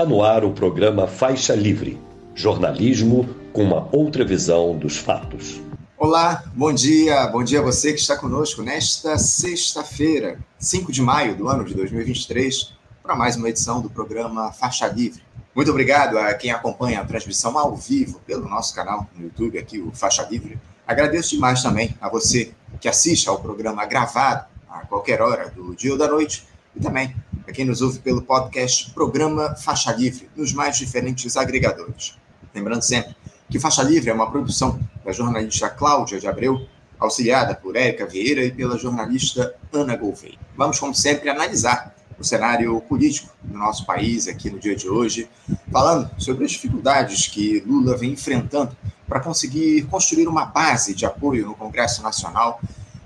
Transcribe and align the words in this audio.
Está 0.00 0.08
no 0.08 0.22
ar 0.22 0.44
o 0.46 0.52
programa 0.52 1.06
Faixa 1.06 1.54
Livre, 1.54 2.00
jornalismo 2.34 3.28
com 3.52 3.62
uma 3.62 3.86
outra 3.92 4.24
visão 4.24 4.74
dos 4.74 4.96
fatos. 4.96 5.60
Olá, 5.98 6.42
bom 6.54 6.72
dia, 6.72 7.26
bom 7.26 7.44
dia 7.44 7.58
a 7.58 7.62
você 7.62 7.92
que 7.92 8.00
está 8.00 8.16
conosco 8.16 8.62
nesta 8.62 9.18
sexta-feira, 9.18 10.38
5 10.58 10.90
de 10.90 11.02
maio 11.02 11.36
do 11.36 11.50
ano 11.50 11.66
de 11.66 11.74
2023, 11.74 12.72
para 13.02 13.14
mais 13.14 13.36
uma 13.36 13.50
edição 13.50 13.82
do 13.82 13.90
programa 13.90 14.50
Faixa 14.52 14.86
Livre. 14.86 15.22
Muito 15.54 15.70
obrigado 15.70 16.16
a 16.16 16.32
quem 16.32 16.50
acompanha 16.50 17.02
a 17.02 17.04
transmissão 17.04 17.58
ao 17.58 17.76
vivo 17.76 18.22
pelo 18.26 18.48
nosso 18.48 18.74
canal 18.74 19.06
no 19.14 19.24
YouTube, 19.24 19.58
aqui 19.58 19.80
o 19.80 19.92
Faixa 19.92 20.26
Livre. 20.30 20.58
Agradeço 20.86 21.34
demais 21.34 21.62
também 21.62 21.94
a 22.00 22.08
você 22.08 22.54
que 22.80 22.88
assiste 22.88 23.28
ao 23.28 23.38
programa 23.38 23.84
gravado 23.84 24.46
a 24.66 24.78
qualquer 24.86 25.20
hora 25.20 25.50
do 25.50 25.74
dia 25.74 25.92
ou 25.92 25.98
da 25.98 26.08
noite 26.08 26.48
e 26.74 26.80
também 26.80 27.14
a 27.50 27.52
quem 27.52 27.64
nos 27.64 27.82
ouve 27.82 27.98
pelo 27.98 28.22
podcast 28.22 28.92
Programa 28.92 29.56
Faixa 29.56 29.90
Livre, 29.92 30.30
nos 30.36 30.52
mais 30.52 30.78
diferentes 30.78 31.36
agregadores. 31.36 32.14
Lembrando 32.54 32.82
sempre 32.82 33.16
que 33.48 33.58
Faixa 33.58 33.82
Livre 33.82 34.08
é 34.08 34.14
uma 34.14 34.30
produção 34.30 34.78
da 35.04 35.10
jornalista 35.10 35.68
Cláudia 35.68 36.20
de 36.20 36.28
Abreu, 36.28 36.64
auxiliada 36.96 37.56
por 37.56 37.74
Érica 37.74 38.06
Vieira 38.06 38.44
e 38.44 38.52
pela 38.52 38.78
jornalista 38.78 39.52
Ana 39.72 39.96
Gouveia. 39.96 40.38
Vamos, 40.56 40.78
como 40.78 40.94
sempre, 40.94 41.28
analisar 41.28 41.92
o 42.16 42.22
cenário 42.22 42.80
político 42.82 43.34
do 43.42 43.58
nosso 43.58 43.84
país 43.84 44.28
aqui 44.28 44.48
no 44.48 44.60
dia 44.60 44.76
de 44.76 44.88
hoje, 44.88 45.28
falando 45.72 46.08
sobre 46.18 46.44
as 46.44 46.52
dificuldades 46.52 47.26
que 47.26 47.64
Lula 47.66 47.96
vem 47.96 48.12
enfrentando 48.12 48.76
para 49.08 49.18
conseguir 49.18 49.82
construir 49.86 50.28
uma 50.28 50.44
base 50.44 50.94
de 50.94 51.04
apoio 51.04 51.46
no 51.46 51.56
Congresso 51.56 52.00
Nacional 52.00 52.60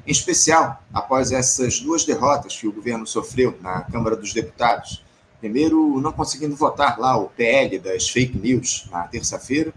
em 0.06 0.10
especial 0.10 0.82
após 0.92 1.32
essas 1.32 1.80
duas 1.80 2.04
derrotas 2.04 2.56
que 2.56 2.66
o 2.66 2.72
governo 2.72 3.06
sofreu 3.06 3.56
na 3.60 3.82
Câmara 3.82 4.16
dos 4.16 4.32
Deputados. 4.32 5.02
Primeiro, 5.40 6.00
não 6.00 6.12
conseguindo 6.12 6.56
votar 6.56 6.98
lá 6.98 7.16
o 7.16 7.28
PL 7.28 7.78
das 7.78 8.08
fake 8.08 8.38
news 8.38 8.86
na 8.90 9.02
terça-feira, 9.02 9.72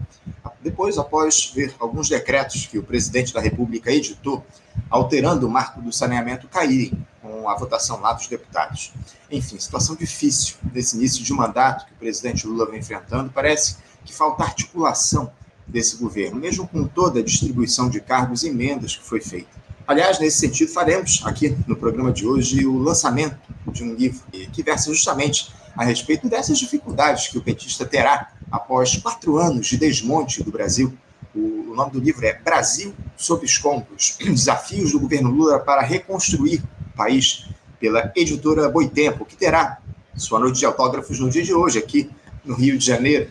depois, 0.60 0.98
após 0.98 1.52
ver 1.54 1.74
alguns 1.78 2.08
decretos 2.08 2.66
que 2.66 2.78
o 2.78 2.82
presidente 2.82 3.32
da 3.32 3.40
República 3.40 3.90
editou, 3.90 4.44
alterando 4.90 5.46
o 5.46 5.50
marco 5.50 5.80
do 5.80 5.92
saneamento 5.92 6.48
caírem 6.48 6.92
com 7.22 7.48
a 7.48 7.54
votação 7.54 8.00
lá 8.00 8.12
dos 8.12 8.26
deputados. 8.26 8.92
Enfim, 9.30 9.58
situação 9.58 9.94
difícil 9.94 10.56
nesse 10.72 10.96
início 10.96 11.22
de 11.22 11.32
mandato 11.32 11.86
que 11.86 11.92
o 11.92 11.96
presidente 11.96 12.46
Lula 12.46 12.66
vem 12.66 12.80
enfrentando. 12.80 13.30
Parece 13.32 13.76
que 14.04 14.14
falta 14.14 14.44
articulação 14.44 15.30
desse 15.66 15.96
governo, 15.96 16.40
mesmo 16.40 16.66
com 16.66 16.86
toda 16.86 17.20
a 17.20 17.22
distribuição 17.22 17.90
de 17.90 18.00
cargos 18.00 18.42
e 18.42 18.48
emendas 18.48 18.96
que 18.96 19.04
foi 19.04 19.20
feita. 19.20 19.50
Aliás, 19.88 20.18
nesse 20.18 20.36
sentido, 20.36 20.70
faremos 20.70 21.22
aqui 21.24 21.56
no 21.66 21.74
programa 21.74 22.12
de 22.12 22.26
hoje 22.26 22.66
o 22.66 22.76
lançamento 22.76 23.38
de 23.72 23.82
um 23.82 23.94
livro 23.94 24.20
que 24.52 24.62
versa 24.62 24.92
justamente 24.92 25.50
a 25.74 25.82
respeito 25.82 26.28
dessas 26.28 26.58
dificuldades 26.58 27.28
que 27.28 27.38
o 27.38 27.40
petista 27.40 27.86
terá 27.86 28.30
após 28.52 28.98
quatro 28.98 29.38
anos 29.38 29.66
de 29.66 29.78
desmonte 29.78 30.42
do 30.42 30.50
Brasil. 30.50 30.92
O 31.34 31.72
nome 31.74 31.92
do 31.92 32.00
livro 32.00 32.26
é 32.26 32.34
Brasil 32.34 32.94
sob 33.16 33.46
escombros: 33.46 34.18
Desafios 34.20 34.92
do 34.92 35.00
governo 35.00 35.30
Lula 35.30 35.58
para 35.58 35.80
reconstruir 35.80 36.62
o 36.92 36.94
país, 36.94 37.46
pela 37.80 38.12
editora 38.14 38.68
Boitempo, 38.68 39.24
que 39.24 39.36
terá 39.36 39.78
sua 40.14 40.38
noite 40.38 40.58
de 40.58 40.66
autógrafos 40.66 41.18
no 41.18 41.30
dia 41.30 41.42
de 41.42 41.54
hoje, 41.54 41.78
aqui 41.78 42.10
no 42.44 42.54
Rio 42.54 42.76
de 42.76 42.84
Janeiro. 42.84 43.30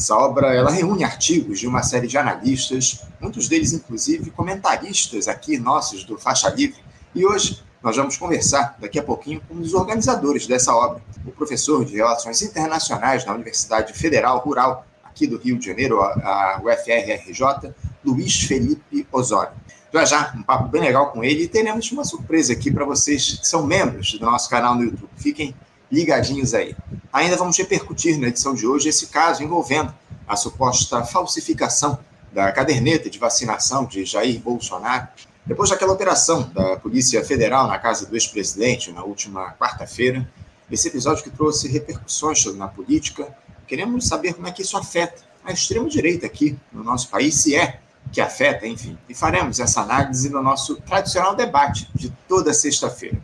Essa 0.00 0.16
obra 0.16 0.54
ela 0.54 0.70
reúne 0.70 1.04
artigos 1.04 1.60
de 1.60 1.66
uma 1.66 1.82
série 1.82 2.06
de 2.06 2.16
analistas, 2.16 3.02
muitos 3.20 3.48
deles, 3.48 3.74
inclusive, 3.74 4.30
comentaristas 4.30 5.28
aqui 5.28 5.58
nossos 5.58 6.04
do 6.04 6.16
Faixa 6.16 6.48
Livre. 6.48 6.80
E 7.14 7.26
hoje 7.26 7.62
nós 7.82 7.98
vamos 7.98 8.16
conversar 8.16 8.78
daqui 8.80 8.98
a 8.98 9.02
pouquinho 9.02 9.42
com 9.46 9.52
um 9.52 9.60
dos 9.60 9.74
organizadores 9.74 10.46
dessa 10.46 10.74
obra, 10.74 11.02
o 11.26 11.30
professor 11.30 11.84
de 11.84 11.96
Relações 11.96 12.40
Internacionais 12.40 13.26
da 13.26 13.34
Universidade 13.34 13.92
Federal 13.92 14.38
Rural, 14.38 14.86
aqui 15.04 15.26
do 15.26 15.36
Rio 15.36 15.58
de 15.58 15.66
Janeiro, 15.66 16.00
a 16.00 16.62
UFRRJ, 16.64 17.74
Luiz 18.02 18.40
Felipe 18.44 19.06
Osório. 19.12 19.52
Já 19.92 20.06
já, 20.06 20.32
um 20.34 20.42
papo 20.42 20.70
bem 20.70 20.80
legal 20.80 21.12
com 21.12 21.22
ele 21.22 21.42
e 21.42 21.46
teremos 21.46 21.92
uma 21.92 22.06
surpresa 22.06 22.54
aqui 22.54 22.70
para 22.70 22.86
vocês 22.86 23.38
que 23.38 23.46
são 23.46 23.66
membros 23.66 24.14
do 24.14 24.24
nosso 24.24 24.48
canal 24.48 24.74
no 24.74 24.84
YouTube. 24.84 25.10
Fiquem 25.16 25.54
ligadinhos 25.92 26.54
aí. 26.54 26.74
Ainda 27.12 27.36
vamos 27.36 27.58
repercutir 27.58 28.18
na 28.18 28.28
edição 28.28 28.54
de 28.54 28.66
hoje 28.66 28.88
esse 28.88 29.08
caso 29.08 29.42
envolvendo 29.42 29.92
a 30.30 30.36
suposta 30.36 31.04
falsificação 31.04 31.98
da 32.32 32.52
caderneta 32.52 33.10
de 33.10 33.18
vacinação 33.18 33.84
de 33.84 34.04
Jair 34.04 34.38
Bolsonaro, 34.38 35.08
depois 35.44 35.70
daquela 35.70 35.92
operação 35.92 36.48
da 36.54 36.76
Polícia 36.76 37.24
Federal 37.24 37.66
na 37.66 37.80
casa 37.80 38.06
do 38.06 38.14
ex-presidente 38.14 38.92
na 38.92 39.02
última 39.02 39.52
quarta-feira. 39.54 40.30
Esse 40.70 40.86
episódio 40.86 41.24
que 41.24 41.30
trouxe 41.30 41.66
repercussões 41.66 42.44
na 42.54 42.68
política, 42.68 43.36
queremos 43.66 44.06
saber 44.06 44.34
como 44.34 44.46
é 44.46 44.52
que 44.52 44.62
isso 44.62 44.76
afeta 44.76 45.20
a 45.44 45.50
extrema-direita 45.50 46.26
aqui 46.26 46.56
no 46.72 46.84
nosso 46.84 47.08
país, 47.08 47.34
se 47.34 47.56
é 47.56 47.80
que 48.12 48.20
afeta, 48.20 48.68
enfim. 48.68 48.96
E 49.08 49.14
faremos 49.16 49.58
essa 49.58 49.80
análise 49.80 50.30
no 50.30 50.40
nosso 50.40 50.76
tradicional 50.76 51.34
debate 51.34 51.90
de 51.92 52.08
toda 52.28 52.54
sexta-feira. 52.54 53.18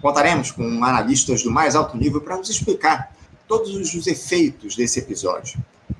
Contaremos 0.00 0.52
com 0.52 0.62
analistas 0.84 1.42
do 1.42 1.50
mais 1.50 1.74
alto 1.74 1.96
nível 1.96 2.20
para 2.20 2.36
nos 2.36 2.48
explicar 2.48 3.12
todos 3.48 3.74
os 3.92 4.06
efeitos 4.06 4.76
desse 4.76 5.00
episódio. 5.00 5.58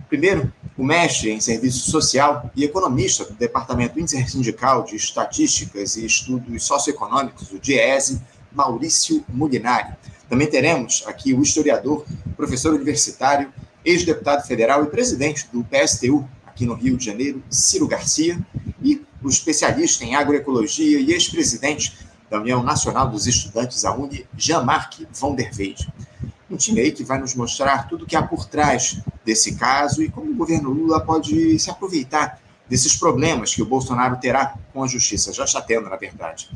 Primeiro, 0.09 0.53
o 0.77 0.85
mestre 0.85 1.31
em 1.31 1.41
serviço 1.41 1.91
social 1.91 2.49
e 2.55 2.65
economista 2.65 3.25
do 3.25 3.35
Departamento 3.35 3.99
Intersindical 3.99 4.85
de 4.85 4.95
Estatísticas 4.95 5.97
e 5.97 6.07
Estudos 6.07 6.65
Socioeconômicos, 6.65 7.51
o 7.51 7.59
DIESE, 7.59 8.21
Maurício 8.53 9.25
Mulinari. 9.29 9.95
Também 10.29 10.49
teremos 10.49 11.03
aqui 11.07 11.35
o 11.35 11.43
historiador, 11.43 12.05
professor 12.37 12.75
universitário, 12.75 13.53
ex-deputado 13.85 14.47
federal 14.47 14.85
e 14.85 14.87
presidente 14.87 15.49
do 15.53 15.65
PSTU, 15.65 16.29
aqui 16.47 16.65
no 16.65 16.75
Rio 16.75 16.97
de 16.97 17.05
Janeiro, 17.05 17.43
Ciro 17.51 17.87
Garcia, 17.89 18.39
e 18.81 19.05
o 19.23 19.29
especialista 19.29 20.05
em 20.05 20.15
agroecologia 20.15 21.01
e 21.01 21.13
ex-presidente 21.13 22.07
da 22.31 22.41
União 22.41 22.63
Nacional 22.63 23.09
dos 23.09 23.27
Estudantes, 23.27 23.85
a 23.85 23.93
UNE, 23.95 24.27
Jean-Marc 24.37 25.07
von 25.13 25.35
der 25.35 25.51
Weyde. 25.57 25.89
Um 26.51 26.57
time 26.57 26.81
aí 26.81 26.93
que 26.93 27.03
vai 27.03 27.19
nos 27.19 27.35
mostrar 27.35 27.89
tudo 27.89 28.05
o 28.05 28.07
que 28.07 28.15
há 28.15 28.23
por 28.23 28.45
trás 28.45 29.01
desse 29.25 29.57
caso 29.57 30.03
e 30.03 30.09
como 30.09 30.31
o 30.31 30.35
governo 30.35 30.71
Lula 30.71 31.01
pode 31.01 31.59
se 31.59 31.71
aproveitar 31.71 32.41
desses 32.69 32.97
problemas 32.97 33.55
que 33.55 33.63
o 33.63 33.67
Bolsonaro 33.67 34.17
terá 34.17 34.55
com 34.73 34.83
a 34.83 34.87
justiça, 34.87 35.33
já 35.33 35.45
está 35.45 35.61
tendo, 35.61 35.89
na 35.89 35.97
verdade. 35.97 36.51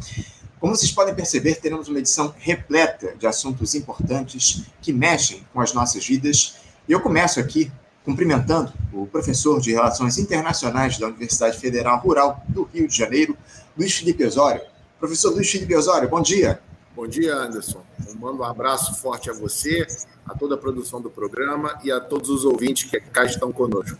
Como 0.61 0.77
vocês 0.77 0.93
podem 0.93 1.15
perceber, 1.15 1.55
teremos 1.57 1.89
uma 1.89 1.99
edição 1.99 2.35
repleta 2.39 3.15
de 3.17 3.27
assuntos 3.27 3.75
importantes 3.75 4.65
que 4.83 4.93
mexem 4.93 5.47
com 5.53 5.61
as 5.61 5.73
nossas 5.73 6.07
vidas. 6.07 6.57
E 6.87 6.93
eu 6.93 7.01
começo 7.01 7.41
aqui 7.41 7.73
cumprimentando 8.05 8.73
o 8.93 9.07
professor 9.07 9.61
de 9.61 9.73
Relações 9.73 10.19
Internacionais 10.19 10.99
da 10.99 11.07
Universidade 11.07 11.59
Federal 11.59 11.99
Rural 12.01 12.43
do 12.49 12.65
Rio 12.65 12.87
de 12.87 12.97
Janeiro, 12.97 13.37
Luiz 13.77 13.95
Felipe 13.95 14.25
Osório. 14.25 14.63
Professor 14.99 15.33
Luiz 15.33 15.51
Felipe 15.51 15.75
Osório, 15.75 16.09
bom 16.09 16.21
dia. 16.21 16.61
Bom 16.95 17.07
dia, 17.07 17.35
Anderson. 17.37 17.83
Eu 18.07 18.17
mando 18.17 18.43
um 18.43 18.45
abraço 18.45 18.95
forte 18.97 19.31
a 19.31 19.33
você, 19.33 19.87
a 20.27 20.35
toda 20.35 20.57
a 20.57 20.59
produção 20.59 21.01
do 21.01 21.09
programa 21.09 21.79
e 21.85 21.93
a 21.93 22.01
todos 22.01 22.29
os 22.29 22.45
ouvintes 22.45 22.91
que 22.91 23.01
cá 23.01 23.25
estão 23.25 23.53
conosco. 23.53 23.97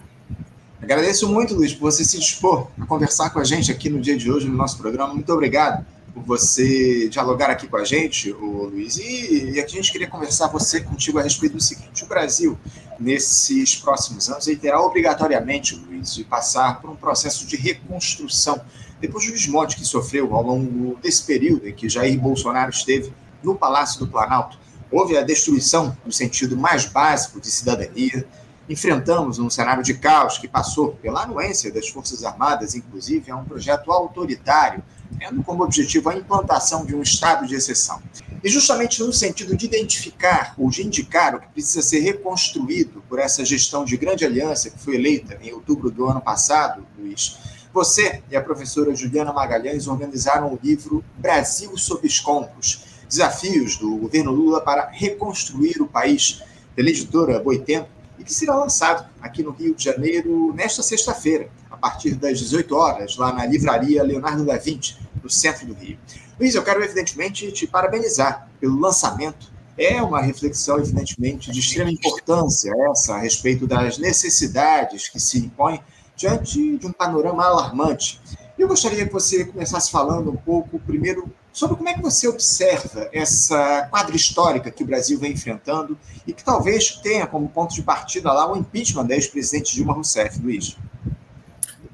Agradeço 0.83 1.29
muito, 1.29 1.55
Luiz, 1.55 1.73
por 1.73 1.93
você 1.93 2.05
se 2.05 2.19
dispor 2.19 2.69
a 2.81 2.87
conversar 2.87 3.31
com 3.31 3.39
a 3.39 3.45
gente 3.45 3.71
aqui 3.71 3.89
no 3.89 4.01
dia 4.01 4.17
de 4.17 4.31
hoje 4.31 4.49
no 4.49 4.57
nosso 4.57 4.77
programa. 4.77 5.15
Muito 5.15 5.33
obrigado 5.33 5.87
você 6.21 7.09
dialogar 7.09 7.51
aqui 7.51 7.67
com 7.67 7.77
a 7.77 7.85
gente, 7.85 8.33
o 8.33 8.65
Luiz. 8.65 8.97
E, 8.99 9.53
e 9.55 9.61
a 9.61 9.67
gente 9.67 9.91
queria 9.91 10.09
conversar 10.09 10.49
você 10.49 10.81
contigo 10.81 11.19
a 11.19 11.23
respeito 11.23 11.55
do 11.55 11.61
seguinte: 11.61 12.05
o 12.05 12.07
Brasil, 12.07 12.59
nesses 12.99 13.77
próximos 13.77 14.29
anos, 14.29 14.47
ele 14.47 14.59
terá 14.59 14.81
obrigatoriamente, 14.81 15.75
Luiz, 15.75 16.15
de 16.15 16.25
passar 16.25 16.81
por 16.81 16.91
um 16.91 16.97
processo 16.97 17.47
de 17.47 17.57
reconstrução 17.57 18.61
depois 19.01 19.25
do 19.25 19.33
desmonte 19.33 19.77
que 19.77 19.85
sofreu 19.85 20.35
ao 20.35 20.43
longo 20.43 20.99
desse 21.01 21.25
período 21.25 21.67
em 21.67 21.73
que 21.73 21.89
Jair 21.89 22.21
Bolsonaro 22.21 22.71
esteve 22.71 23.13
no 23.43 23.57
Palácio 23.57 23.99
do 23.99 24.07
Planalto, 24.07 24.59
houve 24.91 25.17
a 25.17 25.23
destruição 25.23 25.97
no 26.05 26.13
sentido 26.13 26.57
mais 26.57 26.85
básico 26.85 27.41
de 27.41 27.51
cidadania. 27.51 28.27
Enfrentamos 28.69 29.39
um 29.39 29.51
cenário 29.51 29.83
de 29.83 29.95
caos 29.95 30.39
que 30.39 30.47
passou 30.47 30.93
pela 30.93 31.23
anuência 31.23 31.73
das 31.73 31.89
Forças 31.89 32.25
Armadas, 32.25 32.75
inclusive, 32.75 33.31
a 33.31 33.37
um 33.37 33.45
projeto 33.45 33.91
autoritário, 33.91 34.83
tendo 35.19 35.43
como 35.43 35.65
objetivo 35.65 36.09
a 36.09 36.17
implantação 36.17 36.87
de 36.87 36.95
um 36.95 37.03
estado 37.03 37.47
de 37.47 37.55
exceção. 37.55 38.01
E 38.43 38.49
justamente 38.49 39.03
no 39.03 39.13
sentido 39.13 39.57
de 39.57 39.67
identificar 39.67 40.55
ou 40.57 40.71
de 40.71 40.87
indicar 40.87 41.35
o 41.35 41.41
que 41.41 41.49
precisa 41.49 41.83
ser 41.83 42.01
reconstruído 42.01 43.03
por 43.09 43.19
essa 43.19 43.45
gestão 43.45 43.85
de 43.85 43.97
grande 43.97 44.25
aliança 44.25 44.71
que 44.71 44.79
foi 44.79 44.95
eleita 44.95 45.39
em 45.43 45.53
outubro 45.53 45.91
do 45.91 46.07
ano 46.07 46.21
passado, 46.21 46.87
Luiz, 46.99 47.39
você 47.73 48.23
e 48.31 48.37
a 48.37 48.43
professora 48.43 48.95
Juliana 48.95 49.33
Magalhães 49.33 49.87
organizaram 49.87 50.53
o 50.53 50.59
livro 50.63 51.05
Brasil 51.19 51.77
sob 51.77 52.07
escombros, 52.07 52.85
desafios 53.09 53.77
do 53.77 53.97
governo 53.97 54.33
Lula 54.33 54.61
para 54.61 54.89
reconstruir 54.89 55.81
o 55.81 55.87
país, 55.87 56.43
pela 56.75 56.89
editora 56.89 57.39
Boitempo, 57.39 58.00
que 58.31 58.35
será 58.35 58.55
lançado 58.55 59.11
aqui 59.21 59.43
no 59.43 59.51
Rio 59.51 59.75
de 59.75 59.83
Janeiro 59.83 60.55
nesta 60.55 60.85
sexta-feira, 60.85 61.51
a 61.69 61.77
partir 61.77 62.15
das 62.15 62.39
18 62.39 62.77
horas, 62.77 63.17
lá 63.17 63.33
na 63.33 63.45
livraria 63.45 64.05
Leonardo 64.05 64.45
da 64.45 64.57
Vinci, 64.57 64.97
no 65.21 65.29
centro 65.29 65.67
do 65.67 65.75
Rio. 65.75 65.99
Luiz, 66.39 66.55
eu 66.55 66.63
quero 66.63 66.81
evidentemente 66.81 67.51
te 67.51 67.67
parabenizar 67.67 68.49
pelo 68.61 68.79
lançamento 68.79 69.51
É 69.77 70.01
uma 70.01 70.21
reflexão, 70.21 70.79
evidentemente, 70.79 71.51
de 71.51 71.59
extrema 71.59 71.91
importância 71.91 72.71
essa 72.91 73.15
a 73.15 73.19
respeito 73.19 73.67
das 73.67 73.99
necessidades 73.99 75.09
que 75.09 75.19
se 75.19 75.39
impõem 75.39 75.81
diante 76.15 76.77
de 76.77 76.87
um 76.87 76.93
panorama 76.93 77.45
alarmante. 77.45 78.21
Eu 78.57 78.69
gostaria 78.69 79.07
que 79.07 79.13
você 79.13 79.45
começasse 79.45 79.91
falando 79.91 80.31
um 80.31 80.37
pouco, 80.37 80.79
primeiro, 80.79 81.33
sobre 81.53 81.77
como 81.77 81.89
é 81.89 81.95
que 81.95 82.03
você 82.03 82.29
observa 82.29 83.09
essa 83.13 83.89
quadra 83.91 84.15
histórica 84.15 84.71
que 84.71 84.83
o 84.83 84.87
Brasil 84.87 85.19
vem 85.19 85.33
enfrentando 85.33 85.99
e 86.27 86.33
que 86.33 86.45
talvez 86.45 86.97
tenha 86.97 87.27
como 87.27 87.49
ponto 87.49 87.75
de 87.75 87.83
partida 87.83 88.33
lá 88.33 88.51
o 88.51 88.57
impeachment 88.57 89.07
da 89.07 89.15
ex-presidente 89.15 89.75
Dilma 89.75 89.93
Rousseff, 89.93 90.41
Luiz. 90.41 90.77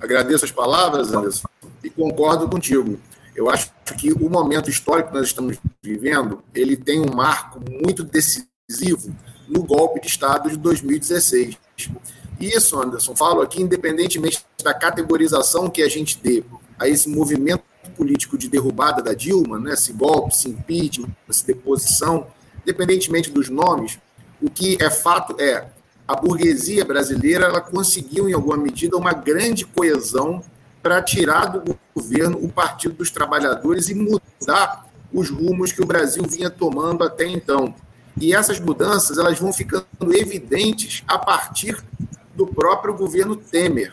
Agradeço 0.00 0.44
as 0.44 0.50
palavras, 0.50 1.12
Anderson, 1.12 1.48
e 1.82 1.88
concordo 1.88 2.48
contigo. 2.48 3.00
Eu 3.34 3.50
acho 3.50 3.70
que 3.98 4.12
o 4.12 4.30
momento 4.30 4.70
histórico 4.70 5.10
que 5.10 5.16
nós 5.16 5.26
estamos 5.26 5.58
vivendo, 5.82 6.42
ele 6.54 6.76
tem 6.76 7.00
um 7.00 7.14
marco 7.14 7.60
muito 7.82 8.02
decisivo 8.02 9.14
no 9.48 9.62
golpe 9.62 10.00
de 10.00 10.06
Estado 10.06 10.50
de 10.50 10.56
2016. 10.56 11.56
Isso, 12.40 12.80
Anderson, 12.80 13.14
falo 13.14 13.40
aqui 13.40 13.62
independentemente 13.62 14.44
da 14.62 14.74
categorização 14.74 15.70
que 15.70 15.82
a 15.82 15.88
gente 15.88 16.18
dê 16.18 16.44
a 16.78 16.88
esse 16.88 17.08
movimento 17.08 17.64
político 17.96 18.36
de 18.36 18.48
derrubada 18.48 19.02
da 19.02 19.14
Dilma, 19.14 19.58
né, 19.58 19.72
esse 19.72 19.92
golpe, 19.92 20.34
esse 20.34 20.48
impeachment, 20.48 21.08
essa 21.28 21.46
deposição, 21.46 22.26
independentemente 22.62 23.30
dos 23.30 23.48
nomes, 23.48 23.98
o 24.40 24.50
que 24.50 24.76
é 24.80 24.90
fato 24.90 25.40
é 25.40 25.68
a 26.06 26.14
burguesia 26.14 26.84
brasileira 26.84 27.46
ela 27.46 27.60
conseguiu, 27.60 28.28
em 28.28 28.32
alguma 28.32 28.56
medida, 28.56 28.96
uma 28.96 29.12
grande 29.12 29.64
coesão 29.64 30.42
para 30.82 31.02
tirar 31.02 31.46
do 31.46 31.76
governo 31.94 32.38
o 32.40 32.48
Partido 32.48 32.94
dos 32.94 33.10
Trabalhadores 33.10 33.88
e 33.88 33.94
mudar 33.94 34.86
os 35.12 35.30
rumos 35.30 35.72
que 35.72 35.82
o 35.82 35.86
Brasil 35.86 36.22
vinha 36.22 36.48
tomando 36.48 37.02
até 37.02 37.26
então. 37.26 37.74
E 38.20 38.32
essas 38.32 38.60
mudanças 38.60 39.18
elas 39.18 39.38
vão 39.38 39.52
ficando 39.52 39.86
evidentes 40.12 41.02
a 41.08 41.18
partir 41.18 41.76
do 42.36 42.46
próprio 42.46 42.94
governo 42.94 43.34
Temer. 43.34 43.92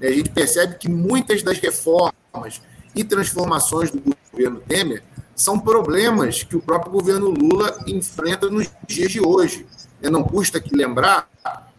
A 0.00 0.10
gente 0.10 0.30
percebe 0.30 0.76
que 0.76 0.88
muitas 0.88 1.42
das 1.42 1.58
reformas 1.58 2.62
e 2.94 3.04
transformações 3.04 3.90
do 3.90 4.02
governo 4.32 4.60
Temer 4.60 5.02
são 5.34 5.58
problemas 5.58 6.42
que 6.42 6.56
o 6.56 6.60
próprio 6.60 6.92
governo 6.92 7.30
Lula 7.30 7.78
enfrenta 7.86 8.50
nos 8.50 8.68
dias 8.86 9.10
de 9.10 9.20
hoje. 9.20 9.66
Não 10.02 10.22
custa 10.22 10.58
aqui 10.58 10.76
lembrar 10.76 11.28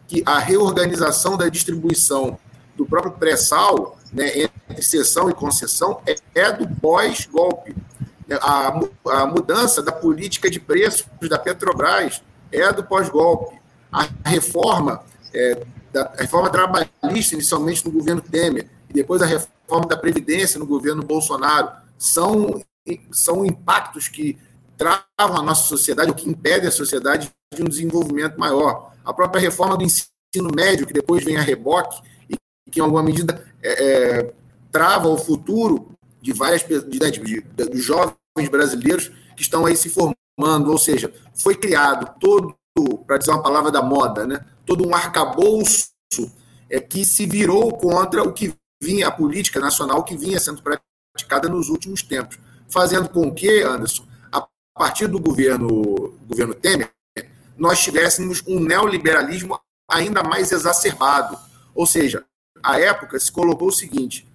que 0.08 0.24
a 0.26 0.40
reorganização 0.40 1.38
da 1.38 1.48
distribuição 1.48 2.38
do 2.76 2.86
próprio 2.86 3.14
pré-sal, 3.14 3.98
né, 4.12 4.32
entre 4.40 4.82
sessão 4.82 5.30
e 5.30 5.34
concessão, 5.34 6.02
é, 6.08 6.16
é 6.34 6.52
do 6.52 6.68
pós-golpe. 6.80 7.76
A, 8.42 8.80
a 9.06 9.26
mudança 9.26 9.82
da 9.82 9.92
política 9.92 10.50
de 10.50 10.60
preços 10.60 11.06
da 11.30 11.38
Petrobras 11.38 12.22
é 12.52 12.72
do 12.74 12.84
pós-golpe. 12.84 13.60
A 13.92 14.08
reforma, 14.26 15.04
é, 15.34 15.64
da 15.94 16.12
a 16.18 16.22
reforma 16.22 16.50
trabalhista, 16.50 17.36
inicialmente 17.36 17.86
no 17.86 17.92
governo 17.92 18.22
Temer, 18.22 18.68
e 18.92 18.94
depois 18.94 19.22
a 19.22 19.26
reforma 19.26 19.88
da 19.88 19.96
Previdência 19.96 20.60
no 20.60 20.66
governo 20.66 21.02
Bolsonaro, 21.02 21.72
são, 21.98 22.62
são 23.10 23.46
impactos 23.46 24.10
que 24.10 24.38
travam 24.78 25.38
a 25.38 25.42
nossa 25.42 25.64
sociedade, 25.64 26.12
o 26.12 26.14
que 26.14 26.30
impede 26.30 26.68
a 26.68 26.72
sociedade 26.72 27.32
de 27.56 27.64
um 27.64 27.70
desenvolvimento 27.70 28.38
maior. 28.38 28.94
A 29.06 29.14
própria 29.14 29.40
reforma 29.40 29.78
do 29.78 29.84
ensino 29.86 30.52
médio, 30.54 30.86
que 30.86 30.92
depois 30.92 31.24
vem 31.24 31.38
a 31.38 31.42
reboque, 31.42 32.02
e 32.30 32.36
que, 32.70 32.80
em 32.80 32.84
alguma 32.84 33.02
medida, 33.02 33.48
é, 33.64 33.70
é, 33.72 34.34
trava 34.70 35.08
o 35.08 35.18
futuro 35.18 35.92
de 36.22 36.34
várias 36.34 36.64
de, 36.64 36.82
de, 36.82 37.00
de, 37.00 37.42
de 37.70 37.78
jovens 37.78 38.50
brasileiros 38.50 39.10
que 39.38 39.42
estão 39.42 39.66
aí 39.66 39.78
se 39.78 39.90
formando, 39.90 40.70
ou 40.70 40.78
seja, 40.78 41.14
foi 41.34 41.56
criado 41.56 42.14
todo, 42.20 42.54
para 43.08 43.18
dizer 43.18 43.32
uma 43.32 43.42
palavra 43.42 43.72
da 43.72 43.82
moda, 43.82 44.26
né, 44.26 44.46
todo 44.66 44.86
um 44.86 44.94
arcabouço 44.94 45.92
é, 46.70 46.80
que 46.82 47.06
se 47.06 47.26
virou 47.26 47.78
contra 47.78 48.24
o 48.24 48.34
que 48.34 48.54
vinha, 48.82 49.08
a 49.08 49.12
política 49.12 49.60
nacional 49.60 50.04
que 50.04 50.18
vinha 50.18 50.40
sendo 50.40 50.62
praticada 50.62 51.48
nos 51.48 51.70
últimos 51.70 52.02
tempos, 52.02 52.40
fazendo 52.70 53.08
com 53.10 53.32
que, 53.34 53.62
Anderson, 53.62 54.06
a 54.32 54.48
partir 54.74 55.08
do 55.08 55.20
governo, 55.20 56.18
governo 56.28 56.56
Temer, 56.56 56.92
nós 57.58 57.80
tivéssemos 57.84 58.42
um 58.48 58.60
neoliberalismo 58.60 59.60
ainda 59.90 60.24
mais 60.24 60.52
exacerbado. 60.52 61.38
Ou 61.76 61.86
seja, 61.86 62.26
a 62.64 62.80
época 62.80 63.20
se 63.20 63.32
colocou 63.32 63.68
o 63.68 63.72
seguinte: 63.72 64.28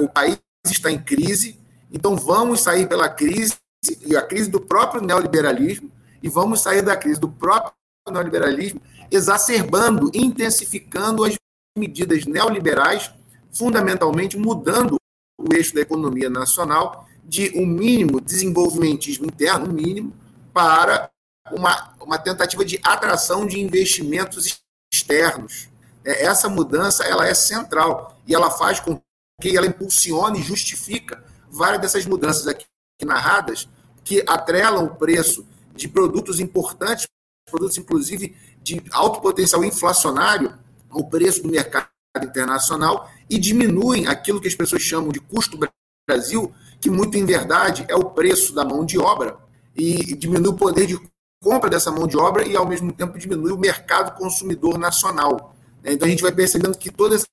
o 0.00 0.08
país 0.08 0.38
está 0.66 0.90
em 0.90 0.98
crise, 0.98 1.58
então 1.92 2.16
vamos 2.16 2.60
sair 2.60 2.88
pela 2.88 3.08
crise, 3.08 3.56
e 4.04 4.16
a 4.16 4.22
crise 4.22 4.50
do 4.50 4.60
próprio 4.60 5.02
neoliberalismo, 5.02 5.90
e 6.22 6.28
vamos 6.28 6.60
sair 6.60 6.82
da 6.82 6.96
crise 6.96 7.20
do 7.20 7.28
próprio 7.28 7.74
neoliberalismo, 8.10 8.80
exacerbando, 9.10 10.10
intensificando 10.14 11.24
as 11.24 11.34
medidas 11.76 12.24
neoliberais, 12.24 13.10
fundamentalmente 13.52 14.36
mudando 14.36 14.96
o 15.38 15.54
eixo 15.54 15.74
da 15.74 15.80
economia 15.80 16.30
nacional 16.30 17.06
de 17.24 17.52
um 17.56 17.66
mínimo 17.66 18.20
desenvolvimentismo 18.20 19.26
interno, 19.26 19.68
um 19.68 19.72
mínimo, 19.72 20.12
para 20.52 21.10
uma, 21.50 21.94
uma 22.00 22.18
tentativa 22.18 22.64
de 22.64 22.80
atração 22.82 23.46
de 23.46 23.60
investimentos 23.60 24.62
externos. 24.92 25.68
É, 26.04 26.24
essa 26.24 26.48
mudança 26.48 27.04
ela 27.04 27.26
é 27.26 27.34
central 27.34 28.20
e 28.26 28.34
ela 28.34 28.50
faz 28.50 28.80
com 28.80 29.00
que 29.40 29.56
ela 29.56 29.66
impulsione 29.66 30.40
e 30.40 30.42
justifica 30.42 31.24
várias 31.50 31.80
dessas 31.82 32.06
mudanças 32.06 32.46
aqui 32.46 32.66
narradas 33.04 33.68
que 34.04 34.22
atrelam 34.26 34.84
o 34.84 34.94
preço 34.94 35.46
de 35.74 35.88
produtos 35.88 36.38
importantes, 36.38 37.08
produtos 37.50 37.76
inclusive 37.78 38.36
de 38.62 38.82
alto 38.92 39.20
potencial 39.20 39.64
inflacionário, 39.64 40.56
ao 40.88 41.08
preço 41.08 41.42
do 41.42 41.48
mercado 41.48 41.88
internacional 42.20 43.10
e 43.28 43.38
diminuem 43.38 44.06
aquilo 44.06 44.40
que 44.40 44.48
as 44.48 44.54
pessoas 44.54 44.82
chamam 44.82 45.10
de 45.10 45.20
custo 45.20 45.58
Brasil, 46.06 46.52
que 46.80 46.90
muito 46.90 47.16
em 47.16 47.24
verdade 47.24 47.84
é 47.88 47.94
o 47.94 48.10
preço 48.10 48.52
da 48.54 48.64
mão 48.64 48.84
de 48.84 48.98
obra 48.98 49.36
e 49.74 50.16
diminui 50.16 50.48
o 50.48 50.56
poder 50.56 50.86
de 50.86 51.00
compra 51.42 51.70
dessa 51.70 51.90
mão 51.90 52.06
de 52.06 52.16
obra 52.16 52.46
e, 52.46 52.56
ao 52.56 52.68
mesmo 52.68 52.92
tempo, 52.92 53.18
diminui 53.18 53.52
o 53.52 53.58
mercado 53.58 54.16
consumidor 54.18 54.78
nacional. 54.78 55.56
Então, 55.84 56.06
a 56.06 56.10
gente 56.10 56.22
vai 56.22 56.32
percebendo 56.32 56.76
que 56.76 56.90
todas 56.90 57.24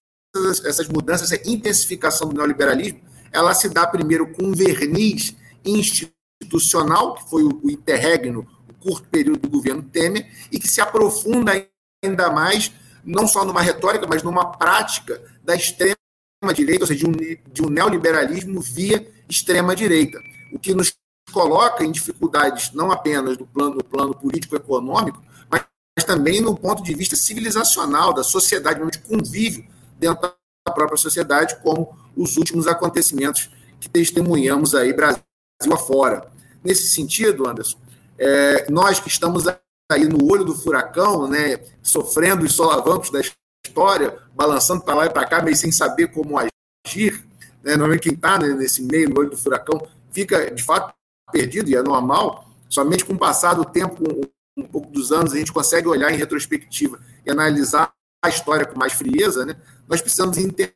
essas 0.65 0.87
mudanças, 0.87 1.31
essa 1.31 1.49
intensificação 1.49 2.29
do 2.29 2.35
neoliberalismo, 2.35 3.01
ela 3.31 3.53
se 3.53 3.69
dá 3.69 3.85
primeiro 3.85 4.31
com 4.33 4.45
um 4.45 4.51
verniz 4.53 5.35
institucional, 5.65 7.15
que 7.15 7.29
foi 7.29 7.43
o 7.43 7.69
interregno, 7.69 8.47
o 8.69 8.73
curto 8.73 9.07
período 9.09 9.41
do 9.41 9.49
governo 9.49 9.83
Temer, 9.83 10.27
e 10.51 10.59
que 10.59 10.67
se 10.67 10.79
aprofunda 10.79 11.51
ainda 12.03 12.31
mais, 12.31 12.71
não 13.03 13.27
só 13.27 13.45
numa 13.45 13.61
retórica, 13.61 14.07
mas 14.07 14.23
numa 14.23 14.51
prática 14.51 15.21
da 15.43 15.55
extrema-direita, 15.55 16.83
ou 16.83 16.87
seja, 16.87 16.99
de 16.99 17.07
um, 17.07 17.11
de 17.51 17.61
um 17.61 17.69
neoliberalismo 17.69 18.61
via 18.61 19.07
extrema-direita, 19.27 20.19
o 20.51 20.59
que 20.59 20.73
nos 20.73 20.93
coloca 21.31 21.83
em 21.83 21.91
dificuldades 21.91 22.71
não 22.73 22.91
apenas 22.91 23.37
do 23.37 23.45
plano, 23.45 23.75
do 23.75 23.83
plano 23.83 24.15
político-econômico, 24.15 25.21
mas, 25.49 25.63
mas 25.97 26.05
também 26.05 26.41
no 26.41 26.55
ponto 26.55 26.83
de 26.83 26.93
vista 26.93 27.15
civilizacional 27.15 28.13
da 28.13 28.23
sociedade, 28.23 28.81
onde 28.81 28.99
convive 28.99 29.69
dentro 29.97 30.21
da 30.21 30.73
própria 30.73 30.97
sociedade, 30.97 31.57
como 31.61 31.95
os 32.15 32.37
últimos 32.37 32.67
acontecimentos 32.67 33.49
que 33.79 33.89
testemunhamos 33.89 34.75
aí 34.75 34.93
Brasil 34.93 35.23
afora. 35.71 36.29
Nesse 36.63 36.87
sentido, 36.87 37.47
Anderson, 37.47 37.77
é, 38.17 38.69
nós 38.69 38.99
que 38.99 39.07
estamos 39.07 39.45
aí 39.91 40.07
no 40.07 40.31
olho 40.31 40.45
do 40.45 40.53
furacão, 40.53 41.27
né, 41.27 41.59
sofrendo 41.81 42.45
os 42.45 42.53
solavancos 42.53 43.09
da 43.09 43.19
história, 43.65 44.17
balançando 44.35 44.83
para 44.83 44.95
lá 44.95 45.05
e 45.07 45.09
para 45.09 45.27
cá, 45.27 45.41
meio 45.41 45.55
sem 45.55 45.71
saber 45.71 46.09
como 46.09 46.37
agir, 46.37 47.25
né, 47.63 47.71
normalmente 47.71 48.03
quem 48.03 48.13
está 48.13 48.37
nesse 48.37 48.83
meio, 48.83 49.09
no 49.09 49.19
olho 49.19 49.31
do 49.31 49.37
furacão, 49.37 49.81
fica, 50.11 50.51
de 50.51 50.63
fato, 50.63 50.93
perdido, 51.31 51.69
e 51.69 51.75
é 51.75 51.81
normal, 51.81 52.47
somente 52.69 53.03
com 53.03 53.13
o 53.13 53.17
passar 53.17 53.55
do 53.55 53.65
tempo, 53.65 53.95
com 53.95 54.61
um 54.61 54.67
pouco 54.67 54.91
dos 54.91 55.11
anos, 55.11 55.33
a 55.33 55.37
gente 55.37 55.51
consegue 55.51 55.87
olhar 55.87 56.11
em 56.11 56.17
retrospectiva 56.17 56.99
e 57.25 57.31
analisar 57.31 57.91
a 58.23 58.29
história 58.29 58.65
com 58.65 58.77
mais 58.77 58.93
frieza, 58.93 59.45
né? 59.45 59.55
nós 59.87 60.01
precisamos 60.01 60.37
entender 60.37 60.75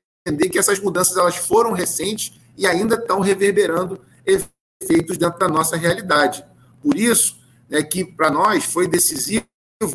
que 0.50 0.58
essas 0.58 0.80
mudanças 0.80 1.18
elas 1.18 1.36
foram 1.36 1.72
recentes 1.72 2.40
e 2.58 2.66
ainda 2.66 2.96
estão 2.96 3.20
reverberando 3.20 4.00
efeitos 4.26 5.18
dentro 5.18 5.38
da 5.38 5.48
nossa 5.48 5.76
realidade. 5.76 6.46
Por 6.82 6.98
isso, 6.98 7.43
é 7.74 7.82
que 7.82 8.06
para 8.06 8.30
nós 8.30 8.64
foi 8.64 8.88
decisivo 8.88 9.46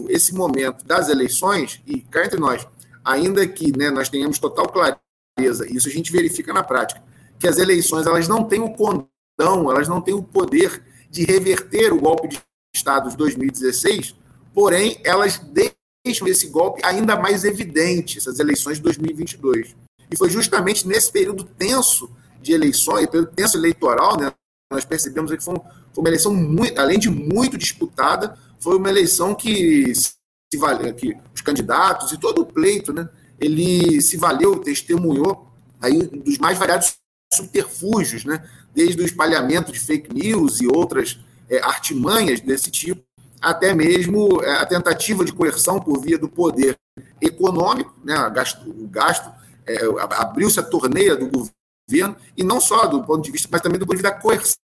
esse 0.08 0.34
momento 0.34 0.84
das 0.84 1.08
eleições, 1.08 1.80
e 1.86 2.00
cá 2.00 2.24
entre 2.24 2.38
nós, 2.38 2.66
ainda 3.04 3.46
que 3.46 3.74
né, 3.76 3.88
nós 3.88 4.08
tenhamos 4.08 4.38
total 4.38 4.68
clareza, 4.68 5.64
isso 5.70 5.88
a 5.88 5.90
gente 5.90 6.10
verifica 6.12 6.52
na 6.52 6.62
prática, 6.62 7.02
que 7.38 7.46
as 7.46 7.56
eleições 7.56 8.06
elas 8.06 8.26
não 8.26 8.44
têm 8.44 8.60
o 8.60 8.74
então, 9.40 9.70
elas 9.70 9.86
não 9.86 10.00
têm 10.00 10.12
o 10.12 10.22
poder 10.22 10.82
de 11.08 11.24
reverter 11.24 11.92
o 11.92 12.00
golpe 12.00 12.26
de 12.26 12.42
Estado 12.74 13.08
de 13.10 13.16
2016, 13.16 14.16
porém, 14.52 15.00
elas 15.04 15.38
deixam 15.38 16.26
esse 16.26 16.48
golpe 16.48 16.84
ainda 16.84 17.16
mais 17.16 17.44
evidente, 17.44 18.18
essas 18.18 18.40
eleições 18.40 18.78
de 18.78 18.82
2022. 18.82 19.76
E 20.10 20.16
foi 20.16 20.28
justamente 20.28 20.86
nesse 20.86 21.12
período 21.12 21.44
tenso 21.44 22.10
de 22.42 22.52
eleições, 22.52 23.06
período 23.06 23.32
tenso 23.32 23.56
eleitoral, 23.56 24.18
né, 24.18 24.32
nós 24.70 24.84
percebemos 24.84 25.30
que 25.30 25.42
foi, 25.42 25.54
uma 25.98 26.08
eleição, 26.08 26.34
muito, 26.34 26.78
além 26.78 26.98
de 26.98 27.10
muito 27.10 27.58
disputada, 27.58 28.38
foi 28.60 28.76
uma 28.76 28.88
eleição 28.88 29.34
que 29.34 29.92
se 29.94 30.58
valeu, 30.58 30.94
que 30.94 31.16
os 31.34 31.40
candidatos 31.40 32.12
e 32.12 32.18
todo 32.18 32.42
o 32.42 32.46
pleito, 32.46 32.92
né, 32.92 33.08
ele 33.38 34.00
se 34.00 34.16
valeu, 34.16 34.58
testemunhou 34.58 35.46
aí 35.80 36.02
dos 36.02 36.38
mais 36.38 36.58
variados 36.58 36.94
subterfúgios, 37.32 38.24
né, 38.24 38.48
desde 38.74 39.00
o 39.02 39.04
espalhamento 39.04 39.72
de 39.72 39.78
fake 39.78 40.12
news 40.14 40.60
e 40.60 40.66
outras 40.66 41.18
é, 41.48 41.58
artimanhas 41.58 42.40
desse 42.40 42.70
tipo, 42.70 43.02
até 43.40 43.74
mesmo 43.74 44.42
é, 44.42 44.52
a 44.52 44.66
tentativa 44.66 45.24
de 45.24 45.32
coerção 45.32 45.80
por 45.80 46.00
via 46.00 46.18
do 46.18 46.28
poder 46.28 46.76
econômico, 47.20 47.94
né, 48.04 48.14
gasto, 48.30 48.68
o 48.68 48.88
gasto, 48.88 49.30
é, 49.66 49.78
abriu-se 50.16 50.58
a 50.58 50.62
torneira 50.62 51.16
do 51.16 51.26
governo, 51.26 52.16
e 52.36 52.42
não 52.42 52.60
só 52.60 52.86
do 52.86 53.02
ponto 53.04 53.22
de 53.22 53.30
vista, 53.30 53.48
mas 53.50 53.60
também 53.60 53.78
do 53.78 53.86
ponto 53.86 53.96
de 53.96 54.02
vista 54.02 54.14
da 54.14 54.20
coerção 54.20 54.67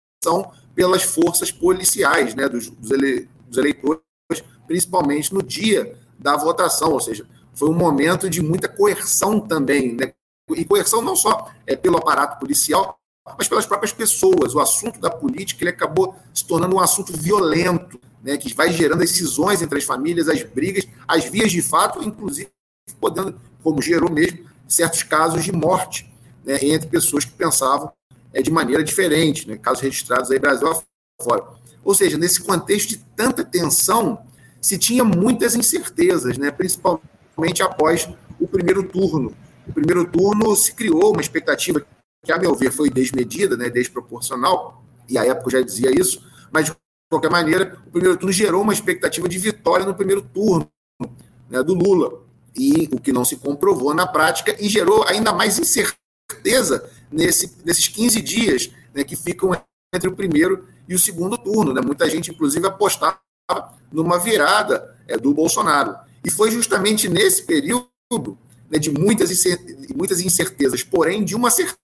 pelas 0.76 1.04
forças 1.04 1.52
policiais 1.52 2.36
né, 2.36 2.48
dos, 2.48 2.70
dos, 2.70 2.92
ele, 2.92 3.30
dos 3.48 3.58
eleitores, 3.58 4.02
principalmente 4.68 5.34
no 5.34 5.42
dia 5.42 5.98
da 6.20 6.36
votação, 6.36 6.92
ou 6.92 7.00
seja, 7.00 7.26
foi 7.54 7.70
um 7.70 7.74
momento 7.74 8.30
de 8.30 8.42
muita 8.42 8.68
coerção 8.68 9.40
também, 9.40 9.94
né? 9.94 10.14
e 10.56 10.64
coerção 10.64 11.02
não 11.02 11.16
só 11.16 11.52
é 11.66 11.76
pelo 11.76 11.98
aparato 11.98 12.40
policial, 12.40 12.98
mas 13.38 13.48
pelas 13.48 13.66
próprias 13.66 13.92
pessoas. 13.92 14.56
O 14.56 14.60
assunto 14.60 15.00
da 15.00 15.10
política 15.10 15.64
ele 15.64 15.72
acabou 15.72 16.16
se 16.34 16.46
tornando 16.46 16.76
um 16.76 16.80
assunto 16.80 17.12
violento, 17.12 18.00
né, 18.24 18.38
que 18.38 18.54
vai 18.54 18.72
gerando 18.72 19.04
as 19.04 19.10
cisões 19.10 19.62
entre 19.62 19.78
as 19.78 19.84
famílias, 19.84 20.30
as 20.30 20.44
brigas, 20.44 20.88
as 21.08 21.26
vias 21.26 21.52
de 21.52 21.62
fato, 21.62 22.04
inclusive 22.04 22.50
podendo, 23.00 23.40
como 23.62 23.82
gerou 23.82 24.10
mesmo, 24.10 24.46
certos 24.68 25.04
casos 25.04 25.44
de 25.44 25.52
morte 25.52 26.12
né, 26.46 26.58
entre 26.62 26.88
pessoas 26.88 27.26
que 27.26 27.32
pensavam 27.32 27.92
é, 28.34 28.42
de 28.42 28.52
maneira 28.52 28.84
diferente, 28.84 29.48
né, 29.48 29.58
casos 29.58 29.82
registrados 29.82 30.32
aí 30.32 30.40
Brasil 30.40 30.68
afora. 31.20 31.46
Ou 31.84 31.96
seja, 31.96 32.18
nesse 32.18 32.42
contexto 32.42 32.90
de 32.90 32.98
tanta 33.16 33.44
tensão, 33.44 34.20
se 34.62 34.78
tinha 34.78 35.04
muitas 35.04 35.56
incertezas, 35.56 36.38
né, 36.38 36.52
principalmente 36.52 37.64
após 37.64 38.10
o 38.40 38.48
primeiro 38.48 38.84
turno. 38.84 39.36
O 39.68 39.74
primeiro 39.74 40.06
turno 40.10 40.56
se 40.56 40.74
criou 40.74 41.12
uma 41.12 41.22
expectativa 41.22 41.86
que, 42.24 42.32
a 42.32 42.38
meu 42.38 42.56
ver, 42.56 42.72
foi 42.72 42.90
desmedida, 42.90 43.56
né, 43.56 43.70
desproporcional, 43.70 44.84
e 45.08 45.18
a 45.18 45.26
época 45.26 45.52
já 45.52 45.62
dizia 45.62 45.92
isso, 45.92 46.22
mas, 46.52 46.66
de 46.66 46.76
qualquer 47.10 47.32
maneira, 47.32 47.78
o 47.88 47.92
primeiro 47.92 48.18
turno 48.18 48.34
gerou 48.34 48.62
uma 48.62 48.74
expectativa 48.74 49.28
de 49.30 49.38
vitória 49.38 49.86
no 49.86 49.96
primeiro 49.96 50.22
turno 50.22 50.70
né, 51.50 51.64
do 51.64 51.74
Lula, 51.74 52.22
e 52.56 52.90
o 52.92 53.00
que 53.00 53.14
não 53.14 53.24
se 53.24 53.38
comprovou 53.38 53.94
na 53.94 54.08
prática, 54.08 54.56
e 54.60 54.68
gerou 54.68 55.06
ainda 55.08 55.32
mais 55.32 55.60
incerteza 55.60 56.90
nesse, 57.12 57.58
nesses 57.66 57.88
15 57.88 58.22
dias 58.22 58.72
né, 58.94 59.04
que 59.04 59.16
ficam 59.16 59.52
entre 59.94 60.10
o 60.10 60.16
primeiro 60.16 60.68
e 60.88 60.96
o 60.96 61.00
segundo 61.00 61.38
turno. 61.38 61.74
Né? 61.74 61.82
Muita 61.82 62.10
gente, 62.10 62.32
inclusive, 62.32 62.66
apostava 62.68 63.20
numa 63.92 64.18
virada 64.20 64.96
é, 65.08 65.18
do 65.18 65.34
Bolsonaro. 65.34 65.96
E 66.24 66.30
foi 66.30 66.52
justamente 66.52 67.08
nesse 67.08 67.44
período 67.44 68.38
né, 68.70 68.78
de 68.78 68.92
muitas, 68.92 69.32
muitas 69.96 70.20
incertezas, 70.20 70.84
porém 70.84 71.24
de 71.24 71.36
uma 71.36 71.50
certeza 71.50 71.78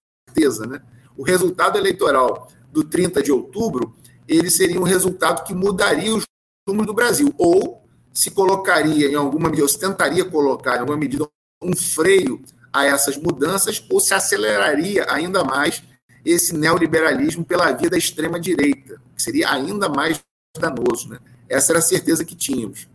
né? 0.67 0.81
O 1.15 1.23
resultado 1.23 1.77
eleitoral 1.77 2.49
do 2.71 2.83
30 2.83 3.21
de 3.21 3.31
outubro, 3.31 3.95
ele 4.27 4.49
seria 4.49 4.79
um 4.79 4.83
resultado 4.83 5.43
que 5.43 5.53
mudaria 5.53 6.13
os 6.13 6.23
números 6.67 6.87
do 6.87 6.93
Brasil, 6.93 7.33
ou 7.37 7.83
se 8.11 8.31
colocaria 8.31 9.09
em 9.09 9.15
alguma 9.15 9.49
medida, 9.49 9.63
ou 9.63 9.69
se 9.69 9.79
tentaria 9.79 10.25
colocar 10.25 10.77
em 10.77 10.79
alguma 10.79 10.97
medida 10.97 11.27
um 11.61 11.75
freio 11.75 12.41
a 12.73 12.85
essas 12.85 13.15
mudanças, 13.17 13.85
ou 13.89 13.99
se 13.99 14.13
aceleraria 14.13 15.05
ainda 15.07 15.43
mais 15.43 15.83
esse 16.25 16.55
neoliberalismo 16.55 17.45
pela 17.45 17.71
via 17.71 17.89
da 17.89 17.97
extrema-direita, 17.97 18.99
que 19.15 19.21
seria 19.21 19.51
ainda 19.51 19.87
mais 19.87 20.19
danoso. 20.59 21.09
Né? 21.09 21.19
Essa 21.47 21.73
era 21.73 21.79
a 21.79 21.83
certeza 21.83 22.25
que 22.25 22.35
tínhamos. 22.35 22.87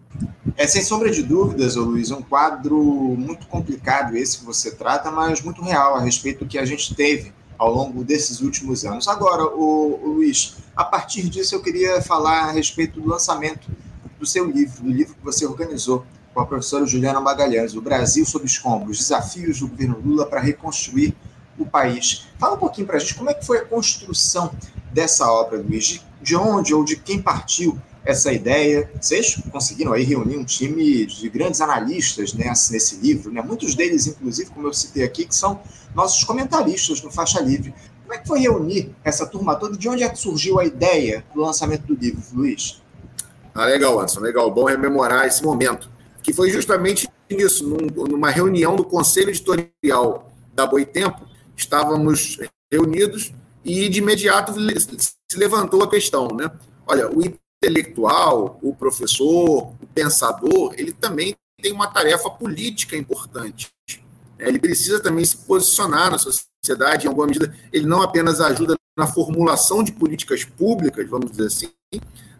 É 0.56 0.66
sem 0.66 0.82
sombra 0.82 1.10
de 1.10 1.22
dúvidas, 1.22 1.76
ô 1.76 1.84
Luiz, 1.84 2.10
um 2.10 2.22
quadro 2.22 2.76
muito 2.76 3.46
complicado 3.46 4.16
esse 4.16 4.38
que 4.38 4.44
você 4.44 4.72
trata, 4.72 5.10
mas 5.10 5.42
muito 5.42 5.62
real 5.62 5.94
a 5.94 6.00
respeito 6.00 6.40
do 6.40 6.48
que 6.48 6.58
a 6.58 6.64
gente 6.64 6.94
teve 6.94 7.32
ao 7.56 7.72
longo 7.72 8.02
desses 8.02 8.40
últimos 8.40 8.84
anos. 8.84 9.06
Agora, 9.06 9.44
o, 9.44 10.00
o 10.02 10.08
Luiz, 10.14 10.56
a 10.74 10.84
partir 10.84 11.28
disso 11.28 11.54
eu 11.54 11.62
queria 11.62 12.00
falar 12.00 12.44
a 12.44 12.50
respeito 12.52 13.00
do 13.00 13.08
lançamento 13.08 13.68
do 14.18 14.26
seu 14.26 14.50
livro, 14.50 14.82
do 14.82 14.90
livro 14.90 15.14
que 15.14 15.24
você 15.24 15.46
organizou 15.46 16.04
com 16.38 16.42
a 16.42 16.46
professora 16.46 16.86
Juliana 16.86 17.20
Magalhães, 17.20 17.74
O 17.74 17.82
Brasil 17.82 18.24
sob 18.24 18.46
escombros, 18.46 18.98
desafios 18.98 19.58
do 19.58 19.66
governo 19.66 20.00
Lula 20.04 20.24
para 20.24 20.40
reconstruir 20.40 21.12
o 21.58 21.66
país. 21.66 22.28
Fala 22.38 22.54
um 22.54 22.58
pouquinho 22.58 22.86
para 22.86 22.96
a 22.96 23.00
gente 23.00 23.16
como 23.16 23.28
é 23.28 23.34
que 23.34 23.44
foi 23.44 23.58
a 23.58 23.64
construção 23.64 24.52
dessa 24.92 25.28
obra, 25.28 25.58
Luiz, 25.58 25.84
de, 25.84 26.02
de 26.22 26.36
onde 26.36 26.72
ou 26.72 26.84
de 26.84 26.94
quem 26.94 27.20
partiu 27.20 27.76
essa 28.04 28.32
ideia. 28.32 28.88
Vocês 29.00 29.42
conseguiram 29.50 29.92
aí 29.92 30.04
reunir 30.04 30.36
um 30.36 30.44
time 30.44 31.06
de 31.06 31.28
grandes 31.28 31.60
analistas 31.60 32.32
nesse, 32.32 32.72
nesse 32.72 32.96
livro, 32.98 33.32
né? 33.32 33.42
muitos 33.42 33.74
deles, 33.74 34.06
inclusive, 34.06 34.48
como 34.50 34.68
eu 34.68 34.72
citei 34.72 35.02
aqui, 35.02 35.24
que 35.24 35.34
são 35.34 35.60
nossos 35.92 36.22
comentaristas 36.22 37.02
no 37.02 37.10
Faixa 37.10 37.40
Livre. 37.40 37.74
Como 38.02 38.14
é 38.14 38.18
que 38.18 38.28
foi 38.28 38.38
reunir 38.38 38.94
essa 39.02 39.26
turma 39.26 39.56
toda? 39.56 39.76
De 39.76 39.88
onde 39.88 40.04
é 40.04 40.08
que 40.08 40.16
surgiu 40.16 40.60
a 40.60 40.64
ideia 40.64 41.24
do 41.34 41.40
lançamento 41.40 41.82
do 41.82 41.94
livro, 41.94 42.22
Luiz? 42.32 42.80
Ah, 43.52 43.64
legal, 43.64 43.98
Anderson, 43.98 44.20
legal. 44.20 44.48
Bom 44.52 44.66
rememorar 44.66 45.26
esse 45.26 45.42
momento, 45.42 45.90
que 46.22 46.32
foi 46.32 46.50
justamente 46.50 47.08
isso, 47.28 47.68
num, 47.68 48.06
numa 48.06 48.30
reunião 48.30 48.76
do 48.76 48.84
Conselho 48.84 49.30
Editorial 49.30 50.32
da 50.54 50.66
Boitempo, 50.66 51.26
estávamos 51.56 52.38
reunidos 52.72 53.32
e 53.64 53.88
de 53.88 53.98
imediato 53.98 54.52
se 54.52 55.38
levantou 55.38 55.82
a 55.82 55.90
questão, 55.90 56.28
né? 56.28 56.50
Olha, 56.86 57.10
o 57.10 57.22
intelectual, 57.22 58.58
o 58.62 58.74
professor, 58.74 59.72
o 59.80 59.86
pensador, 59.94 60.74
ele 60.76 60.92
também 60.92 61.34
tem 61.60 61.72
uma 61.72 61.88
tarefa 61.88 62.30
política 62.30 62.96
importante. 62.96 63.68
Ele 64.38 64.58
precisa 64.58 65.00
também 65.00 65.24
se 65.24 65.36
posicionar 65.38 66.10
na 66.10 66.18
sociedade, 66.18 67.06
em 67.06 67.08
alguma 67.08 67.26
medida, 67.26 67.54
ele 67.72 67.86
não 67.86 68.00
apenas 68.00 68.40
ajuda 68.40 68.74
na 68.96 69.06
formulação 69.06 69.82
de 69.82 69.92
políticas 69.92 70.44
públicas, 70.44 71.08
vamos 71.08 71.30
dizer 71.30 71.46
assim, 71.46 71.70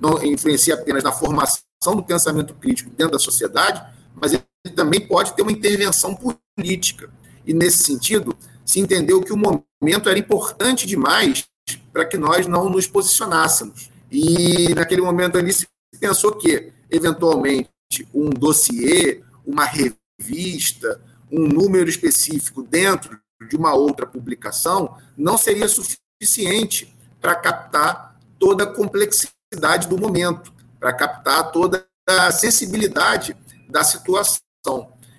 não 0.00 0.23
influencia 0.25 0.75
apenas 0.75 1.02
na 1.02 1.12
formação 1.12 1.68
do 1.85 2.02
pensamento 2.02 2.54
crítico 2.54 2.90
dentro 2.90 3.12
da 3.12 3.18
sociedade, 3.18 3.82
mas 4.14 4.32
ele 4.32 4.44
também 4.75 5.00
pode 5.00 5.35
ter 5.35 5.42
uma 5.42 5.52
intervenção 5.52 6.14
política. 6.14 7.11
E, 7.47 7.54
nesse 7.54 7.85
sentido, 7.85 8.37
se 8.64 8.80
entendeu 8.80 9.23
que 9.23 9.32
o 9.32 9.37
momento 9.37 10.08
era 10.08 10.18
importante 10.18 10.87
demais 10.87 11.47
para 11.92 12.04
que 12.04 12.16
nós 12.16 12.47
não 12.47 12.68
nos 12.68 12.87
posicionássemos. 12.87 13.90
E 14.11 14.75
naquele 14.75 15.00
momento 15.00 15.38
ali 15.38 15.52
se 15.52 15.66
pensou 16.00 16.32
que, 16.32 16.73
eventualmente, 16.90 17.70
um 18.12 18.28
dossiê, 18.30 19.23
uma 19.47 19.64
revista, 19.64 21.00
um 21.30 21.47
número 21.47 21.88
específico 21.88 22.62
dentro 22.62 23.18
de 23.49 23.56
uma 23.56 23.75
outra 23.75 24.06
publicação 24.06 24.97
não 25.16 25.38
seria 25.38 25.68
suficiente 25.68 26.94
para 27.20 27.35
captar 27.35 28.18
toda 28.38 28.64
a 28.64 28.66
complexidade 28.66 29.88
do 29.88 29.99
momento, 29.99 30.52
para 30.78 30.92
captar 30.92 31.50
toda 31.52 31.87
a 32.06 32.30
sensibilidade 32.30 33.37
da 33.68 33.85
situação. 33.85 34.40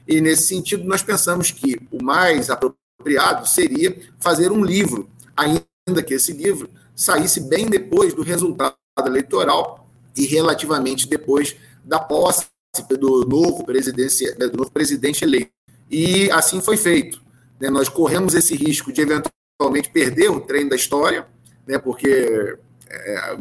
E, 0.08 0.20
nesse 0.22 0.48
sentido, 0.48 0.84
nós 0.86 1.04
pensamos 1.04 1.52
que 1.52 1.80
o 1.92 2.04
mais 2.04 2.50
apropriado 2.50 3.48
seria 3.48 4.00
fazer 4.20 4.52
um 4.52 4.64
livro, 4.64 5.10
ainda 5.38 6.04
que 6.04 6.16
esse 6.16 6.34
livro 6.34 6.70
saísse 6.96 7.42
bem 7.42 7.68
depois 7.68 8.14
do 8.14 8.24
resultado 8.24 8.76
eleitoral 9.06 9.88
e 10.16 10.26
relativamente 10.26 11.08
depois 11.08 11.56
da 11.84 12.00
posse 12.00 12.48
do 12.90 13.26
novo, 13.26 13.64
do 13.64 14.58
novo 14.58 14.72
presidente 14.72 15.24
eleito. 15.24 15.52
E 15.90 16.30
assim 16.32 16.62
foi 16.62 16.78
feito. 16.78 17.22
Né? 17.60 17.70
Nós 17.70 17.90
corremos 17.90 18.34
esse 18.34 18.56
risco 18.56 18.92
de 18.92 19.02
eventualmente 19.02 19.90
perder 19.92 20.30
o 20.30 20.42
trem 20.42 20.68
da 20.68 20.76
história, 20.76 21.28
né? 21.68 21.78
porque 21.78 22.58
é, 22.88 23.38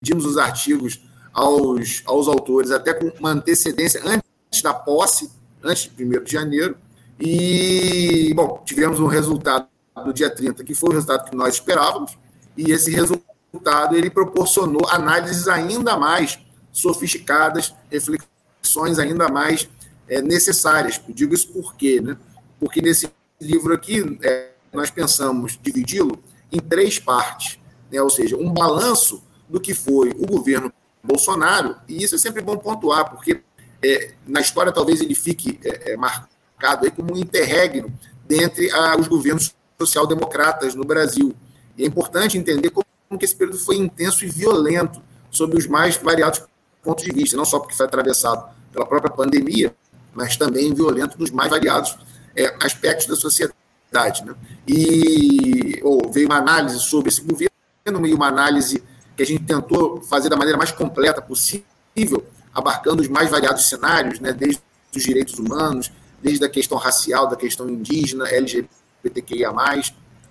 pedimos 0.00 0.24
os 0.24 0.36
artigos 0.36 1.00
aos, 1.32 2.02
aos 2.06 2.28
autores 2.28 2.70
até 2.70 2.92
com 2.92 3.06
uma 3.18 3.30
antecedência 3.30 4.00
antes 4.04 4.62
da 4.62 4.74
posse, 4.74 5.30
antes 5.62 5.90
de 5.94 6.04
1 6.04 6.24
de 6.24 6.32
janeiro. 6.32 6.76
E, 7.20 8.32
bom, 8.34 8.62
tivemos 8.64 9.00
um 9.00 9.06
resultado 9.06 9.66
do 10.04 10.12
dia 10.12 10.30
30, 10.30 10.62
que 10.64 10.74
foi 10.74 10.90
o 10.90 10.92
resultado 10.92 11.28
que 11.28 11.36
nós 11.36 11.54
esperávamos, 11.54 12.16
e 12.56 12.70
esse 12.70 12.90
resultado 12.90 13.96
ele 13.96 14.10
proporcionou 14.10 14.88
análises 14.88 15.48
ainda 15.48 15.96
mais 15.96 16.38
sofisticadas, 16.72 17.74
reflexões 17.90 18.98
ainda 18.98 19.28
mais 19.28 19.68
é, 20.08 20.22
necessárias. 20.22 21.00
Eu 21.08 21.14
digo 21.14 21.34
isso 21.34 21.48
por 21.48 21.74
quê? 21.74 22.00
Né? 22.00 22.16
Porque 22.60 22.80
nesse 22.80 23.10
livro 23.40 23.74
aqui, 23.74 24.18
é, 24.22 24.50
nós 24.72 24.90
pensamos 24.90 25.58
dividi-lo 25.60 26.18
em 26.52 26.58
três 26.58 26.98
partes, 26.98 27.58
né? 27.90 28.00
ou 28.00 28.10
seja, 28.10 28.36
um 28.36 28.52
balanço 28.52 29.22
do 29.48 29.60
que 29.60 29.74
foi 29.74 30.10
o 30.10 30.26
governo 30.26 30.72
Bolsonaro, 31.02 31.76
e 31.88 32.02
isso 32.02 32.14
é 32.14 32.18
sempre 32.18 32.42
bom 32.42 32.56
pontuar, 32.56 33.10
porque 33.10 33.42
é, 33.82 34.14
na 34.26 34.40
história 34.40 34.72
talvez 34.72 35.00
ele 35.00 35.14
fique 35.14 35.58
é, 35.64 35.92
é 35.92 35.96
marcado 35.96 36.84
aí 36.84 36.90
como 36.90 37.14
um 37.14 37.16
interregno 37.16 37.92
dentre 38.26 38.70
ah, 38.72 38.96
os 38.98 39.08
governos 39.08 39.54
social-democratas 39.78 40.74
no 40.74 40.84
Brasil. 40.84 41.34
E 41.76 41.84
é 41.84 41.86
importante 41.86 42.36
entender 42.36 42.70
como, 42.70 42.84
como 43.08 43.18
que 43.18 43.24
esse 43.24 43.34
período 43.34 43.58
foi 43.58 43.76
intenso 43.76 44.24
e 44.24 44.28
violento 44.28 45.00
sob 45.30 45.56
os 45.56 45.66
mais 45.66 45.96
variados 45.96 46.42
pontos 46.82 47.04
de 47.04 47.12
vista, 47.12 47.36
não 47.36 47.44
só 47.44 47.58
porque 47.58 47.74
foi 47.74 47.86
atravessado 47.86 48.48
pela 48.72 48.86
própria 48.86 49.10
pandemia, 49.10 49.74
mas 50.14 50.36
também 50.36 50.74
violento 50.74 51.18
nos 51.18 51.30
mais 51.30 51.50
variados 51.50 51.96
é, 52.36 52.54
aspectos 52.62 53.06
da 53.06 53.16
sociedade. 53.16 54.24
Né? 54.24 54.34
E 54.66 55.80
ou, 55.82 56.10
veio 56.12 56.26
uma 56.26 56.38
análise 56.38 56.80
sobre 56.80 57.08
esse 57.08 57.20
governo 57.20 58.06
e 58.06 58.14
uma 58.14 58.26
análise 58.26 58.82
que 59.18 59.22
a 59.24 59.26
gente 59.26 59.42
tentou 59.42 60.00
fazer 60.00 60.28
da 60.28 60.36
maneira 60.36 60.56
mais 60.56 60.70
completa 60.70 61.20
possível, 61.20 62.24
abarcando 62.54 63.02
os 63.02 63.08
mais 63.08 63.28
variados 63.28 63.68
cenários, 63.68 64.20
né? 64.20 64.32
desde 64.32 64.62
os 64.94 65.02
direitos 65.02 65.36
humanos, 65.40 65.90
desde 66.22 66.44
a 66.44 66.48
questão 66.48 66.78
racial, 66.78 67.26
da 67.26 67.34
questão 67.34 67.68
indígena, 67.68 68.28
LGBTQIA+, 68.28 69.52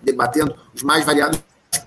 debatendo 0.01 0.55
os 0.73 0.83
mais 0.83 1.03
variados 1.03 1.37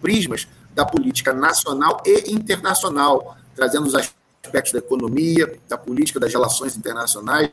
prismas 0.03 0.47
da 0.75 0.85
política 0.85 1.33
nacional 1.33 2.03
e 2.05 2.35
internacional, 2.35 3.35
trazendo 3.57 3.87
os 3.87 3.95
aspectos 3.95 4.73
da 4.73 4.79
economia, 4.81 5.59
da 5.67 5.79
política, 5.79 6.21
das 6.21 6.31
relações 6.31 6.77
internacionais. 6.77 7.51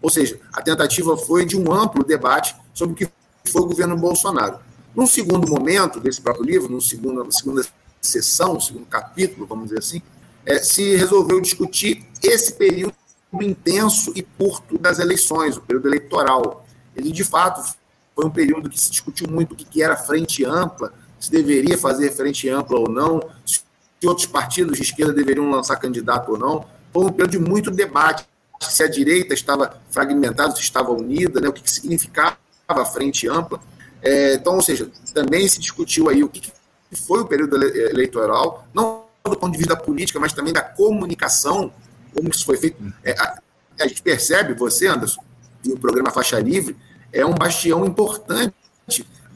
Ou 0.00 0.10
seja, 0.10 0.40
a 0.52 0.60
tentativa 0.60 1.16
foi 1.16 1.46
de 1.46 1.56
um 1.56 1.72
amplo 1.72 2.02
debate 2.02 2.56
sobre 2.74 2.94
o 2.94 2.96
que 2.96 3.08
foi 3.48 3.62
o 3.62 3.66
governo 3.66 3.96
Bolsonaro. 3.96 4.58
Num 4.92 5.06
segundo 5.06 5.48
momento 5.48 6.00
desse 6.00 6.20
próprio 6.20 6.44
livro, 6.44 6.68
numa 6.68 6.80
segunda, 6.80 7.30
segunda 7.30 7.62
sessão, 8.02 8.60
segundo 8.60 8.84
capítulo, 8.86 9.46
vamos 9.46 9.66
dizer 9.66 9.78
assim, 9.78 10.02
é, 10.44 10.58
se 10.58 10.96
resolveu 10.96 11.40
discutir 11.40 12.04
esse 12.20 12.54
período 12.54 12.94
intenso 13.40 14.12
e 14.16 14.22
curto 14.22 14.76
das 14.76 14.98
eleições, 14.98 15.56
o 15.56 15.60
período 15.60 15.88
eleitoral. 15.88 16.66
Ele, 16.96 17.12
de 17.12 17.24
fato, 17.24 17.76
foi 18.14 18.26
um 18.26 18.30
período 18.30 18.68
que 18.68 18.78
se 18.78 18.90
discutiu 18.90 19.28
muito 19.28 19.52
o 19.52 19.56
que 19.56 19.82
era 19.82 19.96
frente 19.96 20.44
ampla, 20.44 20.92
se 21.18 21.30
deveria 21.30 21.78
fazer 21.78 22.10
frente 22.10 22.48
ampla 22.48 22.78
ou 22.78 22.88
não, 22.88 23.22
se 23.46 23.60
outros 24.04 24.26
partidos 24.26 24.76
de 24.76 24.82
esquerda 24.82 25.12
deveriam 25.12 25.48
lançar 25.48 25.76
candidato 25.76 26.32
ou 26.32 26.38
não. 26.38 26.66
Foi 26.92 27.04
um 27.04 27.12
período 27.12 27.30
de 27.30 27.38
muito 27.38 27.70
debate, 27.70 28.26
se 28.60 28.82
a 28.82 28.88
direita 28.88 29.32
estava 29.32 29.80
fragmentada, 29.90 30.54
se 30.54 30.60
estava 30.60 30.90
unida, 30.90 31.40
né, 31.40 31.48
o 31.48 31.52
que 31.52 31.70
significava 31.70 32.36
a 32.66 32.84
frente 32.84 33.28
ampla. 33.28 33.60
É, 34.02 34.34
então, 34.34 34.56
ou 34.56 34.62
seja, 34.62 34.90
também 35.14 35.46
se 35.46 35.60
discutiu 35.60 36.08
aí 36.08 36.24
o 36.24 36.28
que 36.28 36.52
foi 36.96 37.20
o 37.20 37.26
período 37.26 37.56
eleitoral, 37.56 38.66
não 38.74 39.04
do 39.24 39.36
ponto 39.36 39.52
de 39.52 39.58
vista 39.58 39.74
da 39.74 39.80
política, 39.80 40.18
mas 40.18 40.32
também 40.32 40.52
da 40.52 40.62
comunicação, 40.62 41.72
como 42.14 42.28
isso 42.28 42.44
foi 42.44 42.56
feito. 42.56 42.82
É, 43.04 43.12
a, 43.12 43.40
a 43.80 43.86
gente 43.86 44.02
percebe, 44.02 44.54
você, 44.54 44.86
Anderson, 44.88 45.22
e 45.64 45.72
o 45.72 45.78
programa 45.78 46.10
Faixa 46.10 46.38
Livre, 46.40 46.76
é 47.12 47.24
um 47.24 47.34
bastião 47.34 47.84
importante 47.84 48.54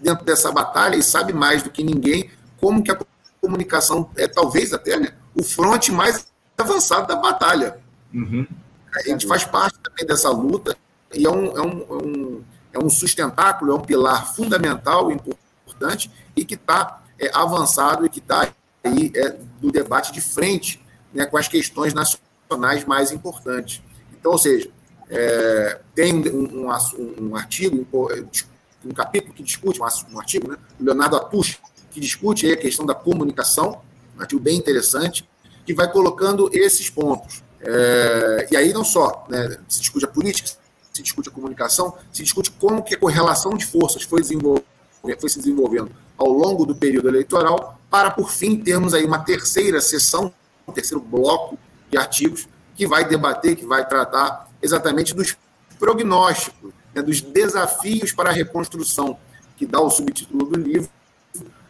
dentro 0.02 0.24
dessa 0.24 0.50
batalha 0.50 0.96
e 0.96 1.02
sabe 1.02 1.32
mais 1.32 1.62
do 1.62 1.70
que 1.70 1.82
ninguém 1.82 2.30
como 2.60 2.82
que 2.82 2.90
a 2.90 2.98
comunicação 3.40 4.10
é 4.16 4.26
talvez 4.26 4.72
até 4.72 4.98
né, 4.98 5.12
o 5.34 5.42
fronte 5.42 5.92
mais 5.92 6.26
avançado 6.56 7.06
da 7.06 7.16
batalha. 7.16 7.78
Uhum. 8.12 8.46
A 8.94 9.02
gente 9.02 9.26
faz 9.26 9.44
parte 9.44 9.78
também 9.80 10.06
dessa 10.06 10.30
luta 10.30 10.76
e 11.14 11.26
é 11.26 11.30
um, 11.30 11.56
é 11.56 11.60
um, 11.60 11.80
é 11.80 11.94
um, 11.94 12.44
é 12.72 12.78
um 12.78 12.90
sustentáculo, 12.90 13.72
é 13.72 13.74
um 13.74 13.80
pilar 13.80 14.34
fundamental, 14.34 15.12
importante 15.12 16.10
e 16.34 16.44
que 16.44 16.54
está 16.54 17.02
é, 17.18 17.30
avançado 17.34 18.04
e 18.04 18.08
que 18.08 18.18
está 18.18 18.52
aí 18.84 19.12
é, 19.14 19.36
do 19.60 19.70
debate 19.70 20.12
de 20.12 20.20
frente 20.20 20.82
né, 21.12 21.26
com 21.26 21.36
as 21.36 21.48
questões 21.48 21.94
nacionais 21.94 22.84
mais 22.84 23.12
importantes. 23.12 23.82
Então, 24.18 24.32
ou 24.32 24.38
seja, 24.38 24.70
é, 25.08 25.80
tem 25.94 26.14
um, 26.14 26.66
um, 26.66 27.28
um 27.28 27.36
artigo, 27.36 27.86
um 28.84 28.92
capítulo 28.92 29.32
que 29.32 29.42
discute, 29.42 29.80
um 29.80 30.18
artigo, 30.18 30.50
né? 30.50 30.56
Leonardo 30.78 31.16
Atush, 31.16 31.58
que 31.90 32.00
discute 32.00 32.50
a 32.50 32.56
questão 32.56 32.84
da 32.84 32.94
comunicação, 32.94 33.80
um 34.16 34.20
artigo 34.20 34.40
bem 34.40 34.56
interessante, 34.56 35.28
que 35.64 35.74
vai 35.74 35.90
colocando 35.90 36.50
esses 36.52 36.90
pontos. 36.90 37.42
É, 37.60 38.48
e 38.50 38.56
aí 38.56 38.72
não 38.72 38.84
só 38.84 39.26
né, 39.28 39.58
se 39.68 39.80
discute 39.80 40.04
a 40.04 40.08
política, 40.08 40.50
se 40.92 41.02
discute 41.02 41.28
a 41.28 41.32
comunicação, 41.32 41.96
se 42.12 42.22
discute 42.22 42.50
como 42.52 42.82
que 42.82 42.94
a 42.94 42.98
correlação 42.98 43.56
de 43.56 43.64
forças 43.66 44.02
foi, 44.02 44.22
foi 44.22 45.28
se 45.28 45.38
desenvolvendo 45.38 45.90
ao 46.16 46.28
longo 46.28 46.64
do 46.64 46.74
período 46.74 47.08
eleitoral, 47.08 47.80
para 47.90 48.10
por 48.10 48.30
fim 48.30 48.56
termos 48.56 48.94
aí 48.94 49.04
uma 49.04 49.20
terceira 49.20 49.80
sessão, 49.80 50.32
um 50.66 50.72
terceiro 50.72 51.02
bloco 51.02 51.58
de 51.90 51.96
artigos 51.96 52.48
que 52.74 52.86
vai 52.86 53.06
debater, 53.06 53.56
que 53.56 53.64
vai 53.64 53.86
tratar 53.86 54.48
exatamente 54.60 55.14
dos 55.14 55.36
prognósticos, 55.78 56.72
né, 56.94 57.02
dos 57.02 57.20
desafios 57.20 58.12
para 58.12 58.30
a 58.30 58.32
reconstrução, 58.32 59.18
que 59.56 59.66
dá 59.66 59.80
o 59.80 59.90
subtítulo 59.90 60.46
do 60.46 60.58
livro, 60.58 60.88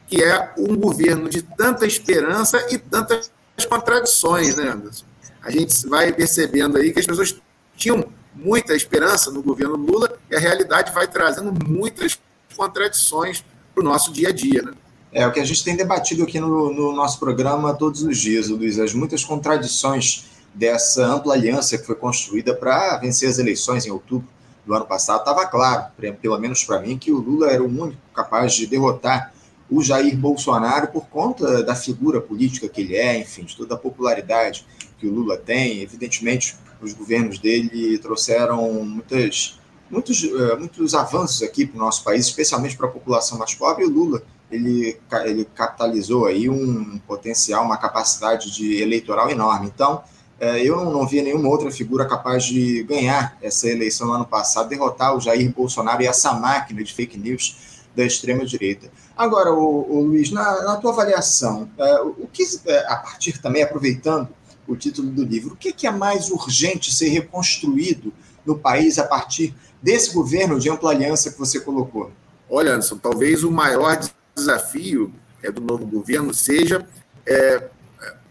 que 0.07 0.23
é 0.23 0.53
um 0.57 0.77
governo 0.77 1.29
de 1.29 1.43
tanta 1.43 1.87
esperança 1.87 2.65
e 2.71 2.79
tantas 2.79 3.31
contradições, 3.69 4.57
né, 4.57 4.71
Anderson? 4.71 5.05
A 5.43 5.51
gente 5.51 5.87
vai 5.89 6.13
percebendo 6.13 6.77
aí 6.77 6.93
que 6.93 7.01
as 7.01 7.07
pessoas 7.07 7.41
tinham 7.77 8.09
muita 8.35 8.75
esperança 8.75 9.31
no 9.31 9.43
governo 9.43 9.77
Lula 9.77 10.19
e 10.31 10.37
a 10.37 10.39
realidade 10.39 10.93
vai 10.93 11.09
trazendo 11.09 11.53
muitas 11.53 12.19
contradições 12.57 13.45
para 13.77 13.83
o 13.83 13.85
nosso 13.85 14.11
dia 14.11 14.31
a 14.31 14.33
dia, 14.33 14.63
né? 14.63 14.73
É 15.13 15.27
o 15.27 15.33
que 15.33 15.39
a 15.39 15.45
gente 15.45 15.63
tem 15.63 15.77
debatido 15.77 16.25
aqui 16.25 16.41
no, 16.41 16.73
no 16.73 16.93
nosso 16.93 17.19
programa 17.21 17.75
todos 17.75 18.03
os 18.03 18.19
dias, 18.19 18.49
Luiz, 18.49 18.79
as 18.79 18.95
muitas 18.95 19.23
contradições 19.23 20.25
dessa 20.55 21.05
ampla 21.05 21.35
aliança 21.35 21.77
que 21.77 21.85
foi 21.85 21.95
construída 21.95 22.55
para 22.55 22.97
vencer 22.97 23.29
as 23.29 23.39
eleições 23.39 23.85
em 23.87 23.91
outubro 23.91 24.29
do 24.65 24.75
ano 24.75 24.87
passado, 24.87 25.21
estava 25.21 25.47
claro, 25.47 25.87
pelo 26.21 26.39
menos 26.39 26.65
para 26.65 26.81
mim, 26.81 26.99
que 26.99 27.13
o 27.13 27.19
Lula 27.19 27.51
era 27.51 27.63
o 27.63 27.67
único 27.67 28.01
capaz 28.15 28.55
de 28.55 28.67
derrotar 28.67 29.33
o 29.71 29.83
Jair 29.83 30.17
Bolsonaro 30.17 30.89
por 30.89 31.07
conta 31.07 31.63
da 31.63 31.75
figura 31.75 32.21
política 32.21 32.69
que 32.69 32.81
ele 32.81 32.97
é, 32.97 33.19
enfim, 33.19 33.45
de 33.45 33.57
toda 33.57 33.75
a 33.75 33.79
popularidade 33.79 34.67
que 34.99 35.07
o 35.07 35.13
Lula 35.13 35.37
tem. 35.37 35.83
Evidentemente, 35.83 36.57
os 36.81 36.93
governos 36.93 37.39
dele 37.39 37.99
trouxeram 37.99 38.85
muitas, 38.85 39.59
muitos, 39.91 40.25
eh, 40.25 40.57
muitos 40.57 40.95
avanços 40.95 41.43
aqui 41.43 41.67
para 41.67 41.77
o 41.77 41.81
nosso 41.81 42.03
país, 42.03 42.27
especialmente 42.27 42.77
para 42.77 42.87
a 42.87 42.91
população 42.91 43.39
mais 43.39 43.55
pobre. 43.55 43.85
E 43.85 43.87
o 43.87 43.91
Lula 43.91 44.23
ele, 44.51 44.99
ele 45.25 45.45
capitalizou 45.55 46.27
aí 46.27 46.49
um 46.49 46.99
potencial, 47.07 47.65
uma 47.65 47.77
capacidade 47.77 48.51
de 48.55 48.81
eleitoral 48.81 49.31
enorme. 49.31 49.71
Então, 49.73 50.03
é, 50.39 50.63
eu 50.63 50.85
não, 50.85 51.07
via 51.07 51.23
nenhuma 51.23 51.49
outra 51.49 51.71
figura 51.71 52.05
capaz 52.05 52.45
de 52.45 52.83
ganhar 52.83 53.37
essa 53.41 53.69
eleição 53.69 54.07
no 54.07 54.13
ano 54.13 54.27
passado, 54.27 54.69
derrotar 54.69 55.17
o 55.17 55.21
Jair 55.21 55.51
Bolsonaro 55.53 56.03
e 56.03 56.07
essa 56.07 56.33
máquina 56.35 56.83
de 56.85 56.93
fake 56.93 57.19
news 57.19 57.57
da 57.95 58.05
extrema-direita. 58.05 58.91
Agora, 59.17 59.53
o, 59.53 59.91
o 59.91 60.05
Luiz, 60.05 60.31
na, 60.31 60.63
na, 60.63 60.77
tua 60.77 60.93
avaliação, 60.93 61.71
é, 61.79 62.01
o 62.03 62.29
que, 62.31 62.45
é, 62.67 62.87
a 62.87 62.97
partir 62.97 63.41
também, 63.41 63.63
aproveitando 63.63 64.29
o 64.69 64.77
título 64.77 65.09
do 65.09 65.25
livro, 65.25 65.55
o 65.55 65.57
que, 65.57 65.73
que 65.73 65.87
é 65.87 65.91
mais 65.91 66.29
urgente 66.29 66.93
ser 66.93 67.09
reconstruído 67.09 68.13
no 68.47 68.59
país 68.59 68.99
a 68.99 69.05
partir 69.05 69.55
desse 69.83 70.15
governo 70.15 70.59
de 70.59 70.71
ampla 70.71 70.91
aliança 70.91 71.31
que 71.31 71.39
você 71.39 71.61
colocou? 71.61 72.11
Olha, 72.49 72.73
Anderson, 72.73 72.97
talvez 72.99 73.43
o 73.43 73.51
maior 73.51 73.99
desafio 74.35 75.13
é, 75.43 75.51
do 75.51 75.61
novo 75.61 75.87
governo 75.87 76.33
seja 76.33 76.87
é, 77.27 77.69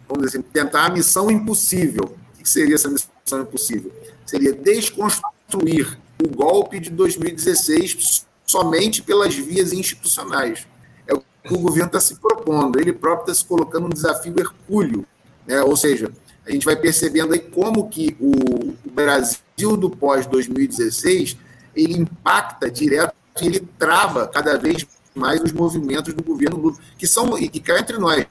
vamos 0.08 0.26
dizer 0.26 0.38
assim, 0.38 0.48
tentar 0.52 0.86
a 0.86 0.90
missão 0.90 1.30
impossível. 1.30 2.16
O 2.34 2.42
que 2.42 2.48
seria 2.48 2.74
essa 2.74 2.88
missão 2.88 3.42
impossível? 3.42 3.92
Seria 4.24 4.52
desconstruir 4.52 5.98
o 6.22 6.28
golpe 6.28 6.80
de 6.80 6.90
2016 6.90 8.24
somente 8.46 9.02
pelas 9.02 9.34
vias 9.34 9.72
institucionais. 9.72 10.66
É 11.06 11.14
o 11.14 11.18
que 11.18 11.54
o 11.54 11.58
governo 11.58 11.88
está 11.88 12.00
se 12.00 12.16
propondo. 12.16 12.78
Ele 12.80 12.92
próprio 12.92 13.32
está 13.32 13.34
se 13.34 13.44
colocando 13.44 13.86
um 13.86 13.90
desafio 13.90 14.34
hercúleo. 14.38 15.04
Né? 15.46 15.60
Ou 15.62 15.76
seja, 15.76 16.10
a 16.46 16.52
gente 16.52 16.64
vai 16.64 16.76
percebendo 16.76 17.32
aí 17.32 17.40
como 17.40 17.88
que 17.88 18.16
o 18.20 18.74
Brasil 18.90 19.76
do 19.76 19.90
pós-2016 19.90 21.36
ele 21.74 21.94
impacta 21.98 22.70
direto, 22.70 23.14
ele 23.40 23.60
trava 23.78 24.26
cada 24.28 24.56
vez 24.56 24.86
mais 25.14 25.40
os 25.42 25.52
movimentos 25.52 26.14
do 26.14 26.22
governo 26.22 26.56
Lula, 26.56 26.76
que 26.96 27.06
são, 27.06 27.36
e 27.38 27.48
cá 27.60 27.78
entre 27.78 27.98
nós, 27.98 28.26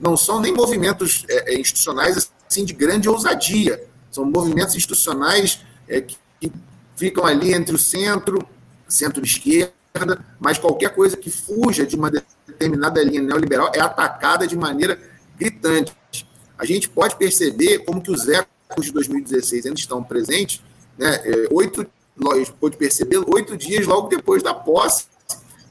não 0.00 0.16
são 0.16 0.40
nem 0.40 0.52
movimentos 0.52 1.24
é, 1.28 1.54
é, 1.54 1.60
institucionais 1.60 2.32
assim 2.48 2.64
de 2.64 2.72
grande 2.72 3.08
ousadia, 3.08 3.84
são 4.10 4.24
movimentos 4.24 4.74
institucionais 4.74 5.60
é, 5.88 6.00
que, 6.00 6.16
que 6.40 6.52
ficam 6.96 7.24
ali 7.24 7.52
entre 7.52 7.74
o 7.74 7.78
centro, 7.78 8.46
centro-esquerda, 8.88 9.72
mas 10.40 10.58
qualquer 10.58 10.94
coisa 10.94 11.16
que 11.16 11.30
fuja 11.30 11.84
de 11.86 11.96
uma 11.96 12.10
determinada 12.10 13.02
linha 13.02 13.22
neoliberal 13.22 13.70
é 13.74 13.80
atacada 13.80 14.46
de 14.46 14.56
maneira 14.56 14.98
gritante. 15.38 15.92
A 16.62 16.64
gente 16.64 16.88
pode 16.88 17.16
perceber 17.16 17.80
como 17.80 18.00
que 18.00 18.10
os 18.10 18.28
ecos 18.28 18.86
de 18.86 18.92
2016 18.92 19.66
ainda 19.66 19.80
estão 19.80 20.00
presentes, 20.00 20.62
né? 20.96 21.20
É, 21.24 21.48
oito, 21.50 21.84
pode 22.60 22.76
perceber 22.76 23.18
oito 23.26 23.56
dias 23.56 23.84
logo 23.84 24.06
depois 24.06 24.44
da 24.44 24.54
posse 24.54 25.06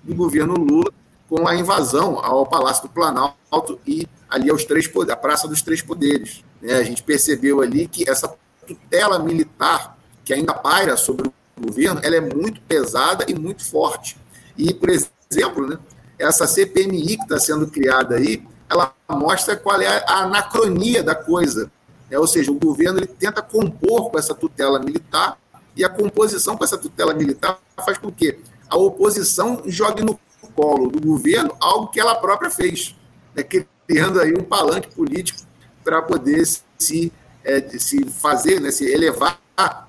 do 0.04 0.14
governo 0.14 0.56
Lula 0.56 0.92
com 1.30 1.48
a 1.48 1.56
invasão 1.56 2.20
ao 2.20 2.46
Palácio 2.46 2.84
do 2.84 2.90
Planalto 2.90 3.80
e 3.88 4.06
ali 4.30 4.50
aos 4.50 4.66
três 4.66 4.86
poderes, 4.86 5.14
a 5.14 5.16
Praça 5.16 5.48
dos 5.48 5.62
Três 5.62 5.82
Poderes. 5.82 6.44
Né? 6.62 6.74
A 6.74 6.84
gente 6.84 7.02
percebeu 7.02 7.62
ali 7.62 7.88
que 7.88 8.10
essa 8.10 8.36
tutela 8.68 9.18
militar 9.18 9.98
que 10.26 10.34
ainda 10.34 10.54
paira 10.54 10.98
sobre 10.98 11.30
o 11.30 11.34
governo, 11.62 12.02
ela 12.04 12.18
é 12.18 12.22
muito 12.22 12.60
pesada 12.62 13.26
e 13.30 13.34
muito 13.34 13.64
forte. 13.64 14.18
E, 14.58 14.74
por 14.74 14.90
exemplo, 14.90 15.68
né, 15.68 15.80
essa 16.20 16.46
CPMI 16.46 17.16
que 17.16 17.24
está 17.24 17.40
sendo 17.40 17.68
criada 17.68 18.16
aí, 18.16 18.44
ela 18.72 18.94
mostra 19.10 19.58
qual 19.58 19.82
é 19.82 20.04
a 20.08 20.24
anacronia 20.24 21.04
da 21.04 21.14
coisa. 21.14 21.70
É, 22.10 22.18
ou 22.18 22.26
seja, 22.26 22.52
o 22.52 22.60
governo 22.60 23.00
ele 23.00 23.08
tenta 23.08 23.42
compor 23.42 24.10
com 24.10 24.18
essa 24.18 24.34
tutela 24.34 24.80
militar 24.80 25.38
e 25.76 25.84
a 25.84 25.90
composição 25.90 26.58
com 26.58 26.64
essa 26.64 26.78
tutela 26.78 27.14
militar 27.14 27.60
faz 27.86 27.98
com 27.98 28.10
que 28.12 28.40
a 28.70 28.78
oposição 28.78 29.62
jogue 29.66 30.04
no 30.04 30.18
colo 30.56 30.90
do 30.90 31.02
governo 31.02 31.56
algo 31.60 31.88
que 31.88 32.00
ela 32.00 32.16
própria 32.16 32.50
fez, 32.50 32.96
né, 33.36 33.44
criando 33.44 34.20
aí 34.20 34.34
um 34.34 34.44
palanque 34.44 34.94
político 34.94 35.42
para 35.84 36.02
poder 36.02 36.46
se, 36.78 37.12
é, 37.44 37.62
se 37.78 38.06
fazer, 38.06 38.60
né, 38.60 38.72
se 38.72 38.90
elevar 38.90 39.40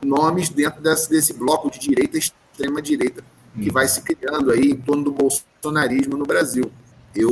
nomes 0.04 0.48
dentro 0.48 0.82
desse, 0.82 1.08
desse 1.08 1.32
bloco 1.32 1.70
de 1.70 1.78
direita 1.78 2.18
extrema 2.18 2.82
direita 2.82 3.24
que 3.54 3.70
vai 3.70 3.86
se 3.86 4.02
criando 4.02 4.50
aí 4.50 4.70
em 4.70 4.76
torno 4.76 5.04
do 5.04 5.12
bolsonarismo 5.12 6.16
no 6.16 6.24
Brasil. 6.24 6.70
Eu, 7.14 7.30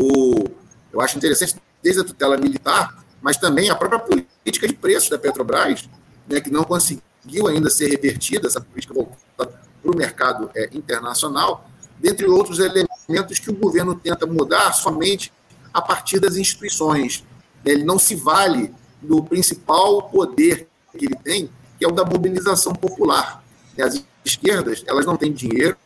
eu 0.92 1.00
acho 1.00 1.16
interessante 1.16 1.56
desde 1.82 2.02
a 2.02 2.04
tutela 2.04 2.36
militar, 2.36 3.04
mas 3.22 3.36
também 3.36 3.70
a 3.70 3.74
própria 3.74 3.98
política 3.98 4.66
de 4.66 4.74
preços 4.74 5.08
da 5.08 5.18
Petrobras, 5.18 5.88
né, 6.28 6.40
que 6.40 6.50
não 6.50 6.64
conseguiu 6.64 7.46
ainda 7.48 7.70
ser 7.70 7.88
revertida, 7.88 8.46
essa 8.46 8.60
política 8.60 8.94
voltada 8.94 9.60
para 9.82 9.90
o 9.90 9.96
mercado 9.96 10.50
é, 10.54 10.68
internacional, 10.72 11.68
dentre 11.98 12.26
outros 12.26 12.58
elementos 12.58 13.38
que 13.38 13.50
o 13.50 13.54
governo 13.54 13.94
tenta 13.94 14.26
mudar 14.26 14.72
somente 14.72 15.32
a 15.72 15.82
partir 15.82 16.18
das 16.18 16.36
instituições. 16.36 17.24
Ele 17.64 17.84
não 17.84 17.98
se 17.98 18.14
vale 18.14 18.72
do 19.00 19.22
principal 19.22 20.02
poder 20.04 20.68
que 20.96 21.06
ele 21.06 21.16
tem, 21.16 21.50
que 21.78 21.84
é 21.84 21.88
o 21.88 21.92
da 21.92 22.04
mobilização 22.04 22.72
popular. 22.72 23.42
As 23.78 24.02
esquerdas, 24.24 24.84
elas 24.86 25.06
não 25.06 25.16
têm 25.16 25.32
dinheiro, 25.32 25.76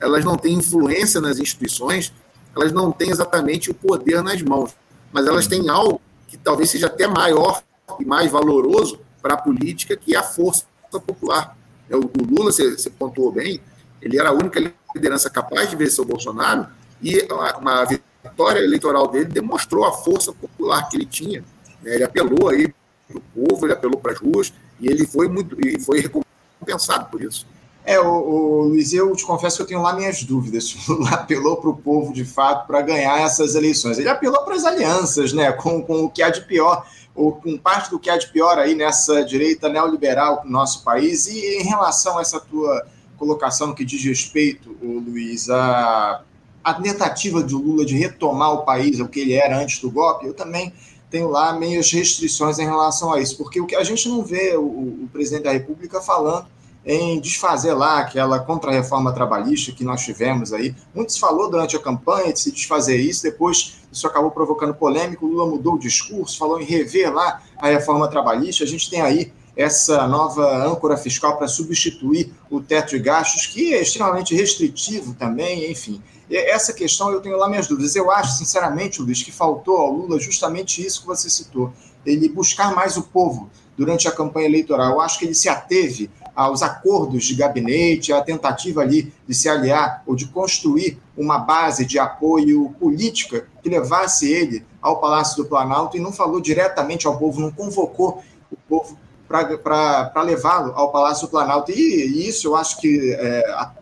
elas 0.00 0.24
não 0.24 0.36
têm 0.36 0.54
influência 0.54 1.20
nas 1.20 1.38
instituições, 1.38 2.12
elas 2.56 2.72
não 2.72 2.92
têm 2.92 3.10
exatamente 3.10 3.70
o 3.70 3.74
poder 3.74 4.22
nas 4.22 4.40
mãos, 4.42 4.74
mas 5.12 5.26
elas 5.26 5.46
têm 5.46 5.68
algo 5.68 6.00
que 6.28 6.36
talvez 6.36 6.70
seja 6.70 6.86
até 6.86 7.06
maior 7.06 7.62
e 7.98 8.04
mais 8.04 8.30
valoroso 8.30 9.00
para 9.20 9.34
a 9.34 9.36
política, 9.36 9.96
que 9.96 10.14
é 10.14 10.18
a 10.18 10.22
força 10.22 10.64
popular. 11.06 11.56
É, 11.88 11.96
o 11.96 12.10
Lula, 12.28 12.52
você, 12.52 12.90
pontuou 12.90 13.32
bem, 13.32 13.60
ele 14.00 14.18
era 14.18 14.30
a 14.30 14.32
única 14.32 14.60
liderança 14.94 15.28
capaz 15.30 15.70
de 15.70 15.76
vencer 15.76 16.02
o 16.02 16.06
Bolsonaro 16.06 16.66
e 17.02 17.26
uma 17.58 17.84
vitória 17.84 18.60
eleitoral 18.60 19.08
dele 19.08 19.26
demonstrou 19.26 19.84
a 19.84 19.92
força 19.92 20.32
popular 20.32 20.88
que 20.88 20.96
ele 20.96 21.06
tinha. 21.06 21.44
Né? 21.82 21.94
Ele 21.94 22.04
apelou 22.04 22.48
aí 22.48 22.72
para 23.08 23.18
o 23.18 23.20
povo, 23.20 23.66
ele 23.66 23.72
apelou 23.72 23.98
para 23.98 24.12
as 24.12 24.18
ruas 24.18 24.52
e 24.80 24.88
ele 24.88 25.06
foi 25.06 25.28
muito 25.28 25.56
e 25.66 25.78
foi 25.80 26.00
recompensado 26.00 27.06
por 27.10 27.22
isso. 27.22 27.46
É, 27.86 28.00
o, 28.00 28.08
o, 28.08 28.62
Luiz, 28.68 28.94
eu 28.94 29.14
te 29.14 29.26
confesso 29.26 29.56
que 29.56 29.62
eu 29.62 29.66
tenho 29.66 29.82
lá 29.82 29.94
minhas 29.94 30.22
dúvidas. 30.24 30.74
O 30.88 30.92
Lula 30.94 31.10
apelou 31.10 31.56
para 31.58 31.68
o 31.68 31.76
povo, 31.76 32.12
de 32.12 32.24
fato, 32.24 32.66
para 32.66 32.80
ganhar 32.80 33.20
essas 33.20 33.54
eleições. 33.54 33.98
Ele 33.98 34.08
apelou 34.08 34.42
para 34.42 34.54
as 34.54 34.64
alianças, 34.64 35.32
né, 35.32 35.52
com, 35.52 35.82
com 35.82 36.04
o 36.04 36.10
que 36.10 36.22
há 36.22 36.30
de 36.30 36.42
pior, 36.42 36.86
ou 37.14 37.32
com 37.32 37.58
parte 37.58 37.90
do 37.90 37.98
que 37.98 38.08
há 38.08 38.16
de 38.16 38.28
pior 38.28 38.58
aí 38.58 38.74
nessa 38.74 39.22
direita 39.24 39.68
neoliberal 39.68 40.42
no 40.44 40.50
nosso 40.50 40.82
país. 40.82 41.26
E 41.26 41.58
em 41.58 41.62
relação 41.62 42.18
a 42.18 42.22
essa 42.22 42.40
tua 42.40 42.86
colocação 43.18 43.74
que 43.74 43.84
diz 43.84 44.02
respeito, 44.02 44.76
o 44.82 44.98
Luiz, 45.00 45.50
a, 45.50 46.22
a 46.62 46.74
tentativa 46.74 47.42
do 47.42 47.58
Lula 47.58 47.84
de 47.84 47.96
retomar 47.96 48.52
o 48.52 48.64
país 48.64 48.98
ao 48.98 49.08
que 49.08 49.20
ele 49.20 49.34
era 49.34 49.58
antes 49.58 49.80
do 49.80 49.90
golpe, 49.90 50.26
eu 50.26 50.32
também 50.32 50.72
tenho 51.10 51.28
lá 51.28 51.52
meias 51.52 51.92
restrições 51.92 52.58
em 52.58 52.64
relação 52.64 53.12
a 53.12 53.20
isso, 53.20 53.36
porque 53.36 53.60
o 53.60 53.66
que 53.66 53.76
a 53.76 53.84
gente 53.84 54.08
não 54.08 54.24
vê 54.24 54.56
o, 54.56 54.64
o 54.64 55.08
presidente 55.12 55.44
da 55.44 55.52
República 55.52 56.00
falando 56.00 56.46
em 56.86 57.18
desfazer 57.18 57.72
lá 57.72 58.00
aquela 58.00 58.38
contra-reforma 58.38 59.12
trabalhista 59.12 59.72
que 59.72 59.84
nós 59.84 60.02
tivemos 60.02 60.52
aí. 60.52 60.74
Muitos 60.94 61.16
falou 61.16 61.50
durante 61.50 61.76
a 61.76 61.80
campanha 61.80 62.32
de 62.32 62.40
se 62.40 62.52
desfazer 62.52 62.98
isso, 62.98 63.22
depois 63.22 63.76
isso 63.90 64.06
acabou 64.06 64.30
provocando 64.30 64.74
polêmica, 64.74 65.24
o 65.24 65.28
Lula 65.28 65.50
mudou 65.50 65.74
o 65.74 65.78
discurso, 65.78 66.38
falou 66.38 66.60
em 66.60 66.64
rever 66.64 67.12
lá 67.12 67.40
a 67.56 67.68
reforma 67.68 68.08
trabalhista. 68.08 68.64
A 68.64 68.66
gente 68.66 68.90
tem 68.90 69.00
aí 69.00 69.32
essa 69.56 70.06
nova 70.06 70.66
âncora 70.66 70.96
fiscal 70.96 71.36
para 71.38 71.46
substituir 71.46 72.32
o 72.50 72.60
teto 72.60 72.90
de 72.90 72.98
gastos, 72.98 73.46
que 73.46 73.72
é 73.72 73.80
extremamente 73.80 74.34
restritivo 74.34 75.14
também, 75.14 75.70
enfim. 75.70 76.02
Essa 76.30 76.72
questão 76.72 77.10
eu 77.10 77.20
tenho 77.20 77.36
lá 77.36 77.48
minhas 77.48 77.68
dúvidas. 77.68 77.94
Eu 77.94 78.10
acho, 78.10 78.36
sinceramente, 78.36 79.00
Luiz, 79.00 79.22
que 79.22 79.30
faltou 79.30 79.76
ao 79.78 79.92
Lula 79.92 80.18
justamente 80.18 80.84
isso 80.84 81.02
que 81.02 81.06
você 81.06 81.30
citou, 81.30 81.72
ele 82.04 82.28
buscar 82.28 82.74
mais 82.74 82.96
o 82.96 83.02
povo 83.02 83.48
durante 83.76 84.08
a 84.08 84.12
campanha 84.12 84.46
eleitoral. 84.46 84.92
Eu 84.92 85.00
acho 85.00 85.18
que 85.18 85.24
ele 85.24 85.34
se 85.34 85.48
ateve 85.48 86.10
aos 86.34 86.62
acordos 86.62 87.24
de 87.24 87.34
gabinete, 87.34 88.12
à 88.12 88.20
tentativa 88.20 88.80
ali 88.80 89.12
de 89.26 89.34
se 89.34 89.48
aliar 89.48 90.02
ou 90.06 90.16
de 90.16 90.26
construir 90.26 90.98
uma 91.16 91.38
base 91.38 91.84
de 91.84 91.98
apoio 91.98 92.74
política 92.80 93.46
que 93.62 93.68
levasse 93.68 94.30
ele 94.30 94.64
ao 94.82 95.00
Palácio 95.00 95.42
do 95.42 95.48
Planalto 95.48 95.96
e 95.96 96.00
não 96.00 96.12
falou 96.12 96.40
diretamente 96.40 97.06
ao 97.06 97.16
povo, 97.18 97.40
não 97.40 97.52
convocou 97.52 98.22
o 98.50 98.56
povo 98.68 98.98
para 99.26 100.22
levá-lo 100.22 100.72
ao 100.74 100.92
Palácio 100.92 101.26
do 101.26 101.30
Planalto. 101.30 101.70
E, 101.72 101.74
e, 101.74 102.28
isso 102.28 102.48
eu 102.48 102.56
acho 102.56 102.78
que 102.80 103.12
é, 103.14 103.50
a, 103.50 103.72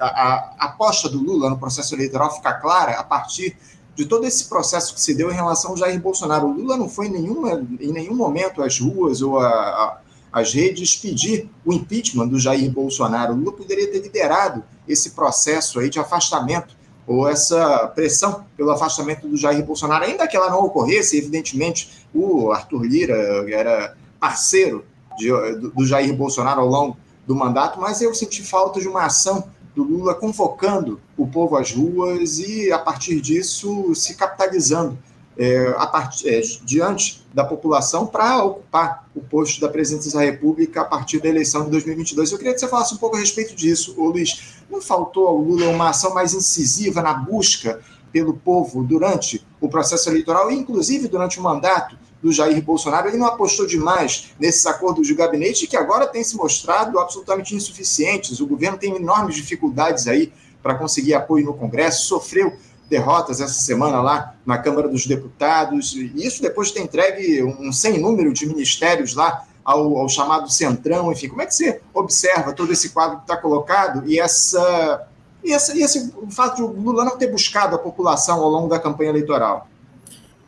a, 0.00 0.54
a 0.58 0.64
aposta 0.66 1.08
do 1.08 1.18
Lula 1.18 1.50
no 1.50 1.58
processo 1.58 1.94
eleitoral 1.94 2.34
fica 2.34 2.52
clara 2.54 2.92
a 2.92 3.04
partir 3.04 3.56
de 3.94 4.04
todo 4.04 4.26
esse 4.26 4.48
processo 4.48 4.94
que 4.94 5.00
se 5.00 5.14
deu 5.14 5.30
em 5.30 5.34
relação 5.34 5.70
ao 5.72 5.76
Jair 5.76 6.00
Bolsonaro. 6.00 6.46
O 6.46 6.52
Lula 6.52 6.76
não 6.76 6.88
foi 6.88 7.06
em 7.06 7.12
nenhum, 7.12 7.48
em 7.80 7.92
nenhum 7.92 8.14
momento 8.14 8.62
às 8.62 8.78
ruas 8.78 9.22
ou 9.22 9.38
a, 9.40 10.00
a, 10.36 10.40
às 10.40 10.52
redes 10.52 10.94
pedir 10.94 11.48
o 11.64 11.72
impeachment 11.72 12.28
do 12.28 12.38
Jair 12.38 12.70
Bolsonaro. 12.70 13.32
O 13.32 13.36
Lula 13.36 13.52
poderia 13.52 13.90
ter 13.90 14.00
liderado 14.00 14.62
esse 14.86 15.10
processo 15.10 15.80
aí 15.80 15.88
de 15.88 15.98
afastamento 15.98 16.76
ou 17.06 17.28
essa 17.28 17.86
pressão 17.94 18.44
pelo 18.56 18.70
afastamento 18.70 19.28
do 19.28 19.36
Jair 19.36 19.64
Bolsonaro, 19.64 20.04
ainda 20.04 20.26
que 20.26 20.36
ela 20.36 20.50
não 20.50 20.64
ocorresse, 20.64 21.16
evidentemente, 21.16 22.06
o 22.12 22.50
Arthur 22.50 22.82
Lira 22.82 23.14
era 23.48 23.96
parceiro 24.18 24.84
de, 25.16 25.30
do, 25.30 25.70
do 25.70 25.86
Jair 25.86 26.14
Bolsonaro 26.14 26.60
ao 26.60 26.66
longo 26.66 26.96
do 27.26 27.34
mandato, 27.34 27.80
mas 27.80 28.02
eu 28.02 28.14
senti 28.14 28.42
falta 28.42 28.80
de 28.80 28.88
uma 28.88 29.04
ação 29.04 29.48
do 29.74 29.84
Lula 29.84 30.14
convocando 30.14 31.00
o 31.16 31.26
povo 31.26 31.56
às 31.56 31.72
ruas 31.72 32.38
e, 32.38 32.72
a 32.72 32.78
partir 32.78 33.20
disso, 33.20 33.94
se 33.94 34.14
capitalizando 34.14 34.98
é, 35.38 35.70
part... 35.90 36.26
é, 36.28 36.40
diante 36.64 37.26
da 37.32 37.44
população 37.44 38.06
para 38.06 38.42
ocupar 38.42 39.08
o 39.14 39.20
posto 39.20 39.60
da 39.60 39.68
presidência 39.68 40.12
da 40.12 40.24
República 40.24 40.80
a 40.80 40.84
partir 40.84 41.20
da 41.20 41.28
eleição 41.28 41.64
de 41.64 41.70
2022. 41.70 42.32
Eu 42.32 42.38
queria 42.38 42.54
que 42.54 42.60
você 42.60 42.68
falasse 42.68 42.94
um 42.94 42.98
pouco 42.98 43.16
a 43.16 43.20
respeito 43.20 43.54
disso, 43.54 43.94
ô 43.98 44.08
Luiz. 44.08 44.56
Não 44.70 44.80
faltou 44.80 45.28
ao 45.28 45.36
Lula 45.36 45.68
uma 45.68 45.90
ação 45.90 46.12
mais 46.14 46.34
incisiva 46.34 47.02
na 47.02 47.14
busca 47.14 47.80
pelo 48.12 48.34
povo 48.34 48.82
durante 48.82 49.46
o 49.60 49.68
processo 49.68 50.08
eleitoral, 50.08 50.50
inclusive 50.50 51.08
durante 51.08 51.38
o 51.38 51.42
mandato 51.42 51.96
do 52.22 52.32
Jair 52.32 52.60
Bolsonaro, 52.62 53.08
ele 53.08 53.18
não 53.18 53.26
apostou 53.26 53.66
demais 53.66 54.30
nesses 54.38 54.64
acordos 54.66 55.06
de 55.06 55.14
gabinete 55.14 55.66
que 55.66 55.76
agora 55.76 56.06
têm 56.06 56.24
se 56.24 56.36
mostrado 56.36 56.98
absolutamente 56.98 57.54
insuficientes. 57.54 58.40
O 58.40 58.46
governo 58.46 58.78
tem 58.78 58.96
enormes 58.96 59.36
dificuldades 59.36 60.08
aí 60.08 60.32
para 60.62 60.74
conseguir 60.74 61.14
apoio 61.14 61.44
no 61.44 61.54
Congresso, 61.54 62.06
sofreu 62.06 62.52
derrotas 62.88 63.40
essa 63.40 63.60
semana 63.60 64.00
lá 64.00 64.34
na 64.44 64.58
Câmara 64.58 64.88
dos 64.88 65.06
Deputados, 65.06 65.94
e 65.94 66.12
isso 66.16 66.40
depois 66.40 66.68
de 66.68 66.74
ter 66.74 66.80
entregue 66.80 67.42
um 67.42 67.72
sem 67.72 67.98
número 67.98 68.32
de 68.32 68.46
ministérios 68.46 69.14
lá 69.14 69.44
ao, 69.64 69.98
ao, 69.98 70.08
chamado 70.08 70.48
Centrão, 70.50 71.10
enfim, 71.10 71.28
como 71.28 71.42
é 71.42 71.46
que 71.46 71.54
você 71.54 71.80
observa 71.92 72.52
todo 72.52 72.72
esse 72.72 72.90
quadro 72.90 73.16
que 73.16 73.24
está 73.24 73.36
colocado 73.36 74.08
e 74.08 74.18
essa 74.20 75.08
e, 75.42 75.52
essa, 75.52 75.76
e 75.76 75.82
esse 75.82 76.12
o 76.16 76.30
fato 76.30 76.56
de 76.56 76.62
o 76.62 76.66
Lula 76.66 77.04
não 77.04 77.16
ter 77.16 77.28
buscado 77.28 77.74
a 77.74 77.78
população 77.78 78.40
ao 78.40 78.48
longo 78.48 78.68
da 78.68 78.78
campanha 78.78 79.10
eleitoral? 79.10 79.68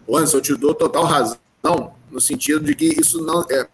Anderson, 0.09 0.39
eu 0.39 0.43
te 0.43 0.55
dou 0.55 0.75
total 0.75 1.05
razão 1.05 1.37
no 2.11 2.21
sentido 2.21 2.65
de 2.65 2.75
que 2.75 3.01
isso 3.01 3.21
não 3.23 3.45
é, 3.51 3.69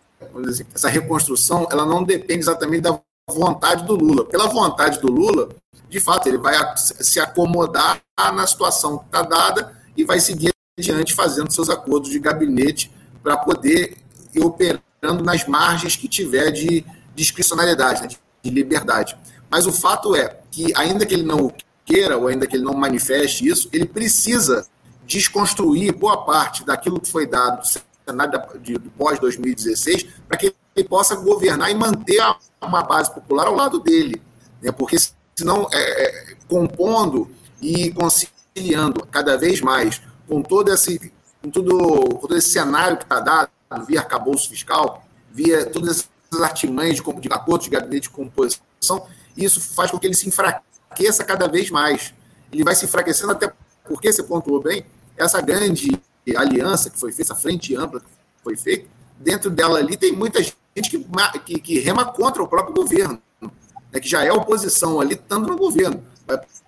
assim, 0.48 0.64
essa 0.74 0.88
reconstrução, 0.88 1.68
ela 1.70 1.86
não 1.86 2.02
depende 2.02 2.40
exatamente 2.40 2.82
da 2.82 2.98
vontade 3.32 3.84
do 3.84 3.94
Lula. 3.94 4.24
Pela 4.24 4.46
vontade 4.46 5.00
do 5.00 5.10
Lula, 5.10 5.48
de 5.88 6.00
fato, 6.00 6.28
ele 6.28 6.38
vai 6.38 6.54
se 6.76 7.20
acomodar 7.20 8.00
na 8.18 8.46
situação 8.46 8.98
que 8.98 9.04
está 9.06 9.22
dada 9.22 9.76
e 9.96 10.04
vai 10.04 10.20
seguir 10.20 10.52
adiante 10.78 11.14
fazendo 11.14 11.52
seus 11.52 11.70
acordos 11.70 12.10
de 12.10 12.18
gabinete 12.18 12.90
para 13.22 13.36
poder 13.36 13.96
ir 14.34 14.44
operando 14.44 15.22
nas 15.22 15.46
margens 15.46 15.96
que 15.96 16.08
tiver 16.08 16.50
de 16.50 16.84
discricionalidade, 17.14 18.02
né, 18.02 18.08
de 18.42 18.50
liberdade. 18.50 19.16
Mas 19.48 19.66
o 19.66 19.72
fato 19.72 20.14
é 20.14 20.40
que, 20.50 20.72
ainda 20.76 21.06
que 21.06 21.14
ele 21.14 21.22
não 21.22 21.52
queira, 21.84 22.18
ou 22.18 22.26
ainda 22.26 22.46
que 22.46 22.56
ele 22.56 22.64
não 22.64 22.74
manifeste 22.74 23.46
isso, 23.46 23.68
ele 23.72 23.86
precisa 23.86 24.66
desconstruir 25.06 25.92
boa 25.92 26.24
parte 26.24 26.64
daquilo 26.64 27.00
que 27.00 27.10
foi 27.10 27.26
dado 27.26 27.60
do 27.60 27.82
cenário 28.06 28.60
de, 28.60 28.74
do 28.74 28.90
pós-2016 28.90 30.08
para 30.26 30.38
que 30.38 30.54
ele 30.74 30.88
possa 30.88 31.14
governar 31.16 31.70
e 31.70 31.74
manter 31.74 32.20
uma 32.60 32.82
base 32.82 33.12
popular 33.12 33.46
ao 33.46 33.54
lado 33.54 33.78
dele. 33.80 34.20
Né? 34.60 34.72
Porque, 34.72 34.96
senão, 35.36 35.68
é, 35.72 36.32
é, 36.32 36.36
compondo 36.48 37.30
e 37.60 37.92
conciliando 37.92 39.06
cada 39.06 39.36
vez 39.36 39.60
mais 39.60 40.02
com 40.28 40.42
todo 40.42 40.72
esse, 40.72 41.12
com 41.42 41.50
tudo, 41.50 41.78
com 41.78 42.26
todo 42.26 42.36
esse 42.36 42.50
cenário 42.50 42.96
que 42.96 43.04
está 43.04 43.20
dado, 43.20 43.50
via 43.86 44.00
arcabouço 44.00 44.48
fiscal, 44.48 45.04
via 45.30 45.66
todas 45.66 46.08
essas 46.30 46.42
artimanhas 46.42 46.96
de, 46.96 47.02
de 47.02 47.28
acordo 47.32 47.64
de 47.64 47.70
gabinete 47.70 48.02
de 48.02 48.10
composição, 48.10 49.06
isso 49.36 49.60
faz 49.60 49.90
com 49.90 49.98
que 49.98 50.06
ele 50.06 50.14
se 50.14 50.28
enfraqueça 50.28 51.24
cada 51.24 51.48
vez 51.48 51.70
mais. 51.70 52.14
Ele 52.52 52.62
vai 52.62 52.74
se 52.74 52.84
enfraquecendo 52.84 53.32
até 53.32 53.52
porque 53.84 54.12
você 54.12 54.22
pontuou 54.22 54.62
bem, 54.62 54.86
essa 55.16 55.40
grande 55.40 56.00
aliança 56.36 56.88
que 56.88 56.98
foi 56.98 57.12
feita, 57.12 57.32
essa 57.32 57.40
frente 57.40 57.74
ampla 57.76 58.00
que 58.00 58.06
foi 58.42 58.56
feita, 58.56 58.88
dentro 59.18 59.50
dela 59.50 59.78
ali 59.78 59.96
tem 59.96 60.12
muita 60.12 60.42
gente 60.42 60.56
que, 60.82 60.98
que, 61.44 61.60
que 61.60 61.78
rema 61.78 62.04
contra 62.04 62.42
o 62.42 62.48
próprio 62.48 62.74
governo, 62.74 63.20
né, 63.40 64.00
que 64.00 64.08
já 64.08 64.24
é 64.24 64.32
oposição 64.32 65.00
ali, 65.00 65.14
estando 65.14 65.46
no 65.46 65.56
governo. 65.56 66.02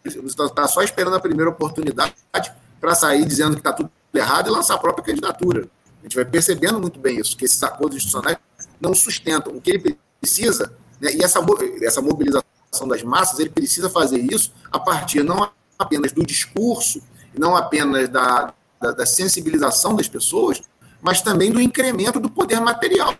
Está 0.04 0.68
só 0.68 0.82
esperando 0.82 1.16
a 1.16 1.20
primeira 1.20 1.50
oportunidade 1.50 2.14
para 2.80 2.94
sair 2.94 3.24
dizendo 3.24 3.54
que 3.54 3.60
está 3.60 3.72
tudo 3.72 3.90
errado 4.14 4.48
e 4.48 4.50
lançar 4.50 4.74
a 4.74 4.78
própria 4.78 5.04
candidatura. 5.04 5.68
A 6.00 6.02
gente 6.04 6.14
vai 6.14 6.24
percebendo 6.24 6.80
muito 6.80 7.00
bem 7.00 7.18
isso, 7.18 7.36
que 7.36 7.44
esses 7.44 7.62
acordos 7.62 7.96
institucionais 7.96 8.38
não 8.80 8.94
sustentam. 8.94 9.56
O 9.56 9.60
que 9.60 9.70
ele 9.72 9.98
precisa, 10.20 10.72
né, 11.00 11.12
e 11.14 11.24
essa, 11.24 11.40
essa 11.82 12.00
mobilização 12.00 12.86
das 12.88 13.02
massas, 13.02 13.40
ele 13.40 13.50
precisa 13.50 13.90
fazer 13.90 14.18
isso 14.18 14.52
a 14.70 14.78
partir 14.78 15.22
não 15.24 15.50
apenas 15.78 16.12
do 16.12 16.24
discurso, 16.24 17.02
não 17.36 17.56
apenas 17.56 18.08
da, 18.08 18.54
da, 18.80 18.92
da 18.92 19.06
sensibilização 19.06 19.96
das 19.96 20.08
pessoas, 20.08 20.62
mas 21.00 21.20
também 21.20 21.50
do 21.50 21.60
incremento 21.60 22.20
do 22.20 22.30
poder 22.30 22.60
material. 22.60 23.14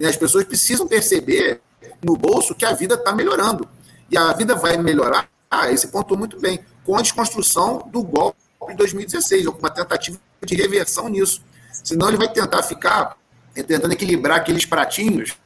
As 0.00 0.16
pessoas 0.16 0.44
precisam 0.44 0.86
perceber 0.86 1.60
no 2.02 2.16
bolso 2.16 2.54
que 2.54 2.64
a 2.64 2.72
vida 2.72 2.94
está 2.94 3.14
melhorando. 3.14 3.68
E 4.10 4.16
a 4.16 4.32
vida 4.32 4.54
vai 4.54 4.76
melhorar, 4.76 5.28
ah, 5.50 5.70
esse 5.70 5.88
ponto 5.88 6.16
muito 6.16 6.38
bem, 6.40 6.60
com 6.84 6.96
a 6.96 7.02
desconstrução 7.02 7.88
do 7.90 8.02
golpe 8.02 8.36
de 8.68 8.74
2016, 8.76 9.46
ou 9.46 9.52
com 9.52 9.60
uma 9.60 9.70
tentativa 9.70 10.18
de 10.44 10.54
reversão 10.54 11.08
nisso. 11.08 11.42
Senão 11.72 12.08
ele 12.08 12.18
vai 12.18 12.30
tentar 12.30 12.62
ficar 12.62 13.16
é, 13.54 13.62
tentando 13.62 13.92
equilibrar 13.92 14.38
aqueles 14.38 14.66
pratinhos 14.66 15.36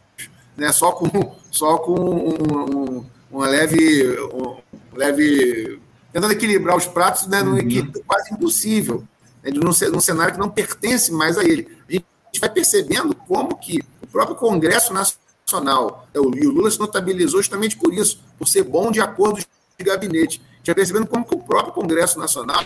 né, 0.56 0.72
só 0.72 0.92
com, 0.92 1.37
só 1.50 1.78
com 1.78 1.92
um, 1.92 2.98
um, 2.98 3.06
uma 3.30 3.46
leve, 3.46 4.18
um 4.32 4.56
leve. 4.94 5.80
tentando 6.12 6.32
equilibrar 6.32 6.76
os 6.76 6.87
pratos 6.87 7.26
né, 7.26 7.42
num 7.42 7.56
uhum. 7.56 7.92
quase 8.06 8.32
impossível, 8.32 9.06
né, 9.42 9.50
num, 9.50 9.70
num 9.92 10.00
cenário 10.00 10.35
que 10.35 10.40
não 10.40 10.48
pertence 10.48 11.12
mais 11.12 11.37
a 11.37 11.44
ele. 11.44 11.68
A 11.88 11.92
gente 11.92 12.40
vai 12.40 12.50
percebendo 12.50 13.14
como 13.14 13.56
que 13.56 13.82
o 14.07 14.12
próprio 14.12 14.37
Congresso 14.37 14.95
Nacional, 14.95 16.07
é, 16.14 16.21
o 16.21 16.29
Lula 16.29 16.71
se 16.71 16.79
notabilizou 16.79 17.42
justamente 17.42 17.77
por 17.77 17.92
isso, 17.92 18.21
por 18.38 18.47
ser 18.47 18.62
bom 18.62 18.90
de 18.90 19.01
acordo 19.01 19.38
de 19.40 19.85
gabinete. 19.85 20.40
Vai 20.64 20.75
percebendo 20.75 21.07
como 21.07 21.25
que 21.25 21.35
o 21.35 21.38
próprio 21.38 21.73
Congresso 21.73 22.19
Nacional 22.19 22.64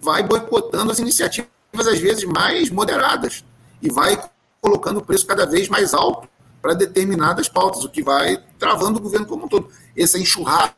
vai 0.00 0.22
boicotando 0.22 0.90
as 0.90 0.98
iniciativas, 0.98 1.48
às 1.86 1.98
vezes, 1.98 2.24
mais 2.24 2.70
moderadas, 2.70 3.44
e 3.80 3.90
vai 3.90 4.22
colocando 4.60 4.98
o 4.98 5.04
preço 5.04 5.26
cada 5.26 5.46
vez 5.46 5.68
mais 5.68 5.94
alto 5.94 6.28
para 6.60 6.74
determinadas 6.74 7.48
pautas, 7.48 7.84
o 7.84 7.88
que 7.88 8.02
vai 8.02 8.42
travando 8.58 8.98
o 8.98 9.02
governo 9.02 9.26
como 9.26 9.44
um 9.44 9.48
todo. 9.48 9.68
Essa 9.96 10.18
enxurrada 10.18 10.74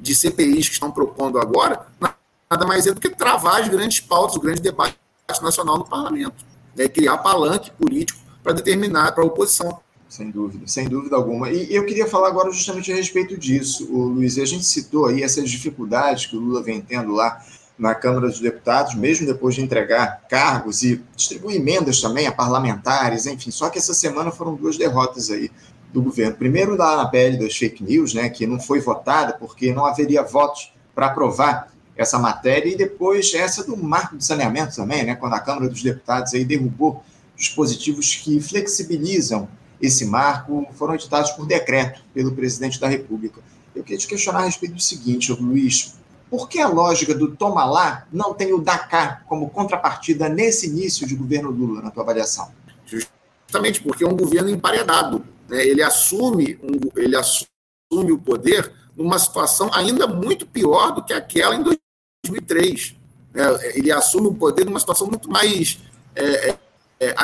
de 0.00 0.14
CPIs 0.14 0.68
que 0.68 0.74
estão 0.74 0.90
propondo 0.90 1.38
agora, 1.38 1.86
nada 2.00 2.66
mais 2.66 2.86
é 2.86 2.92
do 2.92 3.00
que 3.00 3.10
travar 3.10 3.60
as 3.60 3.68
grandes 3.68 4.00
pautas, 4.00 4.36
o 4.36 4.40
grande 4.40 4.60
debate 4.60 4.96
nacional 5.42 5.78
no 5.78 5.84
parlamento. 5.84 6.44
Né? 6.74 6.88
Criar 6.88 7.18
palanque 7.18 7.70
político 7.72 8.23
para 8.44 8.52
determinar, 8.52 9.12
para 9.12 9.24
a 9.24 9.26
oposição. 9.26 9.80
Sem 10.06 10.30
dúvida, 10.30 10.68
sem 10.68 10.86
dúvida 10.86 11.16
alguma. 11.16 11.50
E 11.50 11.74
eu 11.74 11.84
queria 11.86 12.06
falar 12.06 12.28
agora 12.28 12.52
justamente 12.52 12.92
a 12.92 12.94
respeito 12.94 13.36
disso, 13.36 13.88
o 13.90 14.04
Luiz. 14.04 14.38
A 14.38 14.44
gente 14.44 14.64
citou 14.64 15.06
aí 15.06 15.22
essas 15.22 15.50
dificuldades 15.50 16.26
que 16.26 16.36
o 16.36 16.40
Lula 16.40 16.62
vem 16.62 16.80
tendo 16.80 17.12
lá 17.12 17.42
na 17.76 17.94
Câmara 17.94 18.28
dos 18.28 18.38
Deputados, 18.38 18.94
mesmo 18.94 19.26
depois 19.26 19.56
de 19.56 19.62
entregar 19.62 20.22
cargos 20.28 20.84
e 20.84 21.02
distribuir 21.16 21.56
emendas 21.56 22.00
também 22.00 22.28
a 22.28 22.32
parlamentares, 22.32 23.26
enfim. 23.26 23.50
Só 23.50 23.68
que 23.68 23.78
essa 23.78 23.92
semana 23.92 24.30
foram 24.30 24.54
duas 24.54 24.76
derrotas 24.76 25.30
aí 25.30 25.50
do 25.92 26.02
governo. 26.02 26.36
Primeiro, 26.36 26.76
da 26.76 27.04
pele 27.06 27.36
das 27.36 27.56
fake 27.56 27.82
news, 27.82 28.14
né, 28.14 28.28
que 28.28 28.46
não 28.46 28.60
foi 28.60 28.78
votada 28.78 29.32
porque 29.32 29.72
não 29.72 29.84
haveria 29.84 30.22
votos 30.22 30.72
para 30.94 31.06
aprovar 31.06 31.72
essa 31.96 32.18
matéria, 32.18 32.68
e 32.68 32.76
depois 32.76 33.32
essa 33.34 33.64
do 33.64 33.76
marco 33.76 34.16
de 34.16 34.24
saneamento 34.24 34.76
também, 34.76 35.04
né, 35.04 35.14
quando 35.16 35.34
a 35.34 35.40
Câmara 35.40 35.68
dos 35.68 35.82
Deputados 35.82 36.34
aí 36.34 36.44
derrubou 36.44 37.02
dispositivos 37.36 38.14
que 38.16 38.40
flexibilizam 38.40 39.48
esse 39.80 40.04
marco, 40.04 40.66
foram 40.74 40.94
editados 40.94 41.32
por 41.32 41.46
decreto 41.46 42.02
pelo 42.12 42.32
presidente 42.32 42.80
da 42.80 42.88
República. 42.88 43.40
Eu 43.74 43.82
queria 43.82 43.98
te 43.98 44.06
questionar 44.06 44.40
a 44.40 44.44
respeito 44.44 44.74
do 44.74 44.80
seguinte, 44.80 45.32
Luiz, 45.32 45.94
por 46.30 46.48
que 46.48 46.60
a 46.60 46.68
lógica 46.68 47.14
do 47.14 47.34
toma 47.36 47.64
lá 47.64 48.06
não 48.12 48.34
tem 48.34 48.52
o 48.52 48.60
Dakar 48.60 49.24
como 49.26 49.50
contrapartida 49.50 50.28
nesse 50.28 50.66
início 50.66 51.06
de 51.06 51.14
governo 51.14 51.50
Lula, 51.50 51.82
na 51.82 51.90
tua 51.90 52.02
avaliação? 52.02 52.50
Justamente 52.86 53.80
porque 53.82 54.04
é 54.04 54.08
um 54.08 54.16
governo 54.16 54.48
emparedado. 54.48 55.24
Né? 55.48 55.64
Ele, 55.66 55.82
assume 55.82 56.58
um, 56.62 57.00
ele 57.00 57.16
assume 57.16 58.12
o 58.12 58.18
poder 58.18 58.72
numa 58.96 59.18
situação 59.18 59.70
ainda 59.72 60.06
muito 60.06 60.46
pior 60.46 60.92
do 60.92 61.04
que 61.04 61.12
aquela 61.12 61.54
em 61.54 61.62
2003. 61.62 62.96
Né? 63.32 63.44
Ele 63.74 63.92
assume 63.92 64.28
o 64.28 64.34
poder 64.34 64.64
numa 64.64 64.80
situação 64.80 65.06
muito 65.06 65.30
mais 65.30 65.78
é, 66.16 66.56
é, 67.00 67.14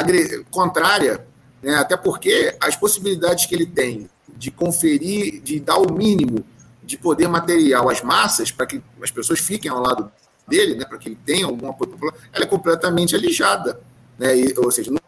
contrária, 0.51 1.27
né? 1.63 1.77
até 1.77 1.97
porque 1.97 2.57
as 2.61 2.77
possibilidades 2.77 3.47
que 3.47 3.55
ele 3.55 3.67
tem 3.67 4.09
de 4.37 4.51
conferir, 4.51 5.41
de 5.41 5.61
dar 5.61 5.77
o 5.77 5.93
mínimo 5.93 6.45
de 6.83 6.99
poder 6.99 7.29
material 7.29 7.89
às 7.89 8.03
massas, 8.03 8.51
para 8.51 8.67
que 8.67 8.83
as 9.01 9.11
pessoas 9.13 9.39
fiquem 9.39 9.71
ao 9.71 9.81
lado 9.81 10.11
dele, 10.49 10.75
né, 10.75 10.85
para 10.85 10.99
que 10.99 11.11
ele 11.11 11.19
tenha 11.25 11.47
alguma 11.47 11.73
popular, 11.73 12.13
ela 12.33 12.45
é 12.45 12.49
completamente 12.49 13.15
alijada. 13.15 13.81
Né, 14.19 14.37
e, 14.37 14.55
ou 14.59 14.71
seja, 14.73 14.91
não, 14.91 15.01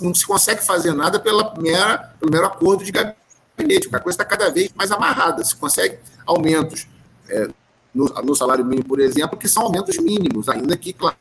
não, 0.00 0.14
se 0.14 0.24
consegue 0.24 0.64
fazer 0.64 0.92
nada 0.92 1.18
pela 1.18 1.52
mera, 1.58 2.14
pelo 2.20 2.30
mero 2.30 2.46
acordo 2.46 2.84
de 2.84 2.92
gabinete, 2.92 3.88
a 3.92 3.98
coisa 3.98 4.14
está 4.14 4.24
cada 4.24 4.48
vez 4.50 4.70
mais 4.76 4.92
amarrada. 4.92 5.44
Se 5.44 5.56
consegue 5.56 5.98
aumentos 6.24 6.86
é, 7.28 7.48
no, 7.92 8.04
no, 8.04 8.36
salário 8.36 8.64
mínimo, 8.64 8.86
por 8.86 9.00
exemplo, 9.00 9.36
que 9.36 9.48
são 9.48 9.64
aumentos 9.64 9.98
mínimos, 9.98 10.48
ainda 10.48 10.76
que, 10.76 10.92
claro, 10.92 11.16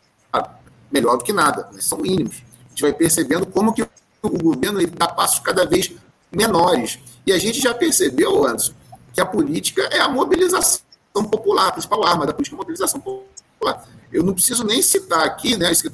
melhor 0.92 1.18
do 1.18 1.24
que 1.24 1.34
nada, 1.34 1.70
mas 1.74 1.86
são 1.86 1.98
mínimos. 1.98 2.44
Gente 2.78 2.82
vai 2.84 2.94
percebendo 2.94 3.48
como 3.48 3.74
que 3.74 3.82
o 4.22 4.30
governo 4.30 4.80
dá 4.96 5.08
passos 5.08 5.40
cada 5.40 5.66
vez 5.66 5.92
menores. 6.32 7.00
E 7.26 7.34
a 7.34 7.40
gente 7.40 7.60
já 7.60 7.74
percebeu, 7.74 8.46
Anderson, 8.46 8.74
que 9.12 9.20
a 9.20 9.26
política 9.26 9.82
é 9.92 10.00
a 10.00 10.08
mobilização 10.08 10.80
popular, 11.28 11.70
a 11.70 11.72
principal 11.72 12.06
arma 12.06 12.28
da 12.28 12.34
política 12.34 12.56
é 12.56 12.58
a 12.58 12.62
mobilização 12.62 13.00
popular. 13.00 13.84
Eu 14.13 14.22
não 14.22 14.32
preciso 14.32 14.63
nem 14.63 14.80
citar 14.84 15.26
aqui, 15.26 15.58
né? 15.58 15.72
Isso 15.72 15.90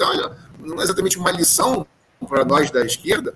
não 0.59 0.81
é 0.81 0.83
exatamente 0.83 1.17
uma 1.17 1.31
lição 1.31 1.87
para 2.27 2.43
nós 2.43 2.69
da 2.69 2.85
esquerda, 2.85 3.33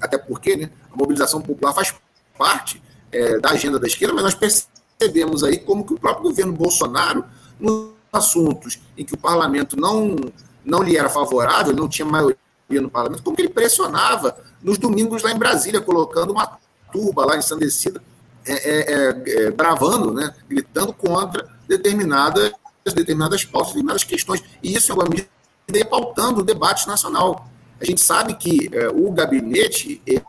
até 0.00 0.16
porque 0.16 0.56
né, 0.56 0.70
a 0.92 0.96
mobilização 0.96 1.42
popular 1.42 1.74
faz 1.74 1.92
parte 2.38 2.80
é, 3.10 3.40
da 3.40 3.50
agenda 3.50 3.80
da 3.80 3.88
esquerda, 3.88 4.14
mas 4.14 4.22
nós 4.22 4.34
percebemos 4.36 5.42
aí 5.42 5.58
como 5.58 5.84
que 5.84 5.92
o 5.92 5.98
próprio 5.98 6.28
governo 6.28 6.52
Bolsonaro, 6.52 7.24
nos 7.58 7.90
assuntos 8.12 8.78
em 8.96 9.04
que 9.04 9.14
o 9.14 9.18
parlamento 9.18 9.76
não, 9.76 10.14
não 10.64 10.84
lhe 10.84 10.96
era 10.96 11.08
favorável, 11.08 11.74
não 11.74 11.88
tinha 11.88 12.06
maioria 12.06 12.45
no 12.68 12.90
parlamento, 12.90 13.22
como 13.22 13.36
que 13.36 13.42
ele 13.42 13.48
pressionava 13.48 14.36
nos 14.62 14.78
domingos 14.78 15.22
lá 15.22 15.30
em 15.30 15.38
Brasília, 15.38 15.80
colocando 15.80 16.32
uma 16.32 16.58
turba 16.92 17.24
lá 17.24 17.36
ensandecida 17.36 18.02
é, 18.46 18.52
é, 18.52 18.80
é, 18.80 19.46
é, 19.46 19.50
bravando, 19.50 20.12
né, 20.12 20.32
gritando 20.48 20.92
contra 20.92 21.48
determinadas, 21.66 22.52
determinadas 22.84 23.44
pautas, 23.44 23.70
determinadas 23.70 24.04
questões. 24.04 24.42
E 24.62 24.74
isso, 24.74 24.88
em 24.88 24.92
alguma 24.92 25.08
medida, 25.08 25.28
é 25.74 25.84
pautando 25.84 26.40
o 26.40 26.44
debate 26.44 26.86
nacional. 26.86 27.48
A 27.80 27.84
gente 27.84 28.00
sabe 28.00 28.34
que 28.34 28.70
é, 28.72 28.88
o 28.88 29.10
gabinete 29.10 30.00
ele, 30.06 30.22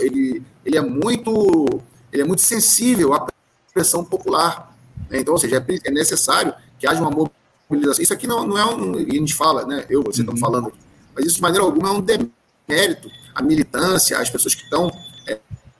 ele, 0.00 0.42
ele, 0.64 0.76
é 0.76 0.80
muito, 0.80 1.66
ele 2.12 2.22
é 2.22 2.24
muito 2.24 2.42
sensível 2.42 3.14
à 3.14 3.26
pressão 3.72 4.04
popular. 4.04 4.76
Né? 5.08 5.20
Então, 5.20 5.32
ou 5.32 5.40
seja, 5.40 5.64
é, 5.84 5.90
necessário 5.90 6.54
que 6.78 6.86
haja 6.86 7.00
uma 7.00 7.10
mobilização. 7.10 8.02
Isso 8.02 8.12
aqui 8.12 8.26
não, 8.26 8.46
não 8.46 8.58
é 8.58 8.64
um. 8.66 9.00
E 9.00 9.10
a 9.10 9.14
gente 9.14 9.34
fala, 9.34 9.64
né? 9.64 9.86
Eu, 9.88 10.02
você 10.02 10.20
estão 10.20 10.34
uhum. 10.34 10.40
falando, 10.40 10.72
mas 11.18 11.26
isso 11.26 11.36
de 11.36 11.42
maneira 11.42 11.64
alguma 11.64 11.88
é 11.88 11.92
um 11.92 12.00
demérito. 12.00 13.10
A 13.34 13.42
militância, 13.42 14.18
as 14.18 14.30
pessoas 14.30 14.54
que 14.54 14.62
estão 14.62 14.90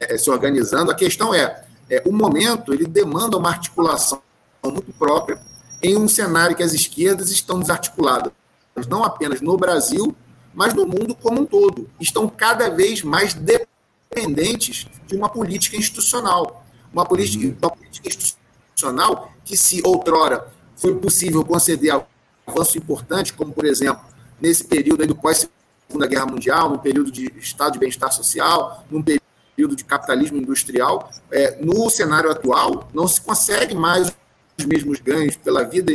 é, 0.01 0.19
se 0.19 0.29
organizando. 0.31 0.91
A 0.91 0.95
questão 0.95 1.33
é, 1.33 1.65
é, 1.89 2.03
o 2.05 2.13
momento 2.13 2.75
ele 2.75 2.87
demanda 2.87 3.37
uma 3.37 3.49
articulação 3.49 4.21
muito 4.65 4.93
própria 4.93 5.41
em 5.81 5.97
um 5.97 6.09
cenário 6.09 6.57
que 6.57 6.63
as 6.63 6.73
esquerdas 6.73 7.31
estão 7.31 7.61
desarticuladas, 7.61 8.33
não 8.89 9.05
apenas 9.05 9.41
no 9.41 9.57
Brasil, 9.57 10.15
mas 10.53 10.75
no 10.75 10.87
mundo 10.87 11.15
como 11.15 11.43
um 11.43 11.47
todo. 11.47 11.89
Estão 12.01 12.29
cada 12.29 12.69
vez 12.69 13.03
mais 13.03 13.33
dependentes 13.33 14.89
de 15.07 15.17
uma 15.17 15.29
política 15.29 15.77
institucional. 15.77 16.65
Uma 16.93 17.05
política, 17.05 17.47
uhum. 17.47 17.57
uma 17.63 17.71
política 17.71 18.09
institucional 18.09 19.33
que, 19.45 19.57
se 19.57 19.81
outrora 19.85 20.49
foi 20.77 20.95
possível 20.97 21.45
conceder 21.45 22.05
avanço 22.47 22.79
importante, 22.79 23.33
como, 23.33 23.53
por 23.53 23.65
exemplo, 23.65 24.03
nesse 24.41 24.65
período 24.65 25.07
do 25.07 25.15
pós-Segunda 25.15 26.07
Guerra 26.07 26.27
Mundial, 26.27 26.71
no 26.71 26.79
período 26.79 27.11
de 27.11 27.33
estado 27.39 27.73
de 27.73 27.79
bem-estar 27.79 28.13
social, 28.13 28.85
num 28.91 29.03
período 29.03 29.75
de 29.75 29.85
capitalismo 29.85 30.39
industrial, 30.39 31.11
é, 31.31 31.59
no 31.63 31.89
cenário 31.91 32.31
atual, 32.31 32.89
não 32.95 33.09
se 33.09 33.21
consegue 33.21 33.75
mais 33.75 34.13
os 34.59 34.65
mesmos 34.65 35.01
ganhos 35.01 35.37
pela 35.37 35.65
vida 35.65 35.93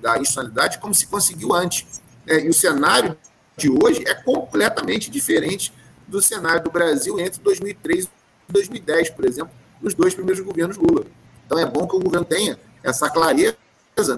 da 0.00 0.18
institucionalidade 0.18 0.78
como 0.78 0.94
se 0.94 1.06
conseguiu 1.06 1.52
antes. 1.52 2.00
É, 2.26 2.40
e 2.40 2.48
o 2.48 2.54
cenário 2.54 3.16
de 3.56 3.70
hoje 3.70 4.02
é 4.06 4.14
completamente 4.14 5.10
diferente 5.10 5.72
do 6.06 6.22
cenário 6.22 6.62
do 6.62 6.70
Brasil 6.70 7.18
entre 7.18 7.40
2003 7.40 8.04
e 8.04 8.52
2010, 8.52 9.10
por 9.10 9.24
exemplo, 9.24 9.52
nos 9.80 9.94
dois 9.94 10.14
primeiros 10.14 10.44
governos 10.44 10.76
Lula. 10.76 11.04
Então 11.44 11.58
é 11.58 11.66
bom 11.66 11.86
que 11.86 11.96
o 11.96 12.00
governo 12.00 12.24
tenha 12.24 12.58
essa 12.82 13.10
clareza 13.10 13.56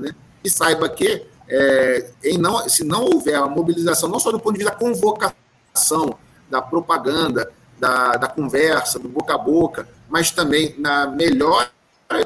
né, 0.01 0.15
e 0.45 0.51
saiba 0.51 0.89
que 0.89 1.27
é, 1.49 2.11
em 2.23 2.37
não, 2.37 2.69
se 2.69 2.85
não 2.85 3.05
houver 3.05 3.37
a 3.37 3.47
mobilização, 3.47 4.09
não 4.09 4.21
só 4.21 4.31
do 4.31 4.39
ponto 4.39 4.53
de 4.53 4.65
vista 4.65 4.73
da 4.73 4.79
convocação 4.79 6.17
da 6.51 6.61
propaganda, 6.61 7.51
da, 7.79 8.13
da 8.13 8.29
conversa, 8.29 8.99
do 8.99 9.09
boca 9.09 9.35
a 9.35 9.39
boca, 9.39 9.89
mas 10.09 10.31
também 10.31 10.75
na 10.79 11.07
melhor 11.07 11.71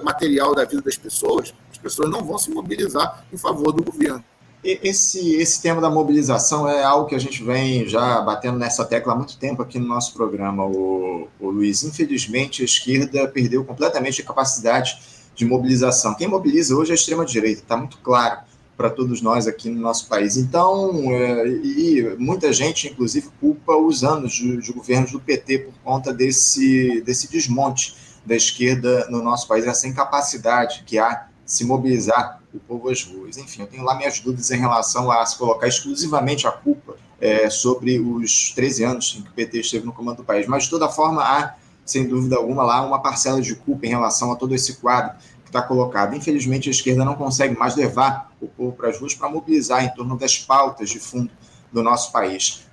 material 0.02 0.54
da 0.54 0.64
vida 0.64 0.82
das 0.82 0.96
pessoas, 0.96 1.52
as 1.70 1.78
pessoas 1.78 2.10
não 2.10 2.24
vão 2.24 2.38
se 2.38 2.50
mobilizar 2.50 3.24
em 3.32 3.36
favor 3.36 3.72
do 3.72 3.82
governo. 3.82 4.24
Esse, 4.64 5.34
esse 5.34 5.60
tema 5.60 5.80
da 5.80 5.90
mobilização 5.90 6.68
é 6.68 6.84
algo 6.84 7.08
que 7.08 7.16
a 7.16 7.18
gente 7.18 7.42
vem 7.42 7.88
já 7.88 8.20
batendo 8.20 8.56
nessa 8.56 8.84
tecla 8.84 9.12
há 9.12 9.16
muito 9.16 9.36
tempo 9.36 9.60
aqui 9.60 9.76
no 9.76 9.88
nosso 9.88 10.14
programa, 10.14 10.64
o, 10.64 11.26
o 11.40 11.50
Luiz. 11.50 11.82
Infelizmente, 11.82 12.62
a 12.62 12.64
esquerda 12.64 13.26
perdeu 13.26 13.64
completamente 13.64 14.22
a 14.22 14.24
capacidade 14.24 15.00
de 15.34 15.44
mobilização. 15.44 16.14
Quem 16.14 16.28
mobiliza 16.28 16.76
hoje 16.76 16.92
é 16.92 16.92
a 16.92 16.94
extrema-direita, 16.94 17.62
está 17.62 17.76
muito 17.76 17.98
claro 17.98 18.38
para 18.82 18.90
todos 18.90 19.22
nós 19.22 19.46
aqui 19.46 19.70
no 19.70 19.80
nosso 19.80 20.08
país. 20.08 20.36
Então, 20.36 20.90
é, 21.12 21.46
e 21.46 22.16
muita 22.18 22.52
gente, 22.52 22.88
inclusive, 22.88 23.28
culpa 23.38 23.76
os 23.76 24.02
anos 24.02 24.32
de, 24.32 24.56
de 24.56 24.72
governos 24.72 25.12
do 25.12 25.20
PT 25.20 25.58
por 25.58 25.74
conta 25.84 26.12
desse, 26.12 27.00
desse 27.02 27.30
desmonte 27.30 27.94
da 28.26 28.34
esquerda 28.34 29.06
no 29.08 29.22
nosso 29.22 29.46
país, 29.46 29.64
essa 29.66 29.86
incapacidade 29.86 30.82
que 30.84 30.98
há 30.98 31.14
de 31.44 31.52
se 31.52 31.64
mobilizar 31.64 32.40
o 32.52 32.58
povo 32.58 32.88
às 32.88 33.04
ruas. 33.04 33.38
Enfim, 33.38 33.62
eu 33.62 33.68
tenho 33.68 33.84
lá 33.84 33.94
minhas 33.94 34.18
dúvidas 34.18 34.50
em 34.50 34.58
relação 34.58 35.12
a 35.12 35.24
se 35.24 35.38
colocar 35.38 35.68
exclusivamente 35.68 36.48
a 36.48 36.50
culpa 36.50 36.96
é, 37.20 37.48
sobre 37.48 38.00
os 38.00 38.50
13 38.50 38.82
anos 38.82 39.16
em 39.16 39.22
que 39.22 39.30
o 39.30 39.32
PT 39.32 39.60
esteve 39.60 39.86
no 39.86 39.92
comando 39.92 40.18
do 40.18 40.24
país. 40.24 40.48
Mas, 40.48 40.64
de 40.64 40.70
toda 40.70 40.88
forma, 40.88 41.22
há, 41.22 41.54
sem 41.84 42.08
dúvida 42.08 42.34
alguma, 42.34 42.64
lá 42.64 42.84
uma 42.84 43.00
parcela 43.00 43.40
de 43.40 43.54
culpa 43.54 43.86
em 43.86 43.90
relação 43.90 44.32
a 44.32 44.36
todo 44.36 44.52
esse 44.56 44.74
quadro 44.74 45.16
está 45.52 45.62
colocado. 45.62 46.16
Infelizmente, 46.16 46.68
a 46.68 46.72
esquerda 46.72 47.04
não 47.04 47.14
consegue 47.14 47.56
mais 47.56 47.76
levar 47.76 48.32
o 48.40 48.48
povo 48.48 48.72
para 48.72 48.88
as 48.88 48.98
ruas 48.98 49.14
para 49.14 49.28
mobilizar 49.28 49.84
em 49.84 49.90
torno 49.90 50.16
das 50.16 50.38
pautas 50.38 50.88
de 50.88 50.98
fundo 50.98 51.30
do 51.70 51.82
nosso 51.82 52.10
país. 52.10 52.64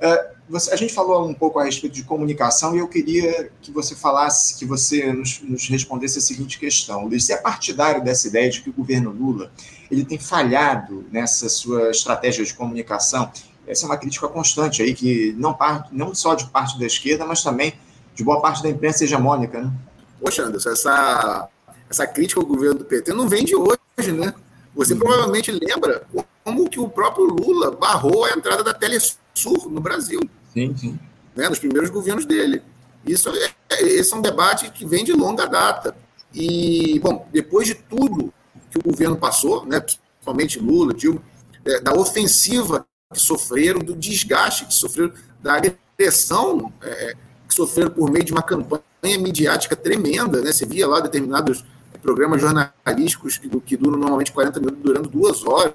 Você, 0.50 0.74
a 0.74 0.76
gente 0.76 0.94
falou 0.94 1.28
um 1.28 1.34
pouco 1.34 1.60
a 1.60 1.64
respeito 1.64 1.94
de 1.94 2.04
comunicação 2.04 2.76
e 2.76 2.80
eu 2.80 2.88
queria 2.88 3.52
que 3.62 3.72
você 3.72 3.96
falasse, 3.96 4.58
que 4.58 4.66
você 4.66 5.14
nos, 5.14 5.40
nos 5.42 5.70
respondesse 5.70 6.18
a 6.18 6.22
seguinte 6.22 6.58
questão. 6.58 7.06
Luiz, 7.06 7.26
você 7.26 7.34
é 7.34 7.38
partidário 7.38 8.04
dessa 8.04 8.28
ideia 8.28 8.50
de 8.50 8.62
que 8.62 8.70
o 8.70 8.74
governo 8.74 9.12
Lula 9.12 9.52
ele 9.92 10.04
tem 10.04 10.18
falhado 10.18 11.06
nessa 11.12 11.48
sua 11.48 11.92
estratégia 11.92 12.44
de 12.44 12.54
comunicação? 12.54 13.32
Essa 13.68 13.86
é 13.86 13.88
uma 13.88 13.98
crítica 13.98 14.28
constante 14.28 14.82
aí, 14.82 14.96
que 14.96 15.34
não, 15.38 15.56
não 15.92 16.16
só 16.16 16.34
de 16.34 16.48
parte 16.48 16.80
da 16.80 16.86
esquerda, 16.88 17.26
mas 17.26 17.44
também 17.44 17.74
de 18.16 18.24
boa 18.24 18.42
parte 18.42 18.64
da 18.64 18.70
imprensa 18.70 19.04
hegemônica, 19.04 19.62
né? 19.62 19.72
Poxa, 20.20 20.44
Anderson, 20.44 20.72
essa, 20.72 21.48
essa 21.90 22.06
crítica 22.06 22.40
ao 22.40 22.46
governo 22.46 22.80
do 22.80 22.86
PT 22.86 23.14
não 23.14 23.28
vem 23.28 23.44
de 23.44 23.56
hoje, 23.56 24.12
né? 24.14 24.34
Você 24.76 24.94
uhum. 24.94 25.00
provavelmente 25.00 25.52
lembra 25.52 26.06
como 26.44 26.70
que 26.70 26.80
o 26.80 26.88
próprio 26.88 27.26
Lula 27.26 27.72
barrou 27.72 28.26
a 28.26 28.32
entrada 28.32 28.64
da 28.64 28.74
Telesur 28.74 29.70
no 29.70 29.82
Brasil. 29.82 30.20
Sim, 30.54 30.76
sim. 30.78 31.00
Né, 31.36 31.50
nos 31.50 31.60
primeiros 31.60 31.90
governos 31.90 32.26
dele. 32.26 32.62
Isso 33.06 33.30
é, 33.30 33.84
esse 33.84 34.14
é 34.14 34.18
um 34.18 34.22
debate 34.22 34.70
que 34.72 34.86
vem 34.86 35.04
de 35.04 35.14
longa 35.14 35.46
data. 35.46 35.96
E, 36.34 37.00
bom, 37.00 37.28
depois 37.32 37.68
de 37.68 37.76
tudo 37.76 38.34
que 38.70 38.78
o 38.78 38.84
governo 38.84 39.18
passou, 39.18 39.66
né, 39.66 39.80
principalmente 39.80 40.60
Lula, 40.60 40.94
Dilma, 40.94 41.22
é, 41.66 41.80
da 41.80 41.94
ofensiva 41.94 42.86
que 43.12 43.20
sofreram, 43.20 43.80
do 43.80 43.96
desgaste 43.96 44.66
que 44.66 44.74
sofreram, 44.74 45.14
da 45.42 45.56
agressão 45.56 46.72
é, 46.82 47.16
que 47.48 47.54
sofreram 47.54 47.90
por 47.90 48.12
meio 48.12 48.24
de 48.24 48.32
uma 48.32 48.44
campanha 48.44 48.84
midiática 49.20 49.76
tremenda, 49.76 50.42
né? 50.42 50.52
Você 50.52 50.66
via 50.66 50.88
lá 50.88 51.00
determinados 51.00 51.66
programas 52.02 52.42
jornalísticos 52.42 53.38
que, 53.38 53.50
que 53.62 53.78
duram 53.78 53.98
normalmente 53.98 54.32
40 54.32 54.60
minutos, 54.60 54.84
durando 54.84 55.10
duas 55.10 55.46
horas, 55.46 55.74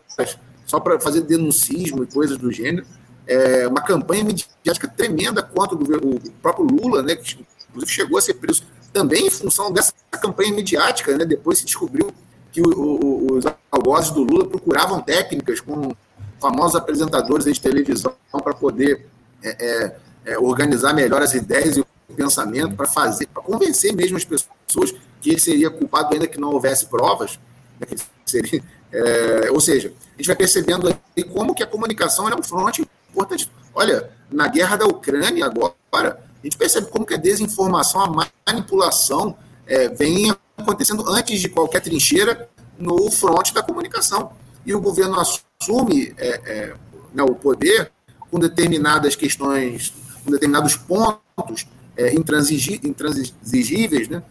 só 0.66 0.81
para 0.81 0.98
fazer 1.00 1.22
denuncismo 1.22 2.03
e 2.03 2.07
coisas 2.07 2.38
do 2.38 2.50
gênero 2.50 2.87
é, 3.27 3.66
uma 3.66 3.81
campanha 3.81 4.24
mediática 4.24 4.88
tremenda 4.88 5.42
contra 5.42 5.74
o, 5.74 5.79
governo, 5.79 6.16
o 6.16 6.31
próprio 6.42 6.66
Lula, 6.66 7.03
né, 7.03 7.16
que 7.16 7.44
inclusive 7.70 7.92
chegou 7.92 8.18
a 8.18 8.20
ser 8.20 8.35
preso 8.35 8.64
também 8.92 9.27
em 9.27 9.31
função 9.31 9.72
dessa 9.72 9.92
campanha 10.20 10.53
mediática. 10.53 11.16
Né, 11.16 11.24
depois 11.24 11.59
se 11.59 11.64
descobriu 11.64 12.12
que 12.53 12.61
o, 12.61 12.68
o, 12.68 13.33
os 13.35 13.44
algozes 13.70 14.11
do 14.11 14.22
Lula 14.22 14.46
procuravam 14.46 15.00
técnicas 15.00 15.61
com 15.61 15.94
famosos 16.40 16.77
apresentadores 16.77 17.46
de 17.46 17.61
televisão 17.61 18.14
para 18.31 18.55
poder 18.55 19.07
é, 19.42 19.48
é, 19.50 19.96
é, 20.27 20.38
organizar 20.38 20.92
melhor 20.92 21.22
as 21.22 21.35
ideias 21.35 21.77
e 21.77 21.81
o 21.81 21.87
pensamento 22.14 22.77
para 22.77 22.87
fazer, 22.87 23.27
para 23.27 23.42
convencer 23.42 23.94
mesmo 23.94 24.16
as 24.16 24.24
pessoas 24.24 24.94
que 25.24 25.30
ele 25.30 25.40
seria 25.40 25.70
culpado 25.70 26.12
ainda 26.12 26.26
que 26.26 26.38
não 26.38 26.50
houvesse 26.50 26.84
provas, 26.84 27.40
né, 27.80 27.87
seria, 28.26 28.62
é, 28.92 29.50
ou 29.50 29.58
seja, 29.58 29.90
a 30.12 30.16
gente 30.18 30.26
vai 30.26 30.37
percebendo 30.37 30.87
aí 31.16 31.24
como 31.24 31.54
que 31.54 31.62
a 31.62 31.66
comunicação 31.66 32.28
é 32.28 32.34
um 32.34 32.42
fronte 32.42 32.87
importante. 33.10 33.50
Olha, 33.74 34.10
na 34.30 34.46
guerra 34.48 34.76
da 34.76 34.84
Ucrânia 34.84 35.46
agora, 35.46 35.74
a 35.90 36.44
gente 36.44 36.58
percebe 36.58 36.88
como 36.88 37.06
que 37.06 37.14
a 37.14 37.16
desinformação, 37.16 38.02
a 38.02 38.28
manipulação 38.46 39.34
é, 39.66 39.88
vem 39.88 40.30
acontecendo 40.58 41.08
antes 41.08 41.40
de 41.40 41.48
qualquer 41.48 41.80
trincheira 41.80 42.46
no 42.78 43.10
fronte 43.10 43.54
da 43.54 43.62
comunicação. 43.62 44.32
E 44.66 44.74
o 44.74 44.80
governo 44.80 45.16
assume 45.18 46.14
é, 46.18 46.28
é, 46.44 46.74
né, 47.14 47.22
o 47.22 47.34
poder 47.34 47.90
com 48.30 48.38
determinadas 48.38 49.16
questões, 49.16 49.94
com 50.22 50.30
determinados 50.30 50.76
pontos 50.76 51.66
é, 51.96 52.12
intransigíveis, 52.14 54.08
né, 54.08 54.22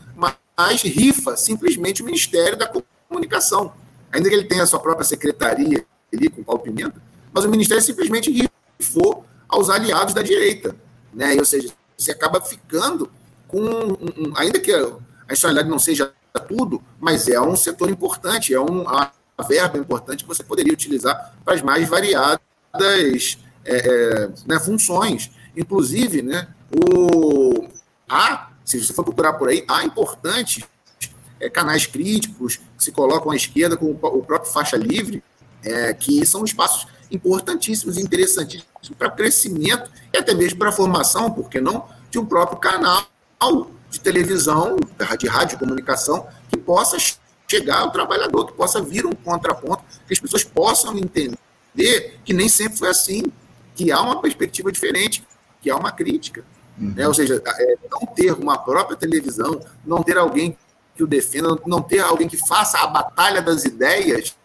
mas 0.57 0.81
rifa 0.81 1.35
simplesmente 1.35 2.01
o 2.01 2.05
Ministério 2.05 2.57
da 2.57 2.71
Comunicação. 3.09 3.73
Ainda 4.11 4.29
que 4.29 4.35
ele 4.35 4.45
tenha 4.45 4.63
a 4.63 4.67
sua 4.67 4.79
própria 4.79 5.05
secretaria 5.05 5.85
ali 6.13 6.29
com 6.29 6.41
o 6.41 6.43
Paulo 6.43 6.61
Pimenta, 6.61 7.01
mas 7.31 7.45
o 7.45 7.49
Ministério 7.49 7.81
simplesmente 7.81 8.31
rifa 8.31 8.51
for 8.79 9.25
aos 9.49 9.69
aliados 9.69 10.13
da 10.13 10.21
direita. 10.21 10.75
Né? 11.13 11.35
Ou 11.35 11.45
seja, 11.45 11.73
você 11.97 12.11
acaba 12.11 12.41
ficando 12.41 13.09
com, 13.47 13.59
um, 13.61 13.93
um, 13.93 14.33
ainda 14.35 14.59
que 14.59 14.71
a, 14.71 14.97
institucionalidade 15.29 15.69
não 15.69 15.79
seja 15.79 16.11
tudo, 16.47 16.81
mas 16.99 17.27
é 17.27 17.39
um 17.39 17.55
setor 17.55 17.89
importante, 17.89 18.53
é 18.53 18.59
um, 18.59 18.81
uma 18.81 19.11
verba 19.47 19.77
importante 19.77 20.23
que 20.23 20.27
você 20.27 20.43
poderia 20.43 20.73
utilizar 20.73 21.35
para 21.45 21.53
as 21.53 21.61
mais 21.61 21.87
variadas 21.87 23.37
é, 23.65 23.75
é, 23.75 24.29
né, 24.47 24.59
funções. 24.59 25.31
Inclusive, 25.55 26.21
né, 26.21 26.47
o, 26.71 27.67
há, 28.09 28.49
se 28.63 28.83
você 28.83 28.93
for 28.93 29.03
procurar 29.03 29.33
por 29.33 29.49
aí, 29.49 29.63
há 29.67 29.83
importantes 29.83 30.63
é, 31.39 31.49
canais 31.49 31.85
críticos 31.85 32.57
que 32.77 32.83
se 32.83 32.91
colocam 32.91 33.31
à 33.31 33.35
esquerda, 33.35 33.75
com 33.75 33.91
o 33.91 34.23
próprio 34.23 34.51
Faixa 34.51 34.77
Livre, 34.77 35.23
é, 35.63 35.93
que 35.93 36.25
são 36.25 36.43
espaços 36.43 36.87
importantíssimos 37.11 37.97
interessantíssimos 37.97 38.69
para 38.97 39.09
crescimento 39.09 39.89
e 40.11 40.17
até 40.17 40.33
mesmo 40.33 40.59
para 40.59 40.69
a 40.69 40.71
formação, 40.71 41.31
por 41.31 41.49
que 41.49 41.61
não, 41.61 41.87
de 42.09 42.19
um 42.19 42.25
próprio 42.25 42.57
canal 42.57 43.05
de 43.89 43.99
televisão, 43.99 44.77
de 45.19 45.27
rádio 45.27 45.59
comunicação, 45.59 46.27
que 46.49 46.57
possa 46.57 46.97
chegar 47.47 47.81
ao 47.81 47.91
trabalhador, 47.91 48.47
que 48.47 48.53
possa 48.53 48.81
vir 48.81 49.05
um 49.05 49.11
contraponto, 49.11 49.83
que 50.07 50.13
as 50.13 50.19
pessoas 50.19 50.43
possam 50.43 50.97
entender 50.97 52.19
que 52.25 52.33
nem 52.33 52.49
sempre 52.49 52.77
foi 52.77 52.89
assim, 52.89 53.23
que 53.75 53.91
há 53.91 54.01
uma 54.01 54.21
perspectiva 54.21 54.71
diferente, 54.71 55.23
que 55.61 55.69
há 55.69 55.75
uma 55.75 55.91
crítica. 55.91 56.43
Uhum. 56.79 56.93
Né? 56.95 57.07
Ou 57.07 57.13
seja, 57.13 57.41
é, 57.45 57.77
não 57.89 58.05
ter 58.07 58.33
uma 58.33 58.57
própria 58.57 58.97
televisão, 58.97 59.61
não 59.85 60.01
ter 60.03 60.17
alguém 60.17 60.57
que 60.95 61.03
o 61.03 61.07
defenda, 61.07 61.57
não 61.65 61.81
ter 61.81 61.99
alguém 61.99 62.27
que 62.27 62.37
faça 62.37 62.79
a 62.79 62.87
batalha 62.87 63.41
das 63.41 63.65
ideias, 63.65 64.35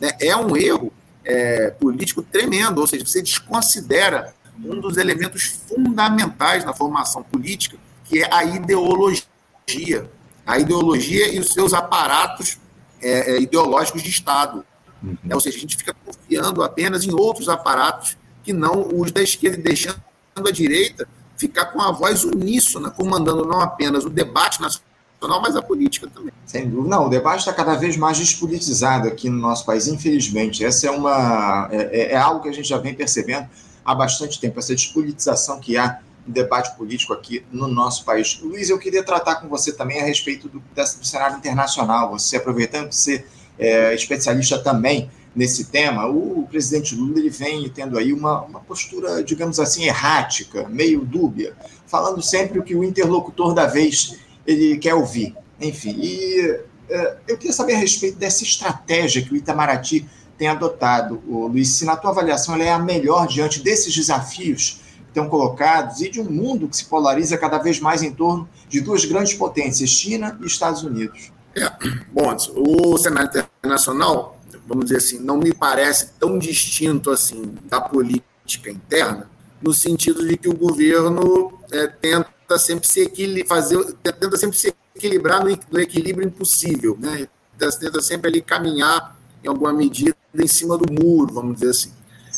né? 0.00 0.10
é 0.20 0.36
um 0.36 0.56
erro 0.56 0.92
é, 1.24 1.70
político 1.70 2.22
tremendo, 2.22 2.80
ou 2.80 2.86
seja, 2.86 3.04
você 3.04 3.20
desconsidera 3.20 4.34
um 4.64 4.80
dos 4.80 4.96
elementos 4.96 5.60
fundamentais 5.68 6.64
na 6.64 6.72
formação 6.72 7.22
política, 7.22 7.76
que 8.04 8.22
é 8.22 8.32
a 8.32 8.44
ideologia. 8.44 10.08
A 10.46 10.58
ideologia 10.58 11.28
e 11.34 11.40
os 11.40 11.48
seus 11.48 11.74
aparatos 11.74 12.58
é, 13.02 13.32
é, 13.32 13.40
ideológicos 13.40 14.02
de 14.02 14.08
Estado. 14.08 14.64
Uhum. 15.02 15.16
É, 15.28 15.34
ou 15.34 15.40
seja, 15.40 15.58
a 15.58 15.60
gente 15.60 15.76
fica 15.76 15.94
confiando 16.04 16.62
apenas 16.62 17.04
em 17.04 17.12
outros 17.12 17.48
aparatos 17.48 18.16
que 18.44 18.52
não 18.52 18.88
os 18.94 19.10
da 19.10 19.20
esquerda, 19.20 19.60
deixando 19.60 20.00
a 20.36 20.50
direita 20.52 21.08
ficar 21.36 21.66
com 21.66 21.80
a 21.80 21.92
voz 21.92 22.24
uníssona, 22.24 22.90
comandando 22.90 23.44
não 23.44 23.60
apenas 23.60 24.04
o 24.04 24.10
debate 24.10 24.60
nacional, 24.60 25.40
mas 25.40 25.56
a 25.56 25.62
política 25.62 26.08
também. 26.12 26.32
Sem 26.44 26.68
dúvida. 26.68 26.88
Não, 26.88 27.06
o 27.06 27.08
debate 27.08 27.40
está 27.40 27.52
cada 27.52 27.74
vez 27.74 27.96
mais 27.96 28.18
despolitizado 28.18 29.08
aqui 29.08 29.28
no 29.28 29.38
nosso 29.38 29.64
país, 29.64 29.86
infelizmente. 29.86 30.64
Essa 30.64 30.88
é 30.88 30.90
uma 30.90 31.68
é, 31.70 31.76
é, 31.76 32.12
é, 32.12 32.16
algo 32.16 32.42
que 32.42 32.48
a 32.48 32.52
gente 32.52 32.68
já 32.68 32.78
vem 32.78 32.94
percebendo 32.94 33.48
há 33.84 33.94
bastante 33.94 34.40
tempo, 34.40 34.58
essa 34.58 34.74
despolitização 34.74 35.60
que 35.60 35.76
há 35.76 36.00
no 36.26 36.32
debate 36.32 36.76
político 36.76 37.12
aqui 37.12 37.44
no 37.52 37.68
nosso 37.68 38.04
país. 38.04 38.38
Luiz, 38.42 38.68
eu 38.68 38.78
queria 38.78 39.02
tratar 39.02 39.36
com 39.36 39.48
você 39.48 39.72
também 39.72 40.00
a 40.00 40.04
respeito 40.04 40.48
do, 40.48 40.60
do 40.60 41.06
cenário 41.06 41.36
internacional. 41.36 42.10
Você, 42.10 42.36
aproveitando 42.36 42.88
que 42.88 42.96
você 42.96 43.24
é 43.58 43.94
especialista 43.94 44.58
também 44.58 45.10
nesse 45.36 45.66
tema, 45.66 46.06
o, 46.06 46.46
presidente 46.48 46.94
Lula 46.94 47.18
ele 47.18 47.28
vem 47.28 47.68
tendo 47.68 47.98
aí 47.98 48.12
uma, 48.12 48.40
uma 48.42 48.60
postura, 48.60 49.22
digamos 49.22 49.60
assim, 49.60 49.84
errática, 49.84 50.66
meio 50.66 51.04
dúbia, 51.04 51.54
falando 51.86 52.22
sempre 52.22 52.58
o 52.58 52.62
que 52.62 52.74
o 52.74 52.82
interlocutor 52.82 53.52
da 53.52 53.66
vez 53.66 54.16
ele 54.46 54.78
quer 54.78 54.94
ouvir. 54.94 55.36
Enfim, 55.60 55.94
e 56.00 56.50
uh, 56.50 57.16
eu 57.28 57.36
queria 57.36 57.52
saber 57.52 57.74
a 57.74 57.78
respeito 57.78 58.16
dessa 58.16 58.42
estratégia 58.42 59.22
que 59.22 59.32
o 59.32 59.36
Itamaraty 59.36 60.08
tem 60.38 60.48
adotado, 60.48 61.22
o 61.26 61.46
Luiz, 61.46 61.68
se 61.68 61.84
na 61.84 61.96
tua 61.96 62.10
avaliação 62.10 62.54
ela 62.54 62.64
é 62.64 62.72
a 62.72 62.78
melhor 62.78 63.26
diante 63.26 63.62
desses 63.62 63.94
desafios 63.94 64.80
que 64.96 65.08
estão 65.08 65.28
colocados 65.28 66.00
e 66.00 66.10
de 66.10 66.20
um 66.20 66.30
mundo 66.30 66.68
que 66.68 66.76
se 66.76 66.84
polariza 66.84 67.38
cada 67.38 67.58
vez 67.58 67.80
mais 67.80 68.02
em 68.02 68.12
torno 68.12 68.48
de 68.68 68.80
duas 68.80 69.04
grandes 69.04 69.34
potências, 69.34 69.88
China 69.90 70.38
e 70.42 70.46
Estados 70.46 70.82
Unidos. 70.82 71.32
É, 71.54 71.70
bom, 72.12 72.36
o 72.54 72.98
cenário 72.98 73.30
internacional, 73.62 74.35
vamos 74.66 74.86
dizer 74.86 74.98
assim, 74.98 75.18
não 75.18 75.38
me 75.38 75.54
parece 75.54 76.12
tão 76.18 76.38
distinto 76.38 77.10
assim 77.10 77.54
da 77.64 77.80
política 77.80 78.70
interna, 78.70 79.30
no 79.62 79.72
sentido 79.72 80.26
de 80.26 80.36
que 80.36 80.48
o 80.48 80.56
governo 80.56 81.58
é, 81.70 81.86
tenta 81.86 82.58
sempre 82.58 82.86
se 82.86 83.44
fazer, 83.46 83.82
tenta 84.02 84.36
sempre 84.36 84.56
se 84.56 84.74
equilibrar 84.94 85.44
no, 85.44 85.58
no 85.70 85.80
equilíbrio 85.80 86.26
impossível, 86.26 86.96
né? 87.00 87.28
Tenta 87.58 88.02
sempre 88.02 88.28
ali 88.28 88.42
caminhar 88.42 89.16
em 89.42 89.48
alguma 89.48 89.72
medida 89.72 90.16
em 90.34 90.46
cima 90.46 90.76
do 90.76 90.92
muro, 90.92 91.32
vamos 91.32 91.54
dizer 91.54 91.70
assim. 91.70 91.92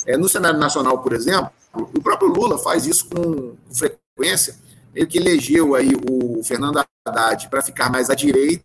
É, 0.06 0.16
no 0.16 0.28
cenário 0.28 0.58
nacional, 0.58 1.02
por 1.02 1.12
exemplo, 1.12 1.50
o 1.72 2.00
próprio 2.00 2.28
Lula 2.28 2.58
faz 2.58 2.86
isso 2.86 3.08
com 3.08 3.56
frequência. 3.72 4.54
Ele 4.94 5.06
que 5.06 5.18
elegeu 5.18 5.74
aí 5.74 5.92
o 6.08 6.42
Fernando 6.42 6.84
Haddad 7.06 7.48
para 7.48 7.62
ficar 7.62 7.90
mais 7.90 8.10
à 8.10 8.14
direita, 8.14 8.64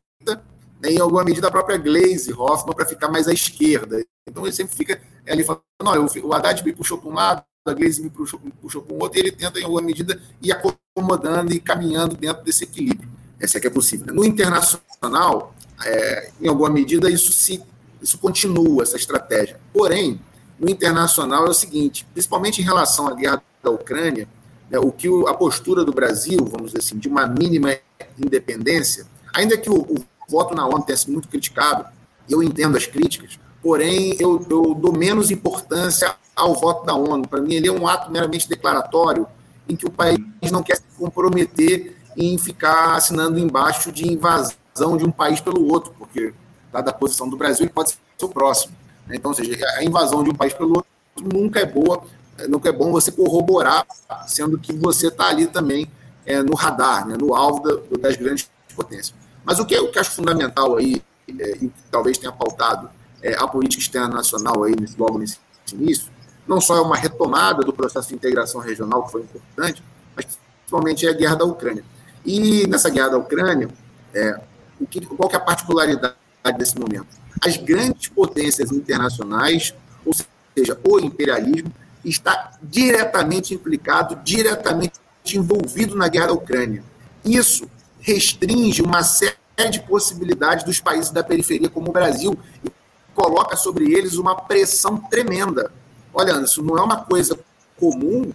em 0.84 1.00
alguma 1.00 1.24
medida 1.24 1.48
a 1.48 1.52
própria 1.52 1.78
Glaze 1.78 2.34
Hoffman 2.34 2.76
para 2.76 2.86
ficar 2.86 3.10
mais 3.10 3.28
à 3.28 3.34
esquerda. 3.34 4.04
Então 4.28 4.44
ele 4.44 4.54
sempre 4.54 4.76
fica 4.76 5.02
ali 5.28 5.44
falando, 5.44 5.64
não, 5.82 6.06
o 6.24 6.34
Haddad 6.34 6.64
me 6.64 6.74
puxou 6.74 6.98
para 6.98 7.10
um 7.10 7.14
lado, 7.14 7.44
a 7.66 7.74
Glaze 7.74 8.02
me 8.02 8.10
puxou, 8.10 8.40
me 8.44 8.52
puxou 8.52 8.82
para 8.82 8.96
um 8.96 9.00
outro, 9.00 9.18
e 9.18 9.22
ele 9.22 9.32
tenta, 9.32 9.60
em 9.60 9.64
alguma 9.64 9.82
medida, 9.82 10.22
ir 10.42 10.52
acomodando 10.52 11.54
e 11.54 11.60
caminhando 11.60 12.16
dentro 12.16 12.44
desse 12.44 12.64
equilíbrio. 12.64 13.10
Essa 13.40 13.58
é 13.58 13.62
que 13.62 13.68
é 13.68 13.70
possível. 13.70 14.14
No 14.14 14.24
internacional, 14.24 15.54
é, 15.86 16.32
em 16.42 16.48
alguma 16.48 16.70
medida, 16.70 17.10
isso 17.10 17.32
se 17.32 17.64
isso 18.02 18.18
continua, 18.18 18.84
essa 18.84 18.98
estratégia. 18.98 19.60
Porém, 19.72 20.20
no 20.60 20.70
internacional 20.70 21.48
é 21.48 21.50
o 21.50 21.54
seguinte, 21.54 22.06
principalmente 22.14 22.62
em 22.62 22.64
relação 22.64 23.08
à 23.08 23.16
guerra 23.16 23.42
da 23.64 23.72
Ucrânia, 23.72 24.28
né, 24.70 24.78
o 24.78 24.92
que 24.92 25.08
a 25.28 25.34
postura 25.34 25.86
do 25.86 25.94
Brasil, 25.94 26.38
vamos 26.40 26.68
dizer 26.68 26.80
assim, 26.80 26.98
de 26.98 27.08
uma 27.08 27.26
mínima 27.26 27.76
independência, 28.20 29.06
ainda 29.34 29.58
que 29.58 29.70
o, 29.70 29.76
o 29.76 29.96
voto 30.28 30.56
na 30.56 30.66
ONU 30.66 30.84
tenha 30.84 30.98
sido 30.98 31.14
muito 31.14 31.28
criticado, 31.28 31.86
eu 32.30 32.42
entendo 32.42 32.78
as 32.78 32.86
críticas, 32.86 33.40
porém 33.62 34.16
eu, 34.20 34.46
eu 34.50 34.74
dou 34.74 34.94
menos 34.94 35.32
importância 35.32 36.16
ao 36.36 36.56
voto 36.56 36.86
da 36.86 36.94
ONU. 36.94 37.28
Para 37.28 37.42
mim, 37.42 37.54
ele 37.54 37.68
é 37.68 37.72
um 37.72 37.88
ato 37.88 38.12
meramente 38.12 38.48
declaratório 38.48 39.28
em 39.68 39.76
que 39.76 39.86
o 39.86 39.92
país 39.92 40.20
não 40.52 40.64
quer 40.64 40.78
se 40.78 40.84
comprometer 40.98 41.96
em 42.18 42.38
ficar 42.38 42.96
assinando 42.96 43.40
embaixo 43.40 43.92
de 43.92 44.08
invasão 44.08 44.98
de 44.98 45.06
um 45.06 45.12
país 45.12 45.40
pelo 45.40 45.72
outro, 45.72 45.94
porque, 45.98 46.34
dada 46.72 46.92
a 46.92 46.94
posição 46.94 47.30
do 47.30 47.38
Brasil, 47.38 47.66
ele 47.66 47.74
pode 47.74 47.92
ser 47.92 47.98
o 48.22 48.30
próximo. 48.30 48.76
Então, 49.10 49.32
ou 49.32 49.36
seja, 49.36 49.58
a 49.78 49.84
invasão 49.84 50.24
de 50.24 50.30
um 50.30 50.36
país 50.36 50.54
pelo 50.54 50.78
outro 50.78 50.88
nunca 51.22 51.60
é 51.60 51.66
boa, 51.66 52.04
nunca 52.50 52.70
é 52.70 52.72
bom 52.72 52.92
você 52.92 53.12
corroborar, 53.12 53.86
sendo 54.28 54.58
que 54.58 54.74
você 54.74 55.08
está 55.08 55.28
ali 55.28 55.48
também 55.48 55.90
é, 56.26 56.42
no 56.42 56.56
radar, 56.56 57.08
né, 57.08 57.16
no 57.20 57.36
alvo 57.36 57.62
da, 57.62 57.98
das 58.00 58.16
grandes 58.16 58.50
potências. 58.76 59.14
Mas 59.44 59.60
o 59.60 59.66
que, 59.66 59.88
que 59.88 60.00
acho 60.00 60.12
fundamental 60.12 60.78
aí, 60.78 61.02
é, 61.40 61.58
e 61.58 61.72
talvez 61.92 62.18
tenha 62.18 62.32
pautado 62.32 62.90
é, 63.22 63.36
a 63.36 63.48
política 63.48 63.82
externa 63.82 64.10
nacional 64.10 64.64
aí, 64.64 64.76
logo 64.98 65.18
nesse 65.18 65.38
início, 65.72 66.12
não 66.48 66.60
só 66.60 66.76
é 66.78 66.82
uma 66.82 66.96
retomada 66.96 67.64
do 67.64 67.72
processo 67.72 68.10
de 68.10 68.16
integração 68.16 68.60
regional, 68.62 69.04
que 69.04 69.12
foi 69.12 69.22
importante, 69.22 69.84
mas 70.16 70.26
principalmente 70.60 71.08
é 71.08 71.10
a 71.10 71.14
guerra 71.14 71.36
da 71.36 71.46
Ucrânia. 71.46 71.84
E 72.26 72.68
nessa 72.68 72.90
guerra 72.90 73.10
da 73.10 73.18
Ucrânia, 73.18 73.70
é, 74.14 74.40
o 74.80 74.86
que, 74.86 75.06
qual 75.06 75.30
que 75.30 75.36
é 75.36 75.40
a 75.40 75.42
particularidade 75.42 76.16
desse 76.58 76.78
momento? 76.78 77.08
As 77.42 77.58
grandes 77.58 78.10
potências 78.10 78.72
internacionais, 78.72 79.74
ou 80.06 80.14
seja, 80.56 80.80
o 80.88 81.00
imperialismo, 81.00 81.72
está 82.04 82.52
diretamente 82.62 83.54
implicado, 83.54 84.18
diretamente 84.24 84.94
envolvido 85.34 85.96
na 85.96 86.08
guerra 86.08 86.28
da 86.28 86.34
Ucrânia. 86.34 86.84
Isso 87.24 87.70
restringe 88.04 88.82
uma 88.82 89.02
série 89.02 89.34
de 89.72 89.80
possibilidades 89.82 90.64
dos 90.66 90.80
países 90.80 91.10
da 91.10 91.24
periferia, 91.24 91.70
como 91.70 91.90
o 91.90 91.94
Brasil, 91.94 92.38
e 92.64 92.72
coloca 93.16 93.56
sobre 93.56 93.94
eles 93.94 94.16
uma 94.16 94.36
pressão 94.36 94.98
tremenda. 94.98 95.72
Olha, 96.14 96.34
isso 96.42 96.62
não 96.62 96.78
é 96.78 96.82
uma 96.82 97.04
coisa 97.04 97.40
comum. 97.80 98.32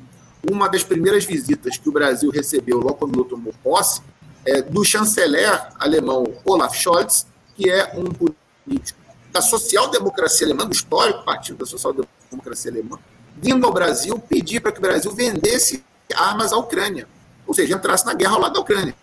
Uma 0.50 0.68
das 0.68 0.82
primeiras 0.82 1.24
visitas 1.24 1.76
que 1.76 1.88
o 1.88 1.92
Brasil 1.92 2.30
recebeu 2.30 2.78
logo 2.78 2.94
quando 2.94 3.24
tomou 3.24 3.52
posse 3.62 4.00
é 4.44 4.62
do 4.62 4.84
chanceler 4.84 5.68
alemão 5.78 6.24
Olaf 6.44 6.74
Scholz, 6.74 7.26
que 7.54 7.68
é 7.68 7.92
um 7.94 8.04
político 8.04 8.98
da 9.30 9.42
social-democracia 9.42 10.46
alemã, 10.46 10.64
do 10.64 10.72
histórico 10.72 11.24
partido 11.24 11.58
da 11.58 11.66
social-democracia 11.66 12.70
alemã, 12.70 12.98
vindo 13.36 13.66
ao 13.66 13.72
Brasil 13.72 14.18
pedir 14.18 14.60
para 14.60 14.72
que 14.72 14.78
o 14.78 14.82
Brasil 14.82 15.12
vendesse 15.12 15.84
armas 16.14 16.52
à 16.52 16.56
Ucrânia, 16.56 17.06
ou 17.46 17.52
seja, 17.52 17.74
entrasse 17.74 18.06
na 18.06 18.14
guerra 18.14 18.34
ao 18.34 18.40
lado 18.40 18.54
da 18.54 18.60
Ucrânia, 18.60 18.94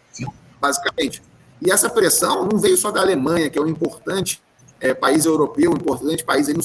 basicamente. 0.66 1.22
E 1.61 1.72
essa 1.72 1.89
pressão 1.89 2.47
não 2.47 2.57
veio 2.57 2.78
só 2.78 2.91
da 2.91 3.01
Alemanha, 3.01 3.49
que 3.49 3.57
é 3.57 3.61
um 3.61 3.68
importante 3.68 4.41
é, 4.80 4.93
país 4.93 5.26
europeu, 5.26 5.72
um 5.72 5.76
importante 5.76 6.24
país 6.24 6.47
aí 6.47 6.53
no 6.53 6.63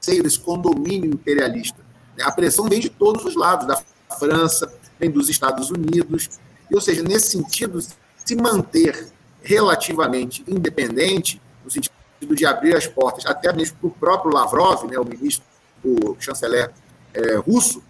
seio 0.00 0.22
desse 0.22 0.38
condomínio 0.38 1.10
imperialista. 1.10 1.80
A 2.20 2.32
pressão 2.32 2.68
vem 2.68 2.80
de 2.80 2.88
todos 2.88 3.24
os 3.24 3.36
lados, 3.36 3.66
da 3.66 3.80
França, 4.18 4.72
vem 4.98 5.10
dos 5.10 5.28
Estados 5.28 5.70
Unidos, 5.70 6.28
e, 6.70 6.74
ou 6.74 6.80
seja, 6.80 7.02
nesse 7.02 7.30
sentido, 7.30 7.80
se 7.80 8.36
manter 8.36 9.08
relativamente 9.42 10.44
independente, 10.46 11.40
no 11.64 11.70
sentido 11.70 11.92
de 12.34 12.46
abrir 12.46 12.76
as 12.76 12.86
portas, 12.86 13.26
até 13.26 13.52
mesmo 13.52 13.76
para 13.78 13.86
o 13.88 13.90
próprio 13.90 14.32
Lavrov, 14.32 14.84
né, 14.86 14.98
o 14.98 15.04
ministro, 15.04 15.44
o 15.84 16.16
chanceler 16.20 16.70
é, 17.14 17.36
russo, 17.36 17.82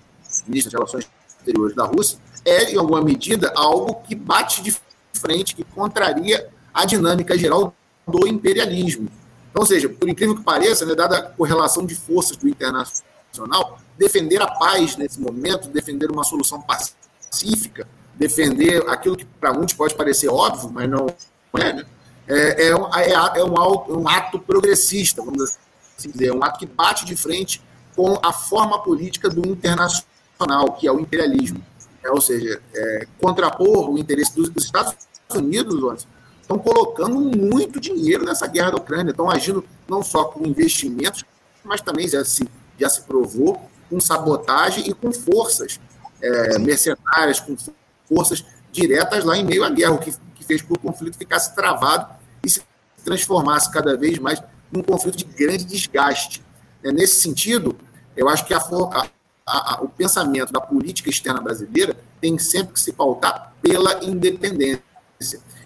ministro 0.46 0.72
das 0.72 0.80
Relações 0.80 1.10
Exteriores 1.28 1.76
da 1.76 1.84
Rússia, 1.84 2.18
é, 2.44 2.72
em 2.72 2.78
alguma 2.78 3.02
medida, 3.02 3.52
algo 3.54 4.02
que 4.02 4.14
bate 4.14 4.62
de 4.62 4.74
frente, 5.22 5.54
que 5.54 5.64
contraria 5.64 6.48
a 6.74 6.84
dinâmica 6.84 7.38
geral 7.38 7.74
do 8.06 8.26
imperialismo. 8.26 9.08
Então, 9.50 9.62
ou 9.62 9.66
seja, 9.66 9.88
por 9.88 10.08
incrível 10.08 10.36
que 10.36 10.42
pareça, 10.42 10.84
né, 10.84 10.94
dada 10.94 11.18
a 11.18 11.22
correlação 11.22 11.86
de 11.86 11.94
forças 11.94 12.36
do 12.36 12.48
internacional, 12.48 13.78
defender 13.98 14.40
a 14.42 14.46
paz 14.46 14.96
nesse 14.96 15.20
momento, 15.20 15.68
defender 15.68 16.10
uma 16.10 16.24
solução 16.24 16.60
pacífica, 16.62 17.86
defender 18.14 18.82
aquilo 18.88 19.16
que 19.16 19.24
para 19.24 19.52
muitos 19.52 19.74
pode 19.74 19.94
parecer 19.94 20.28
óbvio, 20.28 20.70
mas 20.72 20.88
não 20.88 21.06
é, 21.58 21.72
né? 21.72 21.86
é, 22.26 22.68
é, 22.68 22.76
um, 22.76 22.94
é, 22.94 23.12
é 23.40 23.44
um, 23.44 24.00
um, 24.00 24.08
ato 24.08 24.38
progressista, 24.38 25.22
vamos 25.22 25.58
assim 25.98 26.10
dizer, 26.10 26.28
é 26.28 26.32
um 26.32 26.42
ato 26.42 26.58
que 26.58 26.66
bate 26.66 27.04
de 27.04 27.14
frente 27.14 27.62
com 27.94 28.18
a 28.22 28.32
forma 28.32 28.82
política 28.82 29.28
do 29.28 29.46
internacional, 29.46 30.72
que 30.78 30.86
é 30.86 30.92
o 30.92 30.98
imperialismo. 30.98 31.62
É, 32.02 32.10
ou 32.10 32.20
seja, 32.20 32.60
é, 32.74 33.06
contrapor 33.20 33.90
o 33.90 33.98
interesse 33.98 34.34
dos, 34.34 34.48
dos 34.48 34.64
Estados 34.64 34.94
Unidos, 35.34 36.06
estão 36.40 36.58
colocando 36.58 37.18
muito 37.18 37.80
dinheiro 37.80 38.24
nessa 38.24 38.46
guerra 38.46 38.72
da 38.72 38.76
Ucrânia, 38.76 39.10
estão 39.10 39.30
agindo 39.30 39.64
não 39.88 40.02
só 40.02 40.24
com 40.24 40.46
investimentos, 40.46 41.24
mas 41.64 41.80
também 41.80 42.08
já 42.08 42.24
se, 42.24 42.48
já 42.78 42.88
se 42.88 43.02
provou 43.02 43.70
com 43.88 44.00
sabotagem 44.00 44.88
e 44.88 44.94
com 44.94 45.12
forças 45.12 45.80
é, 46.20 46.58
mercenárias, 46.58 47.40
com 47.40 47.56
forças 48.08 48.44
diretas 48.70 49.24
lá 49.24 49.36
em 49.36 49.44
meio 49.44 49.64
à 49.64 49.70
guerra, 49.70 49.92
o 49.92 49.98
que, 49.98 50.12
que 50.34 50.44
fez 50.44 50.62
com 50.62 50.74
que 50.74 50.80
o 50.80 50.82
conflito 50.92 51.16
ficasse 51.16 51.54
travado 51.54 52.06
e 52.44 52.48
se 52.48 52.62
transformasse 53.04 53.70
cada 53.70 53.96
vez 53.96 54.18
mais 54.18 54.42
num 54.70 54.82
conflito 54.82 55.18
de 55.18 55.24
grande 55.24 55.64
desgaste. 55.64 56.42
É, 56.82 56.90
nesse 56.90 57.20
sentido, 57.20 57.76
eu 58.16 58.28
acho 58.28 58.46
que 58.46 58.54
a, 58.54 58.58
a, 58.58 59.08
a, 59.46 59.82
o 59.82 59.88
pensamento 59.88 60.52
da 60.52 60.60
política 60.60 61.10
externa 61.10 61.40
brasileira 61.40 61.96
tem 62.20 62.38
sempre 62.38 62.74
que 62.74 62.80
se 62.80 62.92
pautar 62.92 63.52
pela 63.60 64.02
independência. 64.04 64.82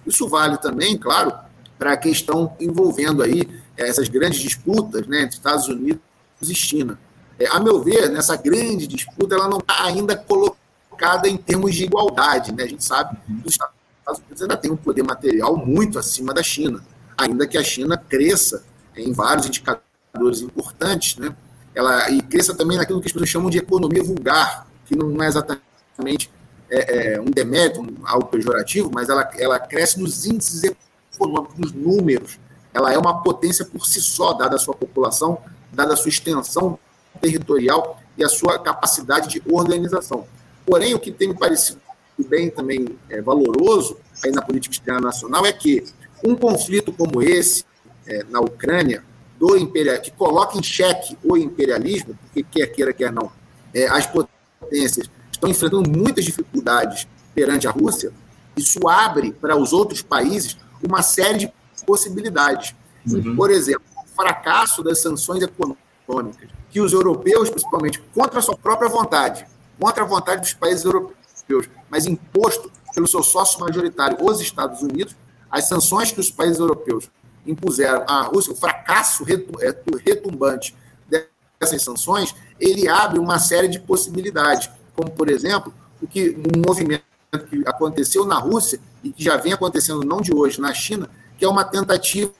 Isso 0.07 0.29
vale 0.29 0.57
também, 0.59 0.97
claro, 0.97 1.33
para 1.79 1.93
a 1.93 1.97
questão 1.97 2.55
envolvendo 2.61 3.23
aí 3.23 3.49
essas 3.77 4.09
grandes 4.09 4.41
disputas 4.41 5.07
né, 5.07 5.23
entre 5.23 5.37
Estados 5.37 5.69
Unidos 5.69 6.01
e 6.43 6.55
China. 6.55 6.99
É, 7.39 7.47
a 7.49 7.61
meu 7.61 7.83
ver, 7.83 8.11
nessa 8.11 8.37
grande 8.37 8.87
disputa, 8.87 9.35
ela 9.35 9.49
não 9.49 9.59
está 9.59 9.85
ainda 9.85 10.17
colocada 10.17 11.29
em 11.29 11.37
termos 11.37 11.75
de 11.75 11.85
igualdade. 11.85 12.53
Né? 12.53 12.65
A 12.65 12.69
gente 12.69 12.85
sabe 12.85 13.17
que 13.27 13.47
os 13.47 13.53
Estados 13.53 14.23
Unidos 14.25 14.43
ainda 14.43 14.57
tem 14.57 14.71
um 14.71 14.77
poder 14.77 15.03
material 15.03 15.57
muito 15.57 15.99
acima 15.99 16.33
da 16.33 16.43
China, 16.43 16.83
ainda 17.17 17.47
que 17.47 17.59
a 17.59 17.65
China 17.65 17.97
cresça 17.97 18.65
em 18.97 19.13
vários 19.13 19.47
indicadores 19.47 20.41
importantes, 20.41 21.19
né? 21.19 21.37
ela, 21.75 22.11
e 22.11 22.23
cresça 22.23 22.55
também 22.55 22.79
naquilo 22.79 23.01
que 23.01 23.07
as 23.07 23.13
pessoas 23.13 23.29
chamam 23.29 23.51
de 23.51 23.59
economia 23.59 24.03
vulgar, 24.03 24.67
que 24.87 24.97
não 24.97 25.23
é 25.23 25.27
exatamente 25.27 26.31
é, 26.71 27.15
é, 27.15 27.21
um 27.21 27.27
demérito, 27.27 27.81
um, 27.81 27.95
algo 28.05 28.27
pejorativo, 28.27 28.91
mas 28.93 29.09
ela, 29.09 29.29
ela 29.39 29.59
cresce 29.59 30.01
nos 30.01 30.27
índices 30.27 30.75
econômicos, 31.15 31.59
nos 31.59 31.73
números. 31.73 32.39
Ela 32.73 32.93
é 32.93 32.99
uma 32.99 33.23
potência 33.23 33.65
por 33.65 33.87
si 33.87 34.01
só, 34.01 34.33
dada 34.33 34.57
a 34.57 34.59
sua 34.59 34.75
população, 34.75 35.39
dada 35.73 35.95
a 35.95 35.97
sua 35.97 36.09
extensão 36.09 36.79
territorial 37.21 38.01
e 38.17 38.25
a 38.25 38.29
sua 38.29 38.59
capacidade 38.59 39.29
de 39.29 39.43
organização. 39.51 40.27
Porém, 40.65 40.95
o 40.95 40.99
que 40.99 41.13
tem 41.13 41.29
me 41.29 41.35
parecido 41.35 41.81
bem 42.29 42.51
também 42.51 42.99
é, 43.09 43.21
valoroso 43.21 43.99
aí 44.25 44.31
na 44.31 44.43
política 44.43 44.75
externa 44.75 45.01
nacional 45.01 45.45
é 45.45 45.53
que 45.53 45.85
um 46.25 46.35
conflito 46.35 46.93
como 46.93 47.23
esse 47.23 47.65
é, 48.07 48.25
na 48.25 48.41
Ucrânia, 48.41 49.05
do 49.39 49.57
imperial, 49.57 50.01
que 50.01 50.11
coloca 50.11 50.57
em 50.57 50.63
xeque 50.63 51.17
o 51.23 51.37
imperialismo, 51.37 52.19
porque 52.23 52.43
quer 52.43 52.67
queira, 52.69 52.93
quer 52.93 53.13
não, 53.13 53.31
é, 53.75 53.87
as 53.87 54.07
potências 54.07 55.11
estão 55.37 55.49
enfrentando 55.51 55.89
muitas 55.89 56.25
dificuldades 56.25 57.07
perante 57.35 57.69
a 57.69 57.71
Rússia, 57.71 58.13
isso 58.57 58.89
abre 58.89 59.33
para 59.33 59.57
os 59.57 59.73
outros 59.73 60.03
países 60.03 60.57
uma 60.83 61.03
série 61.03 61.39
de 61.39 61.53
possibilidades. 61.87 62.75
Uhum. 63.07 63.37
Por 63.37 63.51
exemplo, 63.51 63.85
o 63.97 64.09
fracasso 64.17 64.83
das 64.83 65.01
sanções 65.01 65.43
econômicas, 65.43 66.49
que 66.71 66.81
os 66.81 66.93
europeus, 66.93 67.51
principalmente, 67.51 68.03
contra 68.15 68.39
a 68.39 68.43
sua 68.43 68.57
própria 68.57 68.89
vontade, 68.89 69.47
contra 69.79 70.03
a 70.03 70.07
vontade 70.07 70.41
dos 70.41 70.55
países 70.55 70.85
europeus, 70.85 71.69
mas 71.91 72.07
imposto 72.07 72.71
pelo 72.95 73.07
seu 73.07 73.23
sócio 73.23 73.61
majoritário, 73.61 74.17
os 74.21 74.41
Estados 74.41 74.83
Unidos, 74.83 75.15
as 75.51 75.69
sanções 75.69 76.11
que 76.11 76.21
os 76.21 76.31
países 76.31 76.59
europeus 76.59 77.11
impuseram 77.47 78.05
à 78.09 78.23
Rússia, 78.23 78.53
o 78.53 78.57
fracasso 78.57 79.25
é, 79.29 79.75
retumbante 80.05 80.75
dessas 81.09 81.83
sanções, 81.83 82.35
ele 82.59 82.89
abre 82.89 83.19
uma 83.19 83.39
série 83.39 83.69
de 83.69 83.79
possibilidades, 83.79 84.69
como, 84.97 85.11
por 85.11 85.29
exemplo, 85.29 85.73
o 86.03 86.07
que 86.07 86.31
um 86.31 86.67
movimento 86.67 87.05
que 87.51 87.63
aconteceu 87.67 88.25
na 88.25 88.39
Rússia 88.39 88.81
e 89.05 89.13
que 89.13 89.23
já 89.23 89.37
vem 89.37 89.53
acontecendo 89.53 90.03
não 90.05 90.21
de 90.21 90.35
hoje 90.35 90.61
na 90.61 90.73
China, 90.73 91.09
que 91.39 91.45
é 91.45 91.49
uma 91.49 91.65
tentativa 91.65 92.33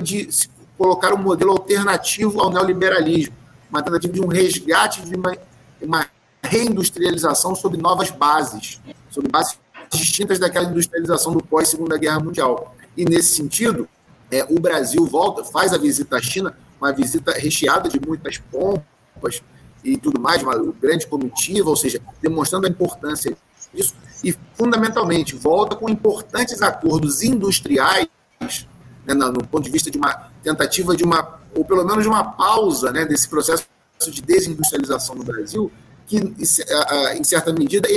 de 0.00 0.28
colocar 0.78 1.12
um 1.12 1.18
modelo 1.18 1.50
alternativo 1.50 2.40
ao 2.40 2.50
neoliberalismo, 2.50 3.34
uma 3.68 3.82
tentativa 3.82 4.12
de 4.12 4.20
um 4.22 4.28
resgate 4.28 5.02
de 5.02 5.14
uma, 5.14 5.36
uma 5.82 6.06
reindustrialização 6.42 7.54
sob 7.54 7.76
novas 7.76 8.10
bases, 8.10 8.80
sob 9.10 9.28
bases 9.28 9.58
distintas 9.92 10.38
daquela 10.38 10.68
industrialização 10.68 11.32
do 11.32 11.42
pós-Segunda 11.42 11.96
Guerra 11.96 12.20
Mundial. 12.20 12.74
E, 12.96 13.04
nesse 13.04 13.34
sentido, 13.34 13.88
é, 14.30 14.44
o 14.44 14.60
Brasil 14.60 15.04
volta, 15.06 15.44
faz 15.44 15.72
a 15.72 15.78
visita 15.78 16.16
à 16.16 16.22
China, 16.22 16.56
uma 16.80 16.92
visita 16.92 17.32
recheada 17.32 17.88
de 17.88 18.00
muitas 18.00 18.38
pompas 18.38 19.42
e 19.84 19.96
tudo 19.98 20.20
mais, 20.20 20.42
uma 20.42 20.56
grande 20.80 21.06
comitiva, 21.06 21.68
ou 21.68 21.76
seja, 21.76 22.00
demonstrando 22.22 22.66
a 22.66 22.70
importância 22.70 23.36
disso, 23.72 23.94
e, 24.22 24.34
fundamentalmente, 24.54 25.36
volta 25.36 25.76
com 25.76 25.88
importantes 25.88 26.62
acordos 26.62 27.22
industriais, 27.22 28.08
né, 29.06 29.14
no, 29.14 29.46
ponto 29.46 29.64
de 29.64 29.70
vista 29.70 29.90
de 29.90 29.98
uma 29.98 30.30
tentativa 30.42 30.96
de 30.96 31.04
uma, 31.04 31.40
ou 31.54 31.64
pelo 31.64 31.84
menos 31.84 32.02
de 32.02 32.08
uma 32.08 32.24
pausa 32.24 32.90
né, 32.90 33.04
desse 33.04 33.28
processo 33.28 33.66
de 34.06 34.22
desindustrialização 34.22 35.14
no 35.14 35.24
Brasil, 35.24 35.70
que, 36.06 36.16
em 36.16 37.24
certa 37.24 37.52
medida, 37.52 37.88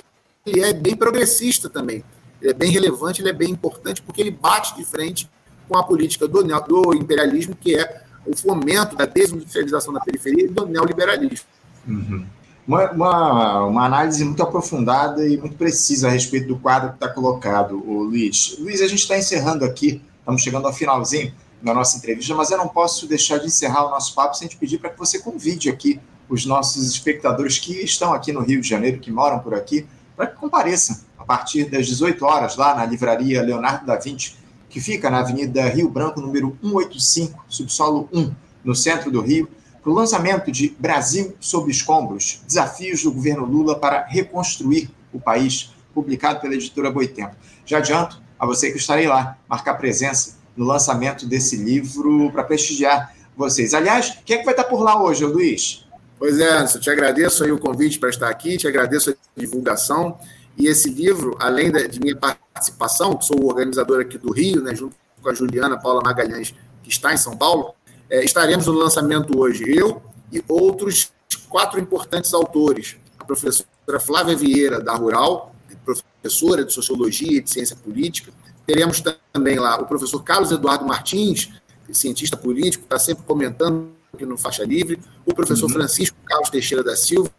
ele 0.46 0.62
é 0.62 0.74
bem 0.74 0.96
progressista 0.96 1.70
também. 1.70 2.04
Ele 2.42 2.52
é 2.52 2.54
bem 2.54 2.72
relevante, 2.72 3.22
ele 3.22 3.30
é 3.30 3.34
bem 3.34 3.52
importante, 3.52 4.02
porque 4.02 4.22
ele 4.22 4.32
bate 4.32 4.76
de 4.76 4.86
frente 4.86 5.30
com 5.68 5.78
a 5.78 5.84
política 5.84 6.28
do, 6.28 6.44
do 6.44 6.94
imperialismo, 6.94 7.56
que 7.56 7.76
é 7.76 8.04
o 8.26 8.36
fomento 8.36 8.96
da 8.96 9.06
desindustrialização 9.06 9.94
da 9.94 10.00
periferia 10.00 10.46
e 10.46 10.48
do 10.48 10.66
neoliberalismo. 10.66 11.48
Uhum. 11.88 12.26
Uma, 12.68 12.92
uma, 12.92 13.66
uma, 13.66 13.86
análise 13.86 14.24
muito 14.26 14.44
aprofundada 14.44 15.26
e 15.26 15.38
muito 15.38 15.56
precisa 15.56 16.10
a 16.10 16.12
respeito 16.12 16.48
do 16.50 16.60
quadro 16.60 16.90
que 16.90 16.96
está 16.96 17.08
colocado, 17.08 17.82
o 17.88 18.04
Luiz. 18.04 18.58
Luiz, 18.60 18.82
a 18.82 18.88
gente 18.88 19.00
está 19.00 19.18
encerrando 19.18 19.64
aqui, 19.64 20.02
estamos 20.20 20.42
chegando 20.42 20.68
ao 20.68 20.74
finalzinho 20.74 21.34
da 21.62 21.74
nossa 21.74 21.98
entrevista, 21.98 22.36
mas 22.36 22.52
eu 22.52 22.58
não 22.58 22.68
posso 22.68 23.08
deixar 23.08 23.38
de 23.38 23.48
encerrar 23.48 23.86
o 23.86 23.90
nosso 23.90 24.14
papo 24.14 24.36
sem 24.36 24.48
te 24.48 24.58
pedir 24.58 24.80
para 24.80 24.90
que 24.90 25.00
você 25.00 25.20
convide 25.20 25.70
aqui 25.70 26.00
os 26.30 26.46
nossos 26.46 26.86
espectadores 26.90 27.58
que 27.58 27.74
estão 27.84 28.14
aqui 28.14 28.34
no 28.34 28.42
Rio 28.42 28.60
de 28.60 28.68
Janeiro, 28.68 29.00
que 29.00 29.10
moram 29.10 29.40
por 29.40 29.54
aqui, 29.54 29.88
para 30.16 30.28
que 30.28 30.36
compareçam 30.36 30.98
a 31.18 31.24
partir 31.24 31.70
das 31.70 31.88
18 31.88 32.24
horas 32.26 32.58
lá 32.58 32.76
na 32.76 32.86
livraria 32.86 33.42
Leonardo 33.42 33.86
da 33.86 33.96
Vinci, 33.96 34.36
que 34.70 34.82
fica 34.82 35.10
na 35.10 35.20
Avenida 35.20 35.68
Rio 35.70 35.90
Branco, 35.90 36.20
número 36.20 36.58
185, 36.62 37.46
subsolo 37.48 38.10
1, 38.14 38.36
no 38.64 38.76
centro 38.76 39.10
do 39.10 39.22
Rio, 39.22 39.48
o 39.90 39.94
lançamento 39.94 40.52
de 40.52 40.76
Brasil 40.80 41.36
sob 41.40 41.72
escombros, 41.72 42.42
desafios 42.46 43.04
do 43.04 43.12
governo 43.12 43.46
Lula 43.46 43.80
para 43.80 44.06
reconstruir 44.06 44.90
o 45.14 45.20
país, 45.20 45.74
publicado 45.94 46.40
pela 46.40 46.54
editora 46.54 46.92
Boitempo. 46.92 47.36
Já 47.66 47.78
adianto 47.78 48.22
a 48.40 48.46
você 48.46 48.72
que 48.72 48.78
estarei 48.78 49.08
lá, 49.08 49.38
marcar 49.48 49.76
presença 49.76 50.38
no 50.56 50.66
lançamento 50.66 51.26
desse 51.26 51.56
livro 51.56 52.32
para 52.32 52.44
prestigiar 52.44 53.14
vocês. 53.36 53.74
Aliás, 53.74 54.18
quem 54.26 54.36
é 54.36 54.40
que 54.40 54.46
vai 54.46 54.54
estar 54.54 54.66
por 54.66 54.82
lá 54.82 55.02
hoje, 55.02 55.24
Luiz? 55.24 55.86
Pois 56.20 56.40
é, 56.40 56.50
Anderson, 56.50 56.80
te 56.80 56.90
agradeço 56.90 57.44
aí 57.44 57.52
o 57.52 57.60
convite 57.60 58.00
para 58.00 58.10
estar 58.10 58.30
aqui, 58.30 58.58
te 58.58 58.68
agradeço 58.68 59.12
a 59.12 59.40
divulgação. 59.40 60.18
E 60.58 60.68
esse 60.68 60.90
livro, 60.90 61.38
além 61.40 61.72
de 61.72 62.00
minha 62.00 62.16
participação, 62.16 63.22
sou 63.22 63.40
o 63.40 63.48
organizador 63.48 64.02
aqui 64.02 64.18
do 64.18 64.32
Rio, 64.32 64.62
né, 64.64 64.76
junto 64.76 64.96
com 65.22 65.30
a 65.30 65.34
Juliana 65.34 65.80
Paula 65.80 66.02
Magalhães, 66.04 66.54
que 66.82 66.90
está 66.90 67.14
em 67.14 67.18
São 67.18 67.38
Paulo, 67.38 67.76
é, 68.10 68.24
estaremos 68.24 68.68
no 68.68 68.74
lançamento 68.74 69.38
hoje, 69.40 69.64
eu 69.68 70.02
e 70.32 70.44
outros 70.48 71.12
quatro 71.50 71.80
importantes 71.80 72.34
autores. 72.34 72.98
A 73.20 73.24
professora 73.24 74.00
Flávia 74.00 74.36
Vieira, 74.36 74.80
da 74.80 74.96
Rural, 74.96 75.54
professora 75.88 76.66
de 76.66 76.74
Sociologia 76.74 77.38
e 77.38 77.42
de 77.42 77.50
Ciência 77.50 77.76
Política. 77.76 78.34
Teremos 78.66 79.02
também 79.32 79.58
lá 79.58 79.80
o 79.80 79.86
professor 79.86 80.22
Carlos 80.22 80.52
Eduardo 80.52 80.86
Martins, 80.86 81.50
cientista 81.94 82.36
político, 82.36 82.84
está 82.84 83.00
sempre 83.00 83.24
comentando 83.24 83.92
aqui 84.14 84.26
no 84.26 84.38
Faixa 84.38 84.66
Livre, 84.66 85.00
o 85.26 85.34
professor 85.34 85.68
uhum. 85.68 85.74
Francisco 85.74 86.18
Carlos 86.26 86.50
Teixeira 86.50 86.84
da 86.84 86.98
Silva, 86.98 87.32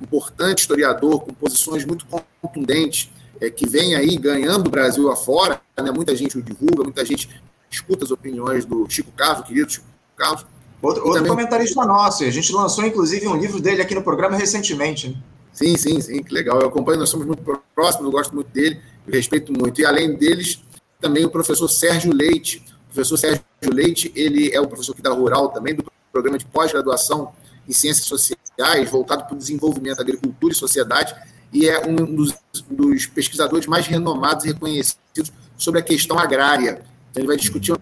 importante 0.00 0.60
historiador, 0.60 1.24
com 1.24 1.34
posições 1.34 1.84
muito 1.84 2.06
contundentes, 2.40 3.10
é, 3.40 3.50
que 3.50 3.68
vem 3.68 3.96
aí 3.96 4.16
ganhando 4.16 4.68
o 4.68 4.70
Brasil 4.70 5.10
afora, 5.10 5.60
né? 5.76 5.90
muita 5.90 6.14
gente 6.14 6.38
o 6.38 6.42
divulga, 6.42 6.84
muita 6.84 7.04
gente 7.04 7.28
escuta 7.68 8.04
as 8.04 8.12
opiniões 8.12 8.64
do 8.64 8.88
Chico 8.88 9.10
Carlos, 9.12 9.48
querido 9.48 9.70
Chico 9.70 9.86
Carlos. 10.16 10.46
Outro, 10.82 11.02
outro 11.02 11.14
também... 11.14 11.30
comentarista 11.30 11.84
nosso, 11.84 12.24
a 12.24 12.30
gente 12.30 12.52
lançou 12.52 12.84
inclusive 12.84 13.26
um 13.26 13.36
livro 13.36 13.60
dele 13.60 13.82
aqui 13.82 13.94
no 13.94 14.02
programa 14.02 14.36
recentemente. 14.36 15.08
Né? 15.08 15.16
Sim, 15.52 15.76
sim, 15.76 16.00
sim, 16.00 16.22
que 16.22 16.32
legal. 16.32 16.60
Eu 16.60 16.68
acompanho, 16.68 16.98
nós 16.98 17.08
somos 17.08 17.26
muito 17.26 17.42
próximos, 17.74 18.04
eu 18.04 18.12
gosto 18.12 18.34
muito 18.34 18.48
dele, 18.48 18.80
respeito 19.08 19.52
muito. 19.52 19.80
E 19.80 19.86
além 19.86 20.14
deles, 20.14 20.62
também 21.00 21.24
o 21.24 21.30
professor 21.30 21.68
Sérgio 21.68 22.12
Leite. 22.12 22.62
O 22.90 22.94
professor 22.94 23.16
Sérgio 23.16 23.42
Leite, 23.72 24.12
ele 24.14 24.54
é 24.54 24.60
o 24.60 24.66
professor 24.66 24.92
aqui 24.92 25.02
da 25.02 25.10
Rural 25.10 25.48
também, 25.48 25.74
do 25.74 25.84
programa 26.12 26.38
de 26.38 26.44
pós-graduação 26.44 27.32
em 27.68 27.72
Ciências 27.72 28.06
Sociais, 28.06 28.90
voltado 28.90 29.24
para 29.24 29.34
o 29.34 29.38
desenvolvimento 29.38 29.96
da 29.96 30.02
agricultura 30.02 30.52
e 30.52 30.56
sociedade, 30.56 31.14
e 31.52 31.68
é 31.68 31.86
um 31.86 32.14
dos, 32.14 32.34
dos 32.70 33.06
pesquisadores 33.06 33.66
mais 33.66 33.86
renomados 33.86 34.44
e 34.44 34.48
reconhecidos 34.48 35.32
sobre 35.56 35.80
a 35.80 35.82
questão 35.82 36.18
agrária. 36.18 36.82
Então, 37.10 37.22
ele 37.22 37.26
vai 37.26 37.36
discutir 37.36 37.72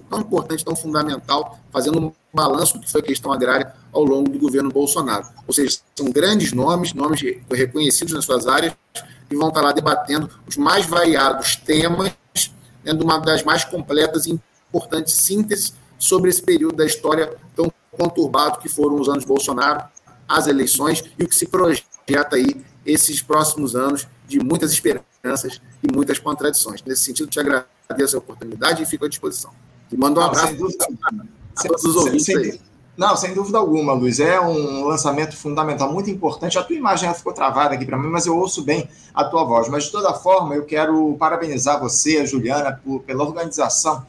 tão 0.00 0.20
importante, 0.20 0.64
tão 0.64 0.74
fundamental, 0.74 1.58
fazendo 1.70 1.98
um 1.98 2.12
balanço 2.32 2.78
do 2.78 2.84
que 2.84 2.90
foi 2.90 3.00
a 3.00 3.04
questão 3.04 3.32
agrária 3.32 3.74
ao 3.92 4.04
longo 4.04 4.30
do 4.30 4.38
governo 4.38 4.70
Bolsonaro. 4.70 5.26
Ou 5.46 5.52
seja, 5.52 5.78
são 5.94 6.10
grandes 6.10 6.52
nomes, 6.52 6.94
nomes 6.94 7.20
reconhecidos 7.50 8.14
nas 8.14 8.24
suas 8.24 8.46
áreas, 8.46 8.74
que 9.28 9.36
vão 9.36 9.48
estar 9.48 9.60
lá 9.60 9.72
debatendo 9.72 10.30
os 10.46 10.56
mais 10.56 10.86
variados 10.86 11.56
temas, 11.56 12.12
de 12.82 12.90
uma 13.04 13.18
das 13.18 13.42
mais 13.44 13.64
completas 13.64 14.26
e 14.26 14.40
importantes 14.68 15.14
sínteses 15.14 15.74
sobre 15.98 16.30
esse 16.30 16.42
período 16.42 16.76
da 16.76 16.84
história 16.84 17.36
tão 17.54 17.72
conturbado 17.90 18.58
que 18.58 18.68
foram 18.68 18.98
os 18.98 19.08
anos 19.08 19.24
Bolsonaro, 19.24 19.84
as 20.28 20.46
eleições 20.46 21.04
e 21.18 21.24
o 21.24 21.28
que 21.28 21.34
se 21.34 21.46
projeta 21.46 22.36
aí 22.36 22.64
esses 22.84 23.22
próximos 23.22 23.76
anos 23.76 24.08
de 24.26 24.40
muitas 24.40 24.72
esperanças 24.72 25.60
e 25.82 25.94
muitas 25.94 26.18
contradições. 26.18 26.82
Nesse 26.82 27.04
sentido, 27.04 27.28
te 27.28 27.38
agradeço 27.38 28.16
a 28.16 28.18
oportunidade 28.18 28.82
e 28.82 28.86
fico 28.86 29.04
à 29.04 29.08
disposição. 29.08 29.52
E 29.92 29.96
mando 29.96 30.20
um 30.20 30.24
abraço 30.24 30.54
a 30.54 31.62
todos 31.68 31.84
os 31.84 31.96
ouvintes 31.96 32.28
aí. 32.30 32.60
Não, 32.96 33.16
sem 33.16 33.32
dúvida 33.32 33.56
alguma, 33.58 33.94
Luiz. 33.94 34.20
É 34.20 34.38
um 34.40 34.84
lançamento 34.84 35.34
fundamental, 35.34 35.90
muito 35.92 36.10
importante. 36.10 36.58
A 36.58 36.62
tua 36.62 36.76
imagem 36.76 37.12
ficou 37.14 37.32
travada 37.32 37.74
aqui 37.74 37.86
para 37.86 37.96
mim, 37.96 38.08
mas 38.08 38.26
eu 38.26 38.36
ouço 38.36 38.62
bem 38.62 38.88
a 39.14 39.24
tua 39.24 39.44
voz. 39.44 39.68
Mas, 39.68 39.84
de 39.84 39.92
toda 39.92 40.12
forma, 40.12 40.54
eu 40.54 40.64
quero 40.64 41.14
parabenizar 41.18 41.80
você, 41.80 42.18
a 42.18 42.26
Juliana, 42.26 42.80
por, 42.84 43.00
pela 43.00 43.24
organização 43.24 44.04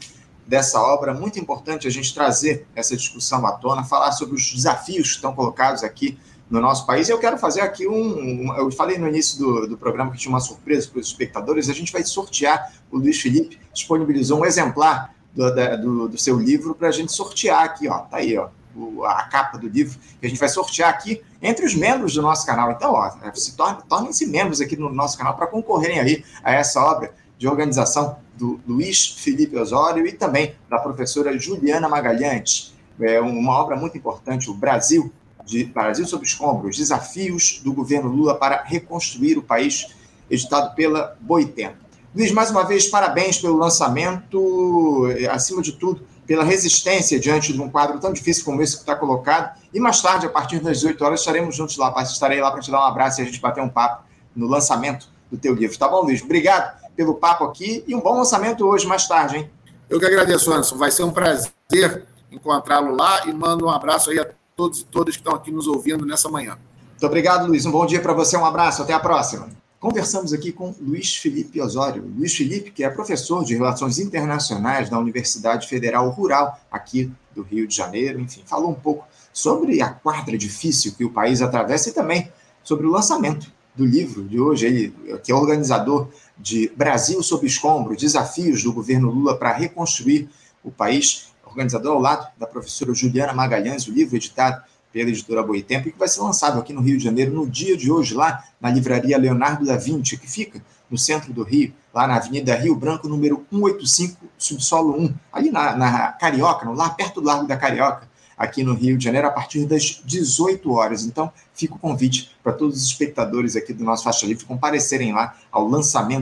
dessa 0.45 0.81
obra. 0.81 1.13
Muito 1.13 1.39
importante 1.39 1.87
a 1.87 1.91
gente 1.91 2.13
trazer 2.13 2.67
essa 2.75 2.95
discussão 2.95 3.45
à 3.47 3.53
tona, 3.53 3.85
falar 3.85 4.11
sobre 4.11 4.35
os 4.35 4.51
desafios 4.53 5.09
que 5.09 5.15
estão 5.15 5.33
colocados 5.33 5.81
aqui 5.83 6.17
no 6.49 6.59
nosso 6.59 6.85
país. 6.85 7.07
Eu 7.07 7.19
quero 7.19 7.37
fazer 7.37 7.61
aqui 7.61 7.87
um. 7.87 7.95
um 7.95 8.57
eu 8.57 8.69
falei 8.69 8.97
no 8.97 9.07
início 9.07 9.39
do, 9.39 9.67
do 9.69 9.77
programa 9.77 10.11
que 10.11 10.17
tinha 10.17 10.29
uma 10.29 10.41
surpresa 10.41 10.89
para 10.89 10.99
os 10.99 11.07
espectadores. 11.07 11.69
A 11.69 11.73
gente 11.73 11.91
vai 11.91 12.03
sortear. 12.03 12.73
O 12.91 12.97
Luiz 12.97 13.19
Felipe 13.21 13.57
disponibilizou 13.73 14.41
um 14.41 14.45
exemplar 14.45 15.15
do, 15.33 15.77
do, 15.81 16.07
do 16.09 16.17
seu 16.17 16.39
livro 16.39 16.75
para 16.75 16.87
a 16.87 16.91
gente 16.91 17.11
sortear 17.11 17.63
aqui, 17.63 17.87
ó. 17.87 17.99
Tá 17.99 18.17
aí, 18.17 18.37
ó. 18.37 18.49
O, 18.75 19.03
a 19.03 19.23
capa 19.23 19.57
do 19.57 19.67
livro 19.67 19.99
que 20.19 20.25
a 20.25 20.29
gente 20.29 20.39
vai 20.39 20.49
sortear 20.49 20.89
aqui 20.89 21.21
entre 21.41 21.65
os 21.65 21.75
membros 21.75 22.15
do 22.15 22.21
nosso 22.21 22.45
canal. 22.45 22.71
Então, 22.71 22.93
ó, 22.93 23.11
se 23.33 23.55
tornem-se 23.87 24.25
membros 24.25 24.61
aqui 24.61 24.75
no 24.75 24.91
nosso 24.91 25.17
canal 25.17 25.35
para 25.35 25.47
concorrerem 25.47 25.99
aí 25.99 26.23
a 26.43 26.53
essa 26.53 26.81
obra 26.81 27.13
de 27.37 27.47
organização 27.47 28.17
do 28.35 28.59
Luiz 28.67 29.07
Felipe 29.17 29.57
Osório 29.57 30.07
e 30.07 30.11
também 30.11 30.55
da 30.69 30.79
professora 30.79 31.37
Juliana 31.37 31.87
Magalhães. 31.87 32.73
É 32.99 33.19
uma 33.19 33.53
obra 33.53 33.75
muito 33.75 33.97
importante, 33.97 34.49
o 34.49 34.53
Brasil, 34.53 35.11
de 35.45 35.65
Brasil 35.65 36.05
sob 36.05 36.25
escombros, 36.25 36.77
desafios 36.77 37.59
do 37.63 37.73
governo 37.73 38.09
Lula 38.09 38.35
para 38.35 38.63
reconstruir 38.63 39.37
o 39.37 39.41
país, 39.41 39.87
editado 40.29 40.73
pela 40.75 41.17
Boitempo. 41.19 41.82
Luiz, 42.15 42.31
mais 42.31 42.51
uma 42.51 42.63
vez, 42.63 42.87
parabéns 42.87 43.39
pelo 43.39 43.57
lançamento, 43.57 45.07
acima 45.31 45.61
de 45.61 45.71
tudo, 45.71 46.05
pela 46.27 46.43
resistência 46.43 47.19
diante 47.19 47.51
de 47.51 47.59
um 47.59 47.69
quadro 47.69 47.99
tão 47.99 48.13
difícil 48.13 48.45
como 48.45 48.61
esse 48.61 48.75
que 48.75 48.81
está 48.81 48.95
colocado. 48.95 49.59
E 49.73 49.79
mais 49.79 49.99
tarde, 49.99 50.27
a 50.27 50.29
partir 50.29 50.59
das 50.59 50.77
18 50.77 51.03
horas, 51.03 51.19
estaremos 51.21 51.55
juntos 51.55 51.75
lá. 51.75 51.93
Estarei 52.03 52.39
lá 52.39 52.51
para 52.51 52.61
te 52.61 52.69
dar 52.69 52.81
um 52.81 52.83
abraço 52.83 53.19
e 53.19 53.23
a 53.23 53.25
gente 53.25 53.41
bater 53.41 53.61
um 53.61 53.69
papo 53.69 54.03
no 54.35 54.47
lançamento 54.47 55.07
do 55.31 55.37
teu 55.37 55.55
livro. 55.55 55.77
Tá 55.77 55.87
bom, 55.87 56.01
Luiz? 56.03 56.21
Obrigado 56.21 56.79
pelo 56.95 57.15
papo 57.15 57.45
aqui 57.45 57.83
e 57.87 57.95
um 57.95 57.99
bom 57.99 58.15
lançamento 58.15 58.63
hoje, 58.63 58.85
mais 58.85 59.07
tarde, 59.07 59.37
hein? 59.37 59.49
Eu 59.89 59.99
que 59.99 60.05
agradeço, 60.05 60.51
Anderson. 60.51 60.77
Vai 60.77 60.91
ser 60.91 61.03
um 61.03 61.11
prazer 61.11 62.05
encontrá-lo 62.31 62.95
lá 62.95 63.25
e 63.25 63.33
mando 63.33 63.65
um 63.65 63.69
abraço 63.69 64.11
aí 64.11 64.19
a 64.19 64.27
todos 64.55 64.81
e 64.81 64.85
todas 64.85 65.15
que 65.15 65.21
estão 65.21 65.33
aqui 65.33 65.51
nos 65.51 65.67
ouvindo 65.67 66.05
nessa 66.05 66.29
manhã. 66.29 66.57
Muito 66.91 67.05
obrigado, 67.05 67.47
Luiz. 67.47 67.65
Um 67.65 67.71
bom 67.71 67.85
dia 67.85 67.99
para 67.99 68.13
você, 68.13 68.37
um 68.37 68.45
abraço, 68.45 68.83
até 68.83 68.93
a 68.93 68.99
próxima. 68.99 69.49
Conversamos 69.83 70.31
aqui 70.31 70.53
com 70.53 70.73
Luiz 70.79 71.17
Felipe 71.17 71.59
Osório. 71.59 72.09
Luiz 72.17 72.33
Felipe, 72.33 72.71
que 72.71 72.85
é 72.85 72.89
professor 72.89 73.43
de 73.43 73.53
Relações 73.53 73.99
Internacionais 73.99 74.89
da 74.89 74.97
Universidade 74.97 75.67
Federal 75.67 76.09
Rural, 76.09 76.57
aqui 76.71 77.11
do 77.35 77.41
Rio 77.41 77.67
de 77.67 77.75
Janeiro. 77.75 78.17
Enfim, 78.21 78.43
falou 78.45 78.71
um 78.71 78.75
pouco 78.75 79.05
sobre 79.33 79.81
a 79.81 79.89
quadra 79.89 80.37
difícil 80.37 80.93
que 80.93 81.03
o 81.03 81.09
país 81.09 81.41
atravessa 81.41 81.89
e 81.89 81.91
também 81.91 82.31
sobre 82.63 82.87
o 82.87 82.91
lançamento 82.91 83.51
do 83.75 83.85
livro 83.85 84.23
de 84.23 84.39
hoje, 84.39 84.67
ele, 84.67 84.95
que 85.21 85.33
é 85.33 85.35
organizador 85.35 86.07
de 86.37 86.71
Brasil 86.77 87.21
sob 87.21 87.45
escombro, 87.45 87.93
desafios 87.93 88.63
do 88.63 88.71
governo 88.71 89.11
Lula 89.11 89.37
para 89.37 89.51
reconstruir 89.51 90.29
o 90.63 90.71
país, 90.71 91.33
organizador 91.45 91.91
ao 91.91 91.99
lado 91.99 92.25
da 92.37 92.47
professora 92.47 92.93
Juliana 92.93 93.33
Magalhães, 93.33 93.85
o 93.85 93.91
livro 93.91 94.15
editado 94.15 94.63
pela 94.93 95.09
editora 95.09 95.41
Boitempo, 95.41 95.89
e 95.89 95.91
que 95.91 95.97
vai 95.97 96.07
ser 96.07 96.21
lançado 96.21 96.59
aqui 96.59 96.71
no 96.71 96.79
Rio 96.79 96.99
de 96.99 97.03
Janeiro 97.03 97.33
no 97.33 97.49
dia 97.49 97.75
de 97.75 97.91
hoje, 97.91 98.13
lá 98.13 98.43
na 98.61 98.69
livraria 98.69 99.17
Leonardo 99.17 99.65
da 99.65 99.75
Vinci, 99.75 100.15
que 100.17 100.29
fica 100.29 100.61
no 100.89 100.97
centro 100.97 101.33
do 101.33 101.41
Rio, 101.41 101.73
lá 101.91 102.05
na 102.05 102.17
Avenida 102.17 102.55
Rio 102.55 102.75
Branco, 102.75 103.09
número 103.09 103.43
185, 103.51 104.17
subsolo 104.37 104.95
1, 105.01 105.15
ali 105.33 105.49
na, 105.49 105.75
na 105.75 106.07
Carioca, 106.13 106.63
no, 106.65 106.73
lá 106.73 106.91
perto 106.91 107.19
do 107.19 107.25
Largo 107.25 107.47
da 107.47 107.57
Carioca, 107.57 108.07
aqui 108.37 108.63
no 108.63 108.75
Rio 108.75 108.95
de 108.95 109.03
Janeiro, 109.03 109.27
a 109.27 109.31
partir 109.31 109.65
das 109.65 110.01
18 110.05 110.71
horas. 110.71 111.03
Então, 111.03 111.31
fica 111.55 111.73
o 111.73 111.79
convite 111.79 112.31
para 112.43 112.53
todos 112.53 112.77
os 112.77 112.83
espectadores 112.83 113.55
aqui 113.55 113.73
do 113.73 113.83
nosso 113.83 114.03
Faixa 114.03 114.27
Livre 114.27 114.45
comparecerem 114.45 115.11
lá 115.13 115.35
ao 115.51 115.67
lançamento 115.67 116.21